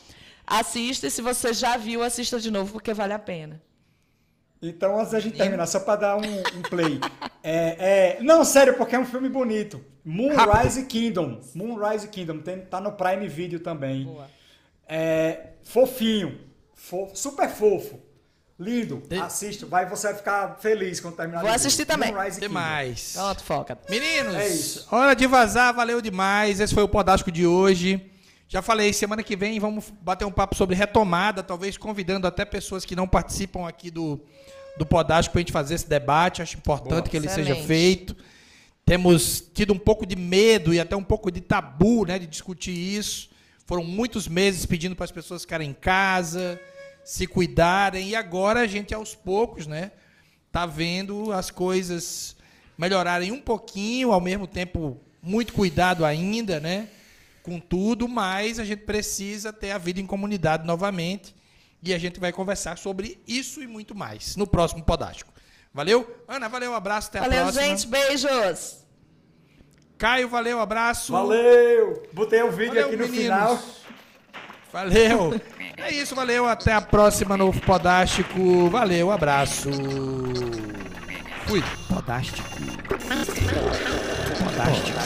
assista. 0.47 1.07
E 1.07 1.11
se 1.11 1.21
você 1.23 1.53
já 1.53 1.77
viu, 1.77 2.03
assista 2.03 2.39
de 2.39 2.51
novo, 2.51 2.73
porque 2.75 2.95
vale 2.95 3.13
a 3.13 3.19
pena. 3.19 3.61
Então, 4.63 4.99
antes 4.99 5.13
da 5.13 5.21
gente 5.21 5.37
terminar, 5.37 5.67
só 5.67 5.81
para 5.81 5.97
dar 5.97 6.17
um, 6.17 6.39
um 6.59 6.63
play. 6.63 7.01
É, 7.49 8.17
é- 8.19 8.23
não, 8.25 8.45
sério, 8.45 8.75
porque 8.75 8.97
é 8.97 8.99
um 8.99 9.07
filme 9.07 9.29
bonito. 9.29 9.81
Moonrise 10.05 10.85
Kingdom. 10.87 11.41
Moonrise 11.55 12.09
Kingdom. 12.09 12.41
Tem, 12.41 12.59
tá 12.61 12.81
no 12.81 12.91
Prime 12.91 13.29
Video 13.29 13.61
também. 13.61 14.03
Boa. 14.05 14.29
É, 14.89 15.51
fofinho. 15.63 16.41
Fo- 16.75 17.09
super 17.15 17.49
fofo. 17.49 18.01
Lindo. 18.59 19.03
De- 19.09 19.19
Assista. 19.19 19.67
Vai, 19.67 19.87
você 19.87 20.09
vai 20.09 20.17
ficar 20.17 20.57
feliz 20.61 20.99
quando 21.01 21.17
terminar 21.17 21.43
Vou 21.43 21.51
assistir 21.51 21.85
também. 21.85 22.11
Moonrise 22.13 22.41
Kingdom. 22.41 22.49
Demais. 22.49 23.13
Pronto, 23.15 23.45
foca. 23.45 23.79
Meninos, 23.89 24.35
É 24.35 24.49
isso. 24.49 24.87
hora 24.91 25.15
de 25.15 25.27
vazar, 25.27 25.75
valeu 25.75 26.01
demais. 26.01 26.59
Esse 26.59 26.73
foi 26.73 26.83
o 26.83 26.89
Podástico 26.89 27.31
de 27.31 27.47
hoje. 27.47 28.11
Já 28.49 28.63
falei, 28.63 28.93
semana 28.93 29.23
que 29.23 29.37
vem 29.37 29.59
vamos 29.61 29.93
bater 30.01 30.25
um 30.25 30.31
papo 30.33 30.55
sobre 30.55 30.75
retomada, 30.77 31.43
talvez 31.43 31.77
convidando 31.77 32.27
até 32.27 32.45
pessoas 32.45 32.85
que 32.85 32.97
não 32.97 33.07
participam 33.07 33.67
aqui 33.69 33.91
do, 33.91 34.21
do 34.79 34.87
Podástico 34.87 35.33
para 35.33 35.41
a 35.41 35.43
gente 35.43 35.53
fazer 35.53 35.75
esse 35.75 35.89
debate. 35.89 36.41
Acho 36.41 36.57
importante 36.57 36.91
Boa. 36.91 37.03
que 37.11 37.17
ele 37.17 37.27
Excelente. 37.27 37.55
seja 37.55 37.67
feito. 37.67 38.17
Temos 38.87 39.41
tido 39.53 39.73
um 39.75 39.79
pouco 39.79 40.07
de 40.07 40.17
medo 40.17 40.73
e 40.73 40.81
até 40.81 40.97
um 40.97 41.03
pouco 41.03 41.31
de 41.31 41.41
tabu 41.41 42.07
né, 42.07 42.19
de 42.19 42.27
discutir 42.27 42.71
isso. 42.71 43.29
Foram 43.67 43.83
muitos 43.83 44.29
meses 44.29 44.65
pedindo 44.65 44.95
para 44.95 45.05
as 45.05 45.11
pessoas 45.11 45.43
ficarem 45.43 45.71
em 45.71 45.75
casa, 45.75 46.59
se 47.07 47.25
cuidarem, 47.25 48.09
e 48.09 48.17
agora 48.17 48.61
a 48.63 48.67
gente, 48.67 48.93
aos 48.93 49.15
poucos, 49.15 49.65
né, 49.65 49.93
tá 50.51 50.67
vendo 50.67 51.33
as 51.33 51.53
coisas 51.53 52.37
melhorarem 52.77 53.31
um 53.31 53.41
pouquinho, 53.41 54.11
ao 54.11 54.21
mesmo 54.21 54.45
tempo, 54.45 55.01
muito 55.23 55.53
cuidado 55.53 56.05
ainda, 56.05 56.59
né? 56.59 56.89
Com 57.45 57.61
tudo, 57.61 58.09
mas 58.09 58.59
a 58.59 58.65
gente 58.65 58.81
precisa 58.83 59.53
ter 59.53 59.71
a 59.71 59.79
vida 59.79 60.01
em 60.01 60.07
comunidade 60.07 60.67
novamente. 60.67 61.33
E 61.81 61.95
a 61.95 61.99
gente 61.99 62.19
vai 62.19 62.33
conversar 62.33 62.77
sobre 62.77 63.23
isso 63.25 63.63
e 63.63 63.69
muito 63.69 63.95
mais 63.95 64.35
no 64.35 64.45
próximo 64.47 64.83
Podástico. 64.83 65.33
Valeu? 65.73 66.11
Ana, 66.27 66.49
valeu, 66.49 66.73
um 66.73 66.75
abraço, 66.75 67.09
até 67.09 67.19
a 67.21 67.23
Valeu, 67.23 67.43
próxima. 67.45 67.63
gente. 67.65 67.87
Beijos. 67.87 68.79
Caio, 69.97 70.29
valeu, 70.29 70.59
abraço. 70.59 71.13
Valeu! 71.13 72.03
Botei 72.13 72.43
o 72.43 72.51
vídeo 72.51 72.69
Valeu, 72.75 72.87
aqui 72.89 72.97
no 72.97 73.09
meninos. 73.09 73.23
final. 73.23 73.63
Valeu. 74.73 75.41
É 75.77 75.91
isso, 75.93 76.15
valeu. 76.15 76.47
Até 76.49 76.73
a 76.73 76.81
próxima 76.81 77.37
no 77.37 77.53
Podástico. 77.53 78.69
Valeu, 78.71 79.11
abraço. 79.11 79.71
Fui. 81.47 81.63
Podástico. 81.89 82.49
Podástico. 84.45 84.99